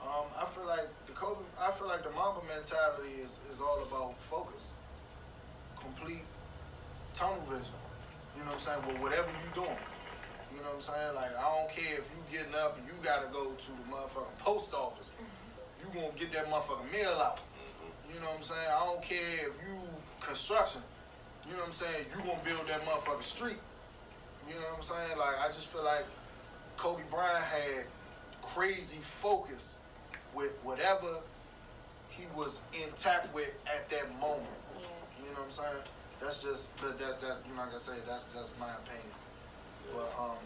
Um, 0.00 0.30
I 0.38 0.46
feel 0.46 0.64
like 0.64 0.86
the 1.10 1.12
Kobe, 1.12 1.42
I 1.58 1.74
feel 1.74 1.88
like 1.88 2.06
the 2.06 2.14
Mamba 2.14 2.40
mentality 2.46 3.18
is, 3.18 3.42
is 3.50 3.58
all 3.60 3.82
about 3.82 4.14
focus, 4.22 4.72
complete 5.74 6.22
tunnel 7.12 7.42
vision. 7.50 7.74
You 8.38 8.46
know 8.46 8.54
what 8.54 8.62
I'm 8.62 8.62
saying? 8.62 8.82
Well, 8.86 9.02
whatever 9.02 9.26
you're 9.34 9.66
doing, 9.66 9.74
you 9.74 9.95
know 10.66 10.74
what 10.74 10.82
I'm 10.82 10.94
saying? 10.94 11.14
Like 11.14 11.32
I 11.38 11.46
don't 11.46 11.70
care 11.70 11.94
if 11.98 12.06
you 12.10 12.18
getting 12.30 12.54
up 12.54 12.76
and 12.78 12.86
you 12.86 12.94
gotta 13.02 13.28
go 13.32 13.54
to 13.54 13.70
the 13.70 13.86
motherfucking 13.86 14.38
post 14.38 14.74
office. 14.74 15.10
You 15.78 15.86
gonna 15.94 16.12
get 16.16 16.32
that 16.32 16.50
motherfucking 16.50 16.90
mail 16.90 17.14
out. 17.22 17.40
You 18.12 18.18
know 18.20 18.26
what 18.26 18.38
I'm 18.38 18.42
saying? 18.42 18.68
I 18.74 18.84
don't 18.84 19.02
care 19.02 19.46
if 19.46 19.54
you 19.62 19.78
construction. 20.20 20.82
You 21.46 21.52
know 21.52 21.58
what 21.58 21.66
I'm 21.68 21.72
saying? 21.72 22.06
You 22.10 22.18
gonna 22.18 22.42
build 22.44 22.66
that 22.68 22.82
motherfucking 22.84 23.22
street. 23.22 23.62
You 24.48 24.54
know 24.54 24.66
what 24.74 24.78
I'm 24.78 24.82
saying? 24.82 25.18
Like 25.18 25.38
I 25.38 25.46
just 25.48 25.68
feel 25.68 25.84
like 25.84 26.04
Kobe 26.76 27.02
Bryant 27.10 27.44
had 27.44 27.84
crazy 28.42 28.98
focus 29.02 29.76
with 30.34 30.52
whatever 30.62 31.22
he 32.08 32.24
was 32.34 32.60
intact 32.72 33.32
with 33.34 33.54
at 33.66 33.88
that 33.90 34.10
moment. 34.20 34.50
Yeah. 34.74 34.86
You 35.22 35.30
know 35.32 35.40
what 35.40 35.46
I'm 35.46 35.50
saying? 35.50 35.82
That's 36.20 36.42
just 36.42 36.76
but 36.78 36.98
that 36.98 37.20
that 37.20 37.38
you 37.46 37.54
know 37.54 37.62
like 37.62 37.74
I 37.74 37.78
say 37.78 37.92
that's 38.06 38.24
that's 38.34 38.54
my 38.58 38.70
opinion. 38.82 39.14
But 39.94 40.10
um, 40.18 40.42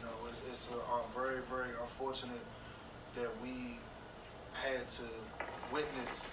you 0.00 0.06
know 0.06 0.16
it's, 0.28 0.40
it's 0.48 0.68
a, 0.72 0.80
um, 0.92 1.04
very 1.14 1.40
very 1.50 1.70
unfortunate 1.80 2.40
that 3.14 3.30
we 3.42 3.76
had 4.52 4.88
to 4.88 5.04
witness 5.72 6.32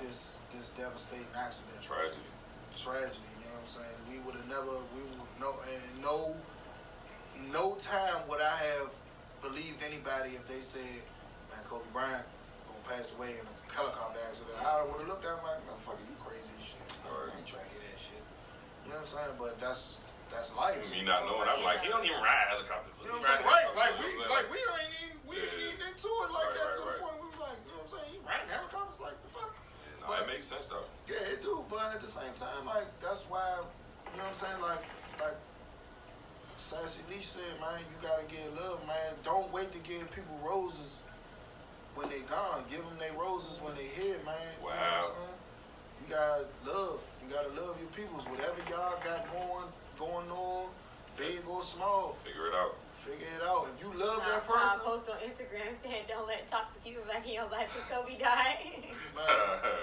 this 0.00 0.36
this 0.54 0.70
devastating 0.70 1.26
accident 1.36 1.80
Tragedy. 1.80 2.28
tragedy. 2.76 3.30
You 3.40 3.48
know 3.48 3.56
what 3.56 3.64
I'm 3.64 3.72
saying? 3.80 3.98
We 4.10 4.18
would 4.26 4.36
have 4.36 4.48
never, 4.48 4.76
we 4.92 5.00
would 5.00 5.22
no, 5.40 5.56
and 5.64 6.02
no, 6.02 6.36
no 7.52 7.74
time 7.76 8.20
would 8.28 8.40
I 8.40 8.56
have 8.76 8.92
believed 9.40 9.82
anybody 9.82 10.36
if 10.36 10.46
they 10.46 10.60
said 10.60 11.02
man, 11.50 11.64
Kobe 11.68 11.88
Bryant 11.92 12.24
gonna 12.68 12.84
pass 12.84 13.12
away 13.16 13.32
in 13.32 13.44
a 13.44 13.54
helicopter 13.72 14.20
accident. 14.28 14.54
I 14.60 14.84
would 14.84 15.00
have 15.00 15.08
looked 15.08 15.24
at 15.24 15.38
him 15.38 15.44
like, 15.44 15.60
motherfucker, 15.64 16.04
you 16.04 16.16
crazy 16.20 16.52
as 16.60 16.64
shit. 16.64 16.86
I 17.08 17.32
ain't 17.36 17.46
trying 17.48 17.64
to 17.64 17.70
hear 17.72 17.82
that 17.82 17.98
shit. 17.98 18.22
You 18.84 18.92
know 18.92 19.00
what 19.00 19.08
I'm 19.08 19.16
saying? 19.16 19.34
But 19.38 19.60
that's 19.60 19.98
that's 20.32 20.56
life. 20.56 20.80
Me 20.90 21.04
not 21.04 21.28
knowing, 21.28 21.46
I'm 21.48 21.62
like, 21.62 21.80
he 21.84 21.88
don't 21.92 22.04
even 22.04 22.18
ride 22.20 22.48
helicopters. 22.50 22.92
You 23.00 23.12
know 23.12 23.20
what 23.20 23.28
I'm 23.28 23.36
saying? 23.36 23.46
Right, 23.46 23.68
like 23.76 23.94
we, 24.00 24.08
helicopters, 24.08 24.16
you 24.16 24.26
know 24.26 24.34
like 24.34 24.48
we 24.50 24.58
ain't 24.58 24.94
even, 25.04 25.16
we 25.28 25.34
ain't 25.36 25.60
even 25.68 25.80
into 25.92 26.08
it 26.08 26.30
like 26.32 26.48
Right, 26.48 26.56
that 26.56 26.64
right, 26.64 26.74
to 26.74 26.82
the 26.82 26.88
right. 26.88 27.02
point 27.04 27.16
we 27.20 27.26
was 27.28 27.40
like, 27.44 27.58
you 27.62 27.70
know 27.76 27.80
what 27.84 27.86
I'm 27.86 27.92
saying? 27.92 28.08
He 28.10 28.18
riding 28.24 28.50
helicopters 28.50 29.00
like 29.04 29.16
the 29.20 29.30
fuck. 29.36 29.50
Yeah, 29.52 30.00
no, 30.00 30.06
But- 30.08 30.20
it 30.24 30.28
makes 30.32 30.46
sense 30.48 30.66
though. 30.66 30.86
Yeah, 31.06 31.32
it 31.36 31.40
do, 31.44 31.54
but 31.68 31.84
at 31.94 32.00
the 32.00 32.08
same 32.10 32.32
time, 32.34 32.64
like 32.64 32.88
that's 33.04 33.28
why, 33.28 33.44
you 34.10 34.16
know 34.16 34.26
what 34.26 34.32
I'm 34.32 34.40
saying? 34.40 34.60
Like, 34.64 34.82
like 35.20 35.38
Sassy 36.56 37.02
Lee 37.10 37.20
said, 37.22 37.58
man, 37.60 37.80
you 37.80 37.96
gotta 38.00 38.24
give 38.24 38.46
love, 38.54 38.80
man. 38.86 39.18
Don't 39.24 39.52
wait 39.52 39.72
to 39.72 39.80
give 39.82 40.10
people 40.12 40.38
roses 40.46 41.02
when 41.94 42.08
they 42.08 42.20
gone. 42.30 42.64
Give 42.70 42.80
them 42.80 42.96
their 42.98 43.12
roses 43.18 43.60
when 43.60 43.74
they 43.74 43.90
here, 43.92 44.16
man. 44.24 44.38
You 44.62 44.70
know 44.70 44.70
what 44.70 44.78
I'm 44.78 45.02
Wow. 45.02 45.12
saying? 45.12 45.36
You 46.00 46.06
gotta 46.14 46.46
love. 46.64 47.00
You 47.22 47.34
gotta 47.34 47.48
love 47.60 47.76
your 47.82 47.90
peoples. 47.94 48.22
Whatever 48.26 48.58
y'all 48.70 48.94
got 49.02 49.26
going, 49.32 49.68
going 50.02 50.30
on, 50.34 50.66
big 51.16 51.38
or 51.46 51.62
small, 51.62 52.16
Figure 52.26 52.50
it 52.50 52.54
out. 52.58 52.74
figure 52.98 53.30
it 53.38 53.42
out. 53.46 53.70
If 53.70 53.78
you 53.86 53.90
love 53.94 54.18
I 54.26 54.42
that 54.42 54.46
saw 54.46 54.54
a 54.54 54.58
person, 54.58 54.80
post 54.82 55.04
on 55.10 55.18
Instagram 55.22 55.70
saying, 55.82 56.04
"Don't 56.10 56.26
let 56.26 56.42
toxic 56.50 56.82
people 56.82 57.06
back 57.06 57.22
in 57.26 57.34
your 57.38 57.46
life 57.54 57.70
because 57.70 57.86
Kobe 57.86 58.18
died." 58.18 58.82
man, 59.14 59.30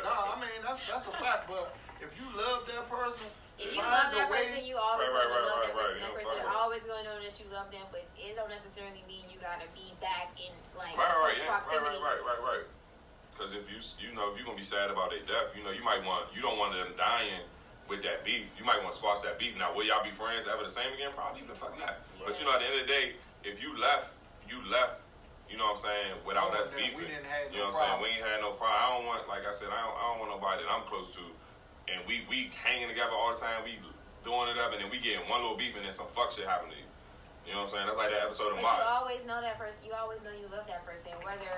nah, 0.04 0.36
I 0.36 0.40
mean 0.40 0.60
that's 0.64 0.84
that's 0.88 1.08
a 1.08 1.16
fact. 1.16 1.48
But 1.48 1.72
if 2.04 2.12
you 2.20 2.28
love 2.36 2.68
that 2.68 2.84
person, 2.92 3.28
if 3.60 3.72
you 3.76 3.80
love 3.80 4.12
the 4.12 4.24
that 4.24 4.32
way- 4.32 4.44
person, 4.44 4.64
you 4.68 4.76
always 4.76 5.08
Right, 5.08 5.16
right, 5.16 5.24
gonna 5.32 5.40
right, 5.40 5.48
love 5.48 5.60
right, 5.60 5.68
that 5.68 5.76
right. 5.76 5.88
person. 5.88 6.00
You 6.00 6.04
That 6.04 6.16
person 6.20 6.36
fuck 6.36 6.48
with- 6.52 6.60
always 6.64 6.84
gonna 6.84 7.04
know 7.08 7.18
that 7.24 7.36
you 7.40 7.46
love 7.52 7.68
them, 7.72 7.86
but 7.96 8.04
it 8.20 8.36
don't 8.36 8.52
necessarily 8.52 9.04
mean 9.08 9.24
you 9.32 9.40
gotta 9.40 9.68
be 9.72 9.96
back 10.04 10.36
in 10.36 10.52
like 10.76 10.96
Right, 11.00 11.08
right, 11.08 11.16
close 11.16 11.38
yeah, 11.40 11.48
right, 11.48 11.64
proximity. 11.64 12.00
right, 12.04 12.20
right, 12.24 12.40
right, 12.40 12.44
right. 12.60 12.66
Because 13.36 13.56
if 13.56 13.64
you, 13.72 13.80
you 14.04 14.12
know, 14.16 14.32
if 14.32 14.36
you're 14.36 14.44
gonna 14.48 14.60
be 14.60 14.68
sad 14.68 14.92
about 14.92 15.12
their 15.16 15.24
death, 15.24 15.56
you 15.56 15.64
know, 15.64 15.72
you 15.72 15.84
might 15.84 16.04
want, 16.04 16.28
you 16.36 16.42
don't 16.44 16.60
want 16.60 16.76
them 16.76 16.92
dying 17.00 17.40
with 17.40 17.48
that 17.48 17.59
beef. 18.30 18.46
You 18.62 18.64
might 18.66 18.78
want 18.86 18.94
to 18.94 18.98
squash 19.02 19.26
that 19.26 19.42
beef. 19.42 19.58
Now, 19.58 19.74
will 19.74 19.82
y'all 19.90 20.06
be 20.06 20.14
friends 20.14 20.46
ever 20.46 20.62
the 20.62 20.70
same 20.70 20.94
again? 20.94 21.10
Probably 21.18 21.42
the 21.50 21.58
fuck 21.58 21.74
not. 21.82 21.98
But 22.22 22.38
you 22.38 22.46
know, 22.46 22.54
at 22.54 22.62
the 22.62 22.70
end 22.70 22.78
of 22.78 22.86
the 22.86 22.92
day, 22.94 23.18
if 23.42 23.58
you 23.58 23.74
left, 23.82 24.14
you 24.46 24.62
left. 24.70 25.02
You 25.50 25.58
know 25.58 25.74
what 25.74 25.82
I'm 25.82 25.90
saying? 25.90 26.12
Without 26.30 26.54
Oh, 26.54 26.62
us 26.62 26.70
then 26.70 26.78
beefing. 26.78 27.02
we 27.02 27.10
didn't 27.10 27.26
have 27.26 27.50
you 27.50 27.58
no 27.58 27.74
know 27.74 27.74
what 27.74 27.82
I'm 27.82 27.98
saying? 27.98 28.06
We 28.06 28.10
ain't 28.22 28.28
had 28.30 28.38
no 28.46 28.54
problem. 28.54 28.78
I 28.78 28.86
don't 28.94 29.06
want, 29.10 29.26
like 29.26 29.50
I 29.50 29.54
said, 29.54 29.74
I 29.74 29.82
don't, 29.82 29.98
I 29.98 30.04
don't 30.14 30.20
want 30.22 30.30
nobody 30.38 30.62
that 30.62 30.70
I'm 30.70 30.86
close 30.86 31.10
to, 31.18 31.26
and 31.90 32.06
we 32.06 32.22
we 32.30 32.54
hanging 32.54 32.86
together 32.86 33.18
all 33.18 33.34
the 33.34 33.42
time. 33.42 33.66
We 33.66 33.82
doing 34.22 34.54
it 34.54 34.62
up, 34.62 34.78
and 34.78 34.80
then 34.86 34.94
we 34.94 35.02
getting 35.02 35.26
one 35.26 35.42
little 35.42 35.58
beef, 35.58 35.74
and 35.74 35.82
then 35.82 35.90
some 35.90 36.06
fuck 36.14 36.30
shit 36.30 36.46
happen 36.46 36.70
to 36.70 36.78
you. 36.78 36.86
You 37.50 37.58
know 37.58 37.66
what 37.66 37.74
I'm 37.74 37.82
saying? 37.82 37.86
That's 37.90 37.98
like 37.98 38.14
that 38.14 38.30
episode 38.30 38.54
of 38.54 38.62
But 38.62 38.78
you 38.78 38.86
always 38.94 39.26
know 39.26 39.42
that 39.42 39.58
person. 39.58 39.82
You 39.90 39.98
always 39.98 40.22
know 40.22 40.30
you 40.30 40.46
love 40.54 40.70
that 40.70 40.86
person. 40.86 41.18
Whether 41.26 41.50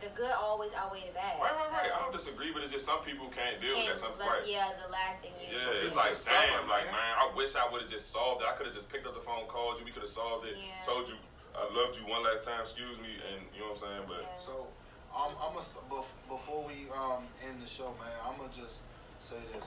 the 0.00 0.10
good 0.14 0.30
always 0.32 0.70
outweigh 0.74 1.04
the 1.06 1.14
bad. 1.14 1.38
Right, 1.40 1.52
right, 1.54 1.70
right. 1.72 1.90
I 1.94 1.98
don't 2.02 2.12
disagree, 2.12 2.52
but 2.52 2.62
it's 2.62 2.72
just 2.72 2.86
some 2.86 3.00
people 3.02 3.28
can't 3.28 3.60
deal 3.60 3.74
with 3.76 3.84
can't 3.86 3.94
that. 3.96 4.02
Some 4.02 4.14
let- 4.18 4.28
right. 4.28 4.46
Yeah, 4.46 4.72
the 4.78 4.90
last 4.90 5.20
thing 5.22 5.32
you. 5.40 5.50
Yeah, 5.50 5.84
it's 5.84 5.94
like 5.96 6.10
just 6.14 6.26
damn, 6.28 6.46
stubborn, 6.48 6.68
like 6.70 6.86
man. 6.90 6.94
man, 6.94 7.12
I 7.18 7.26
wish 7.34 7.56
I 7.56 7.66
would 7.70 7.82
have 7.82 7.90
just 7.90 8.10
solved 8.12 8.42
it. 8.42 8.48
I 8.48 8.54
could 8.54 8.66
have 8.66 8.74
just 8.74 8.88
picked 8.88 9.06
up 9.06 9.14
the 9.14 9.24
phone, 9.24 9.46
called 9.48 9.78
you, 9.78 9.84
we 9.84 9.90
could 9.90 10.02
have 10.06 10.12
solved 10.12 10.46
it, 10.46 10.56
Yeah. 10.58 10.78
told 10.84 11.08
you 11.08 11.16
I 11.58 11.66
loved 11.74 11.98
you 11.98 12.06
one 12.06 12.22
last 12.22 12.44
time, 12.44 12.60
excuse 12.62 12.98
me, 13.02 13.18
and 13.34 13.42
you 13.54 13.60
know 13.66 13.74
what 13.74 13.82
I'm 13.82 13.90
saying. 13.90 14.04
But 14.06 14.22
Yeah. 14.22 14.36
So, 14.38 14.68
um, 15.10 15.34
I'm 15.42 15.52
gonna 15.58 15.64
st- 15.64 15.82
bef- 15.90 16.14
before 16.28 16.62
we 16.62 16.86
um 16.94 17.26
end 17.42 17.58
the 17.60 17.66
show, 17.66 17.90
man. 17.98 18.14
I'm 18.22 18.38
gonna 18.38 18.52
just 18.54 18.78
say 19.20 19.36
this: 19.52 19.66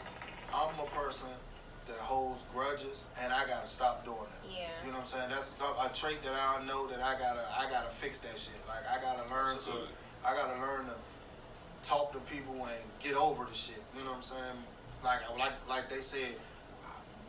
I'm 0.55 0.71
a 0.79 0.87
person 0.95 1.27
that 1.87 1.97
holds 1.97 2.43
grudges, 2.53 3.03
and 3.19 3.33
I 3.33 3.43
gotta 3.45 3.67
stop 3.67 4.05
doing 4.05 4.23
that. 4.23 4.47
Yeah. 4.47 4.69
You 4.85 4.91
know 4.93 4.99
what 4.99 5.11
I'm 5.11 5.19
saying? 5.19 5.29
That's 5.31 5.47
some- 5.57 5.75
a 5.83 5.89
trait 5.89 6.23
that 6.23 6.31
I 6.31 6.63
know 6.63 6.87
that 6.87 7.01
I 7.01 7.17
gotta 7.19 7.43
I 7.51 7.67
gotta 7.69 7.89
fix 7.89 8.19
that 8.19 8.39
shit. 8.39 8.55
Like 8.69 8.87
I 8.87 9.01
gotta 9.01 9.27
learn 9.29 9.55
Absolutely. 9.57 9.87
to 9.87 9.93
I 10.25 10.35
gotta 10.35 10.59
learn 10.61 10.85
to 10.85 10.95
talk 11.83 12.13
to 12.13 12.19
people 12.31 12.53
and 12.53 12.81
get 12.99 13.15
over 13.15 13.45
the 13.45 13.53
shit. 13.55 13.81
You 13.95 14.03
know 14.03 14.11
what 14.11 14.17
I'm 14.17 14.21
saying? 14.21 14.57
Like 15.03 15.21
like 15.37 15.53
like 15.67 15.89
they 15.89 16.01
said, 16.01 16.35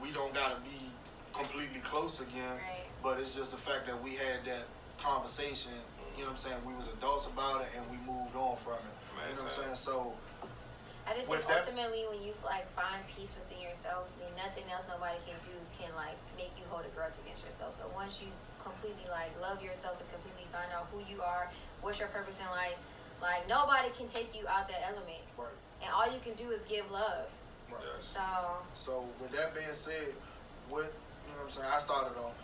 we 0.00 0.10
don't 0.10 0.34
gotta 0.34 0.56
be 0.60 0.90
completely 1.32 1.80
close 1.80 2.20
again. 2.20 2.56
Right. 2.60 2.84
But 3.02 3.18
it's 3.18 3.34
just 3.34 3.50
the 3.50 3.56
fact 3.56 3.86
that 3.86 4.00
we 4.02 4.14
had 4.14 4.44
that 4.44 4.64
conversation. 4.98 5.72
Mm-hmm. 5.72 6.18
You 6.18 6.24
know 6.24 6.30
what 6.30 6.44
I'm 6.44 6.44
saying? 6.52 6.60
We 6.66 6.74
was 6.74 6.86
adults 6.92 7.26
about 7.26 7.62
it 7.62 7.68
and 7.76 7.82
we 7.88 7.96
moved 8.04 8.36
on 8.36 8.56
from 8.56 8.78
it. 8.84 8.94
you 9.28 9.36
know 9.36 9.42
what 9.42 9.56
I'm 9.58 9.64
saying? 9.64 9.76
So 9.76 10.12
I 11.08 11.16
just 11.16 11.26
With 11.28 11.42
think 11.42 11.50
that- 11.50 11.66
ultimately, 11.66 12.06
when 12.06 12.22
you 12.22 12.36
like 12.44 12.68
find 12.78 13.02
peace 13.10 13.32
within 13.34 13.58
yourself, 13.58 14.06
then 14.20 14.30
nothing 14.38 14.68
else 14.70 14.86
nobody 14.86 15.18
can 15.26 15.34
do 15.42 15.56
can 15.80 15.90
like 15.96 16.14
make 16.36 16.52
you 16.60 16.62
hold 16.70 16.86
a 16.86 16.92
grudge 16.94 17.16
against 17.24 17.42
yourself. 17.42 17.74
So 17.74 17.88
once 17.96 18.20
you 18.22 18.30
completely 18.62 19.08
like 19.10 19.34
love 19.42 19.58
yourself 19.64 19.98
and 19.98 20.06
completely 20.14 20.46
find 20.54 20.70
out 20.70 20.86
who 20.94 21.02
you 21.10 21.18
are, 21.24 21.50
what's 21.82 21.98
your 21.98 22.08
purpose 22.08 22.38
in 22.40 22.46
life, 22.50 22.78
like 23.20 23.46
nobody 23.48 23.88
can 23.96 24.08
take 24.08 24.34
you 24.34 24.46
out 24.48 24.68
that 24.68 24.82
element, 24.86 25.22
right, 25.36 25.46
and 25.82 25.90
all 25.92 26.06
you 26.06 26.18
can 26.24 26.34
do 26.34 26.50
is 26.50 26.62
give 26.62 26.90
love. 26.90 27.26
right. 27.70 27.82
yes. 27.82 28.10
So 28.14 28.22
So 28.74 29.04
with 29.20 29.32
that 29.32 29.54
being 29.54 29.66
said, 29.72 30.14
what 30.68 30.84
you 31.26 31.34
know 31.34 31.42
what 31.42 31.44
I'm 31.44 31.50
saying, 31.50 31.68
I 31.70 31.78
started 31.78 32.18
off. 32.18 32.34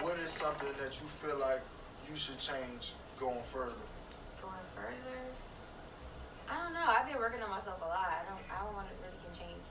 What 0.00 0.18
is 0.18 0.30
something 0.30 0.68
that 0.80 1.00
you 1.00 1.06
feel 1.08 1.36
like 1.38 1.60
you 2.08 2.16
should 2.16 2.38
change 2.38 2.94
going 3.18 3.42
further? 3.42 3.76
going 4.40 4.66
further, 4.74 5.18
I 6.50 6.58
don't 6.64 6.74
know. 6.74 6.82
I've 6.84 7.06
been 7.06 7.16
working 7.18 7.40
on 7.42 7.50
myself 7.50 7.78
a 7.80 7.88
lot. 7.88 8.10
I 8.10 8.26
don't. 8.26 8.42
I 8.50 8.58
don't 8.64 8.74
want 8.74 8.88
to 8.90 8.94
really 9.00 9.16
can 9.22 9.32
change. 9.32 9.64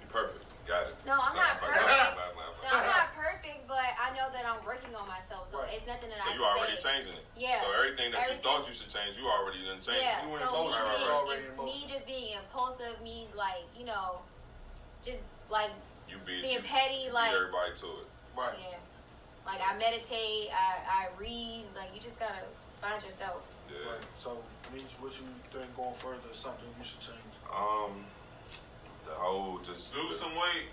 You're 0.00 0.08
perfect, 0.14 0.46
got 0.66 0.86
it. 0.88 0.96
No, 1.04 1.18
I'm 1.18 1.34
not 1.34 1.58
Blah, 1.60 1.68
blah, 1.68 1.76
perfect. 1.76 2.14
blah, 2.16 2.30
blah, 2.38 2.50
blah, 2.54 2.62
No, 2.64 2.70
I'm 2.78 2.86
not 2.86 3.08
perfect, 3.18 3.60
but 3.66 3.90
I 3.98 4.14
know 4.14 4.30
that 4.32 4.39
I'm 4.50 4.64
working 4.66 4.94
on 4.94 5.06
myself. 5.06 5.46
So 5.50 5.62
Right. 5.62 5.74
it's 5.74 5.86
nothing 5.86 6.10
that 6.10 6.22
So 6.22 6.30
I 6.30 6.32
you 6.34 6.40
can 6.40 6.48
already 6.58 6.78
say. 6.80 6.90
changing 6.90 7.14
it. 7.14 7.24
Yeah. 7.36 7.60
So 7.60 7.70
everything 7.72 8.10
that 8.10 8.26
Everything. 8.26 8.42
you 8.42 8.42
thought 8.42 8.66
you 8.68 8.74
should 8.74 8.90
change, 8.90 9.16
you 9.16 9.26
already 9.28 9.62
done 9.64 9.78
changed. 9.80 10.02
Yeah, 10.02 10.26
You 10.26 10.34
in 10.36 10.42
so 10.42 10.50
motion, 10.50 10.82
me, 10.82 10.90
it's 10.90 11.02
being, 11.04 11.14
already 11.14 11.42
in 11.46 11.64
me 11.64 11.86
just 11.88 12.06
being 12.06 12.32
impulsive, 12.34 13.00
me 13.02 13.28
like 13.34 13.62
you 13.78 13.84
know, 13.84 14.22
just 15.04 15.22
like 15.48 15.70
You 16.08 16.18
be 16.26 16.42
being 16.42 16.54
you, 16.58 16.62
petty, 16.66 17.06
you 17.06 17.12
like 17.12 17.32
everybody 17.32 17.72
to 17.78 17.86
it. 18.02 18.06
Right. 18.34 18.58
yeah, 18.58 18.76
like 19.46 19.60
I 19.62 19.76
meditate, 19.78 20.50
I 20.50 20.82
I 21.06 21.08
read, 21.16 21.64
like 21.76 21.94
you 21.94 22.00
just 22.00 22.18
gotta 22.18 22.42
find 22.80 23.02
yourself. 23.04 23.42
Yeah. 23.70 23.88
Right. 23.88 24.02
So, 24.16 24.42
Meech, 24.72 24.94
what 24.98 25.12
you 25.16 25.26
think 25.52 25.76
going 25.76 25.94
further 25.94 26.32
something 26.32 26.66
you 26.78 26.84
should 26.84 27.00
change? 27.00 27.34
Um, 27.54 28.04
the 29.06 29.14
whole 29.14 29.58
just 29.58 29.94
Lose 29.94 30.18
the- 30.18 30.24
some 30.26 30.34
weight. 30.34 30.68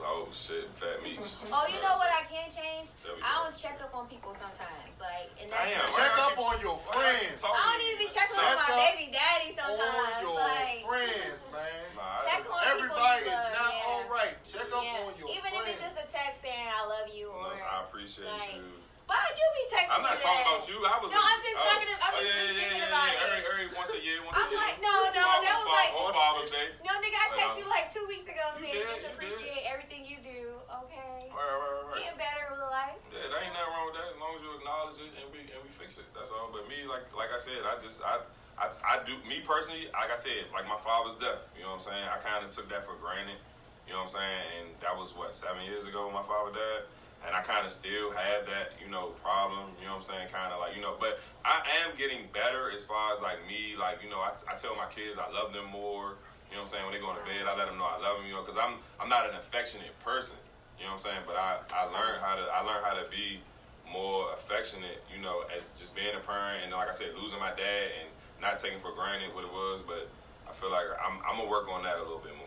Oh 0.00 0.26
shit, 0.32 0.66
fat 0.80 1.02
meats. 1.04 1.36
Oh, 1.52 1.66
you 1.68 1.76
know 1.84 1.94
what 2.00 2.08
I 2.10 2.24
can 2.26 2.48
change? 2.48 2.90
I 3.22 3.44
don't 3.44 3.54
check 3.56 3.78
up 3.84 3.92
on 3.94 4.08
people 4.08 4.32
sometimes, 4.32 4.96
like 4.98 5.28
and 5.40 5.46
that's 5.52 5.70
Damn, 5.70 5.86
Check 5.92 6.14
up 6.18 6.34
keep- 6.34 6.44
on 6.44 6.56
your 6.64 6.76
why 6.88 6.96
y'all 6.96 7.20
keep 7.20 7.30
friends. 7.30 7.38
I 7.44 7.48
don't 7.52 7.78
need 7.78 7.84
to 7.84 7.94
even 7.94 8.00
be 8.00 8.08
checking 8.10 8.36
Check 8.36 8.48
on 8.48 8.58
my 8.58 8.70
up 8.70 8.80
baby 8.80 9.06
daddy 9.12 9.48
On 9.52 9.58
sometimes. 9.60 10.20
your 10.24 10.34
like 10.40 10.80
friends, 10.88 11.40
man. 11.52 11.84
Nah, 11.94 12.00
I 12.00 12.20
check 12.24 12.38
just- 12.40 12.50
on 12.50 12.58
people 12.60 12.72
Everybody 12.80 13.20
you 13.20 13.28
is 13.28 13.36
love, 13.36 13.56
not 13.60 13.72
yeah. 13.76 13.88
all 13.92 14.04
right. 14.08 14.34
Check 14.42 14.68
up 14.72 14.82
yeah. 14.84 15.04
on 15.04 15.10
your 15.20 15.28
Even 15.30 15.50
friends. 15.52 15.60
if 15.60 15.72
it's 15.76 15.82
just 15.84 15.96
a 16.00 16.06
text 16.08 16.36
saying 16.40 16.68
I 16.68 16.80
love 16.88 17.08
you 17.12 17.26
or 17.30 17.52
I 17.54 17.84
appreciate 17.86 18.26
like, 18.26 18.56
you. 18.56 18.66
But 19.10 19.18
I 19.18 19.30
do 19.34 19.42
be 19.58 19.64
texting 19.66 19.90
I'm 19.90 20.06
not 20.06 20.14
you 20.14 20.22
talking 20.22 20.46
that. 20.46 20.54
about 20.54 20.70
you. 20.70 20.78
I 20.86 20.94
was. 21.02 21.10
No, 21.10 21.18
I'm 21.18 21.42
just 21.42 21.58
oh, 21.58 21.66
talking. 21.66 21.90
I'm 21.98 22.14
oh, 22.14 22.22
just 22.22 22.30
yeah, 22.30 22.54
thinking 22.54 22.78
yeah, 22.78 22.94
about 22.94 23.10
yeah. 23.10 23.18
it. 23.18 23.26
Every, 23.26 23.42
every 23.42 23.66
once 23.74 23.90
a 23.90 23.98
year, 23.98 24.22
once 24.22 24.38
I'm 24.38 24.46
a 24.46 24.54
year. 24.54 24.62
like, 24.62 24.78
no, 24.78 24.94
no, 25.10 25.24
On- 25.26 25.42
that 25.42 25.54
was 25.58 25.66
Fa- 25.66 25.78
like- 25.82 25.94
on 25.98 26.10
Father's 26.14 26.50
Day. 26.54 26.66
No, 26.86 26.94
nigga, 27.02 27.18
I 27.18 27.26
Right 27.26 27.38
text 27.42 27.58
on. 27.58 27.58
you 27.58 27.66
like 27.66 27.86
two 27.90 28.06
weeks 28.06 28.30
ago 28.30 28.44
You 28.54 28.70
saying 28.70 28.86
just 28.86 29.02
you 29.02 29.10
did. 29.10 29.10
appreciate 29.18 29.62
everything 29.66 30.06
you 30.06 30.22
do. 30.22 30.54
Okay, 30.86 31.26
Right, 31.26 31.34
right, 31.34 31.58
right, 31.58 31.90
right. 31.90 31.98
getting 32.06 32.22
better 32.22 32.54
with 32.54 32.62
life. 32.70 33.02
Yeah, 33.10 33.26
there 33.26 33.42
ain't 33.42 33.50
nothing 33.50 33.74
wrong 33.74 33.86
with 33.90 33.98
that 33.98 34.08
as 34.14 34.18
long 34.22 34.32
as 34.38 34.42
you 34.46 34.50
acknowledge 34.54 34.98
it 35.02 35.10
and 35.18 35.26
we 35.34 35.40
and 35.50 35.58
we 35.66 35.70
fix 35.74 35.98
it. 35.98 36.06
That's 36.14 36.30
all. 36.30 36.54
But 36.54 36.70
me, 36.70 36.86
like 36.86 37.10
like 37.10 37.34
I 37.34 37.40
said, 37.42 37.66
I 37.66 37.74
just 37.82 37.98
I 38.06 38.22
I, 38.62 38.70
I 38.86 38.94
do 39.02 39.18
me 39.26 39.42
personally. 39.42 39.90
Like 39.90 40.14
I 40.14 40.18
said, 40.22 40.46
like 40.54 40.70
my 40.70 40.78
father's 40.78 41.18
death. 41.18 41.50
You 41.58 41.66
know 41.66 41.74
what 41.74 41.82
I'm 41.82 41.90
saying? 41.90 42.06
I 42.06 42.22
kind 42.22 42.46
of 42.46 42.54
took 42.54 42.70
that 42.70 42.86
for 42.86 42.94
granted. 43.02 43.42
You 43.90 43.98
know 43.98 44.06
what 44.06 44.14
I'm 44.14 44.22
saying? 44.22 44.42
And 44.54 44.66
that 44.86 44.94
was 44.94 45.18
what 45.18 45.34
seven 45.34 45.66
years 45.66 45.82
ago 45.90 46.06
when 46.06 46.14
my 46.14 46.22
father 46.22 46.54
died. 46.54 46.86
And 47.26 47.36
I 47.36 47.42
kind 47.42 47.66
of 47.66 47.70
still 47.70 48.10
have 48.12 48.46
that, 48.48 48.72
you 48.80 48.90
know, 48.90 49.12
problem. 49.20 49.76
You 49.76 49.84
know 49.84 50.00
what 50.00 50.08
I'm 50.08 50.16
saying? 50.16 50.28
Kind 50.32 50.52
of 50.52 50.60
like, 50.60 50.74
you 50.74 50.80
know, 50.80 50.96
but 50.98 51.20
I 51.44 51.60
am 51.84 51.92
getting 51.96 52.24
better 52.32 52.72
as 52.72 52.82
far 52.82 53.12
as 53.12 53.20
like 53.20 53.44
me. 53.44 53.76
Like, 53.76 54.00
you 54.02 54.08
know, 54.08 54.24
I, 54.24 54.32
I 54.48 54.56
tell 54.56 54.74
my 54.74 54.88
kids 54.88 55.20
I 55.20 55.28
love 55.28 55.52
them 55.52 55.68
more. 55.68 56.16
You 56.48 56.56
know 56.56 56.64
what 56.64 56.72
I'm 56.72 56.80
saying? 56.80 56.84
When 56.88 56.94
they 56.96 57.02
go 57.02 57.12
to 57.12 57.22
bed, 57.28 57.44
I 57.44 57.52
let 57.54 57.68
them 57.68 57.76
know 57.76 57.84
I 57.84 58.00
love 58.00 58.18
them. 58.18 58.26
You 58.26 58.34
know, 58.34 58.42
because 58.42 58.56
I'm 58.56 58.80
I'm 58.96 59.12
not 59.12 59.28
an 59.28 59.36
affectionate 59.36 59.92
person. 60.00 60.40
You 60.80 60.88
know 60.88 60.96
what 60.96 61.04
I'm 61.04 61.12
saying? 61.12 61.22
But 61.28 61.36
I, 61.36 61.60
I 61.76 61.84
learned 61.92 62.24
how 62.24 62.40
to 62.40 62.44
I 62.48 62.64
learned 62.64 62.82
how 62.82 62.96
to 62.96 63.04
be 63.12 63.44
more 63.84 64.32
affectionate. 64.32 65.04
You 65.12 65.20
know, 65.20 65.44
as 65.52 65.76
just 65.76 65.92
being 65.92 66.16
a 66.16 66.24
parent 66.24 66.64
and 66.64 66.72
like 66.72 66.88
I 66.88 66.96
said, 66.96 67.12
losing 67.20 67.38
my 67.38 67.52
dad 67.52 67.92
and 68.00 68.08
not 68.40 68.56
taking 68.56 68.80
for 68.80 68.96
granted 68.96 69.36
what 69.36 69.44
it 69.44 69.52
was. 69.52 69.84
But 69.84 70.08
I 70.48 70.56
feel 70.56 70.72
like 70.72 70.88
I'm 70.96 71.20
I'm 71.20 71.36
gonna 71.36 71.52
work 71.52 71.68
on 71.68 71.84
that 71.84 72.00
a 72.00 72.02
little 72.02 72.24
bit 72.24 72.32
more. 72.32 72.39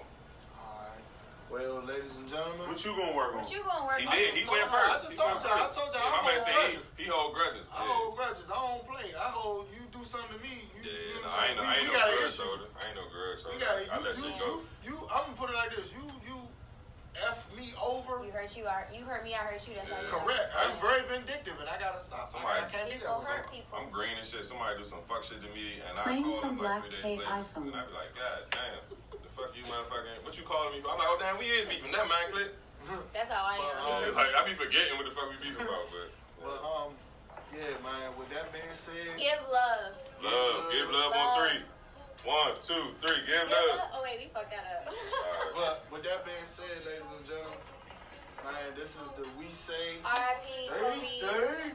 All 1.53 1.59
right. 1.61 1.69
Well, 1.69 1.85
ladies 1.85 2.17
and 2.17 2.25
gentlemen. 2.27 2.65
What 2.65 2.81
you 2.81 2.97
gonna 2.97 3.13
work 3.13 3.37
on? 3.37 3.45
What 3.45 3.51
you 3.53 3.61
gonna 3.61 3.85
work 3.85 3.99
He 4.01 4.07
on? 4.09 4.13
did. 4.17 4.33
He 4.33 4.49
went 4.49 4.65
y'all- 4.65 4.73
I 4.73 4.89
just 4.97 5.11
He 5.11 5.17
told 5.17 5.37
y'all- 5.45 5.53
I 5.53 5.69
told 5.69 5.93
y'all 5.93 6.01
Yeah, 6.01 6.09
I 6.09 6.09
my 6.09 6.25
man 6.25 6.33
hold 6.33 6.45
said 6.49 6.81
he, 6.97 7.03
he 7.03 7.09
hold 7.09 7.33
grudges. 7.37 7.69
I 7.69 7.77
Yeah. 7.77 7.93
hold 7.93 8.17
grudges. 8.17 8.49
I 8.49 8.55
don't 8.57 8.87
play. 8.89 9.13
I 9.13 9.29
hold 9.29 9.69
you 9.69 9.81
do 9.93 10.01
something 10.03 10.33
to 10.33 10.39
me. 10.41 10.65
You, 10.73 10.81
Yeah, 10.81 10.97
you 10.97 11.13
know 11.13 11.21
no, 11.21 11.27
what 11.29 11.37
I 11.37 11.43
I'm 11.45 11.49
ain't 11.49 11.57
no, 11.57 11.61
saying? 11.61 11.69
I 11.69 11.73
ain't 11.77 11.81
we, 11.81 11.85
no 11.85 11.93
we 11.93 11.97
got 11.99 12.09
grudge 12.17 12.25
issue. 12.33 12.41
holder. 12.43 12.67
I 12.73 12.81
ain't 12.89 12.95
no 12.97 13.05
grudge 13.13 13.39
We 13.45 13.51
holder. 13.53 13.65
got 13.65 13.93
I 13.93 13.97
let 14.01 14.17
you, 14.17 14.23
shit 14.23 14.33
you, 14.33 14.39
go. 14.41 14.47
you, 14.49 14.65
you, 14.89 14.95
I'm 15.13 15.21
gonna 15.29 15.37
put 15.37 15.49
it 15.53 15.55
like 15.55 15.71
this. 15.77 15.87
You, 15.93 16.03
you, 16.25 16.37
f 17.21 17.45
me 17.53 17.65
over. 17.77 18.25
You 18.25 18.31
hurt 18.33 18.57
you. 18.57 18.65
I, 18.65 18.89
you 18.89 19.05
hurt 19.05 19.21
me. 19.23 19.35
I 19.37 19.45
hurt 19.45 19.61
you. 19.69 19.75
That's 19.77 19.89
how 19.93 20.01
you 20.01 20.07
Yeah. 20.09 20.17
Correct. 20.25 20.49
I 20.57 20.65
was 20.65 20.77
very 20.81 21.01
vindictive, 21.05 21.53
and 21.61 21.69
I 21.69 21.77
gotta 21.77 21.99
stop. 22.01 22.25
Somebody- 22.27 22.49
I, 22.49 22.65
I 22.65 22.69
can't 22.73 22.89
do 22.89 22.97
that. 23.05 23.13
hurt 23.13 23.45
Some- 23.45 23.53
people. 23.53 23.77
I'm 23.77 23.89
green 23.93 24.17
and 24.17 24.25
shit. 24.25 24.41
Somebody 24.43 24.81
do 24.81 24.83
do 24.83 24.89
some 24.89 25.05
fuck 25.05 25.21
shit 25.23 25.37
to 25.45 25.49
me, 25.53 25.77
and 25.85 25.99
I 26.01 26.01
Playing 26.01 26.23
call 26.25 26.41
from 26.41 26.57
like 26.57 26.65
Black 26.65 26.81
three 26.81 26.89
days 26.89 27.01
Tape 27.05 27.19
later, 27.21 27.29
iPhone. 27.29 27.67
and 27.69 27.75
I 27.77 27.85
be 27.85 27.93
like, 27.93 28.11
God 28.17 28.39
damn, 28.49 28.81
the 28.89 28.95
fuck 29.35 29.51
you 29.57 29.63
motherfucking, 29.65 30.23
what 30.23 30.37
you 30.37 30.43
calling 30.43 30.73
me 30.73 30.81
for? 30.81 30.89
I'm 30.93 30.97
like, 30.97 31.09
oh 31.09 31.17
damn, 31.19 31.37
we 31.37 31.45
is 31.49 31.65
beefing. 31.65 31.91
That 31.91 32.07
mind 32.07 32.31
clip. 32.31 32.55
That's 33.13 33.29
how 33.29 33.47
I 33.47 33.55
am. 33.57 34.11
Yeah, 34.11 34.15
like 34.15 34.33
I 34.35 34.43
be 34.45 34.53
forgetting 34.53 34.97
what 34.99 35.05
the 35.07 35.13
fuck 35.15 35.29
we 35.31 35.37
beefing 35.39 35.63
about, 35.63 35.87
but 35.89 36.09
Well, 36.43 36.59
um, 36.63 36.89
yeah, 37.55 37.73
man. 37.79 38.11
With 38.19 38.27
that 38.35 38.51
being 38.51 38.67
said, 38.75 38.93
Give 39.15 39.39
love. 39.51 39.95
love, 40.19 40.71
give 40.71 40.89
love 40.91 41.11
on 41.15 41.23
Love. 41.23 41.37
three. 41.39 41.59
One, 42.27 42.53
two, 42.63 42.95
three, 43.03 43.19
give 43.27 43.47
Give 43.47 43.55
love. 43.55 43.79
love. 43.79 43.89
Oh 43.95 44.01
wait, 44.03 44.19
we 44.19 44.27
fucked 44.33 44.51
that 44.51 44.67
up. 44.83 44.91
Alright. 44.91 45.53
but 45.55 45.75
with 45.91 46.03
that 46.03 46.25
being 46.25 46.43
said, 46.47 46.83
ladies 46.87 47.07
and 47.07 47.23
gentlemen, 47.25 47.59
man, 48.43 48.67
this 48.75 48.95
is 48.99 49.07
the 49.15 49.27
We 49.39 49.47
Say 49.55 49.99
R.I.P. 50.03 50.67
Kobe. 50.67 51.71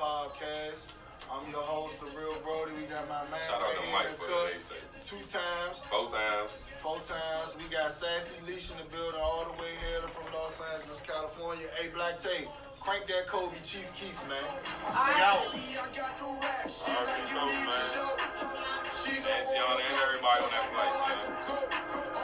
Podcast. 0.00 0.92
I'm 1.28 1.44
your 1.52 1.62
host, 1.62 2.00
the 2.00 2.06
real 2.16 2.34
Brody. 2.40 2.72
We 2.78 2.88
got 2.88 3.04
my 3.10 3.22
man 3.28 3.38
Shout 3.44 3.60
out 3.60 3.74
to 3.74 3.82
here 3.82 3.92
Mike 3.92 4.08
in 4.08 4.16
for 4.16 4.26
the 4.26 4.56
the 4.56 4.56
cut. 4.56 5.04
Two 5.04 5.20
times, 5.28 5.76
Four 5.90 6.06
times. 6.08 6.64
four 6.80 6.98
times. 7.02 7.54
We 7.60 7.66
got 7.68 7.92
Sassy 7.92 8.38
Leash 8.46 8.70
in 8.72 8.78
the 8.80 8.88
building, 8.90 9.20
all 9.20 9.44
the 9.44 9.54
way 9.60 9.70
here 9.90 10.02
from 10.08 10.26
Los 10.32 10.62
Angeles, 10.74 11.00
California. 11.04 11.66
A 11.82 11.92
Black 11.94 12.18
Tape. 12.18 12.48
Crank 12.80 13.04
that 13.12 13.28
Kobe, 13.28 13.52
Chief 13.60 13.84
Keef, 13.92 14.16
man. 14.24 14.40
We 14.40 15.20
out. 15.20 15.52
I 15.52 15.84
got 15.92 16.16
the 16.16 16.32
rap 16.40 16.64
shit 16.64 16.88
Alright, 16.88 17.12
like 17.12 17.28
you 17.28 17.36
Kobe, 17.36 17.52
need 17.52 17.68
man. 17.68 17.76
to 17.76 17.92
show. 17.92 18.08
And 18.16 18.48
Tiana. 18.48 18.88
She 18.96 19.12
And 19.20 19.44
Tiana 19.44 19.84
and 19.84 19.96
everybody 20.00 20.40
on 20.40 20.50
that 20.50 20.66
flight, 20.72 20.94
man. 21.04 21.18
Kobe. 21.44 22.20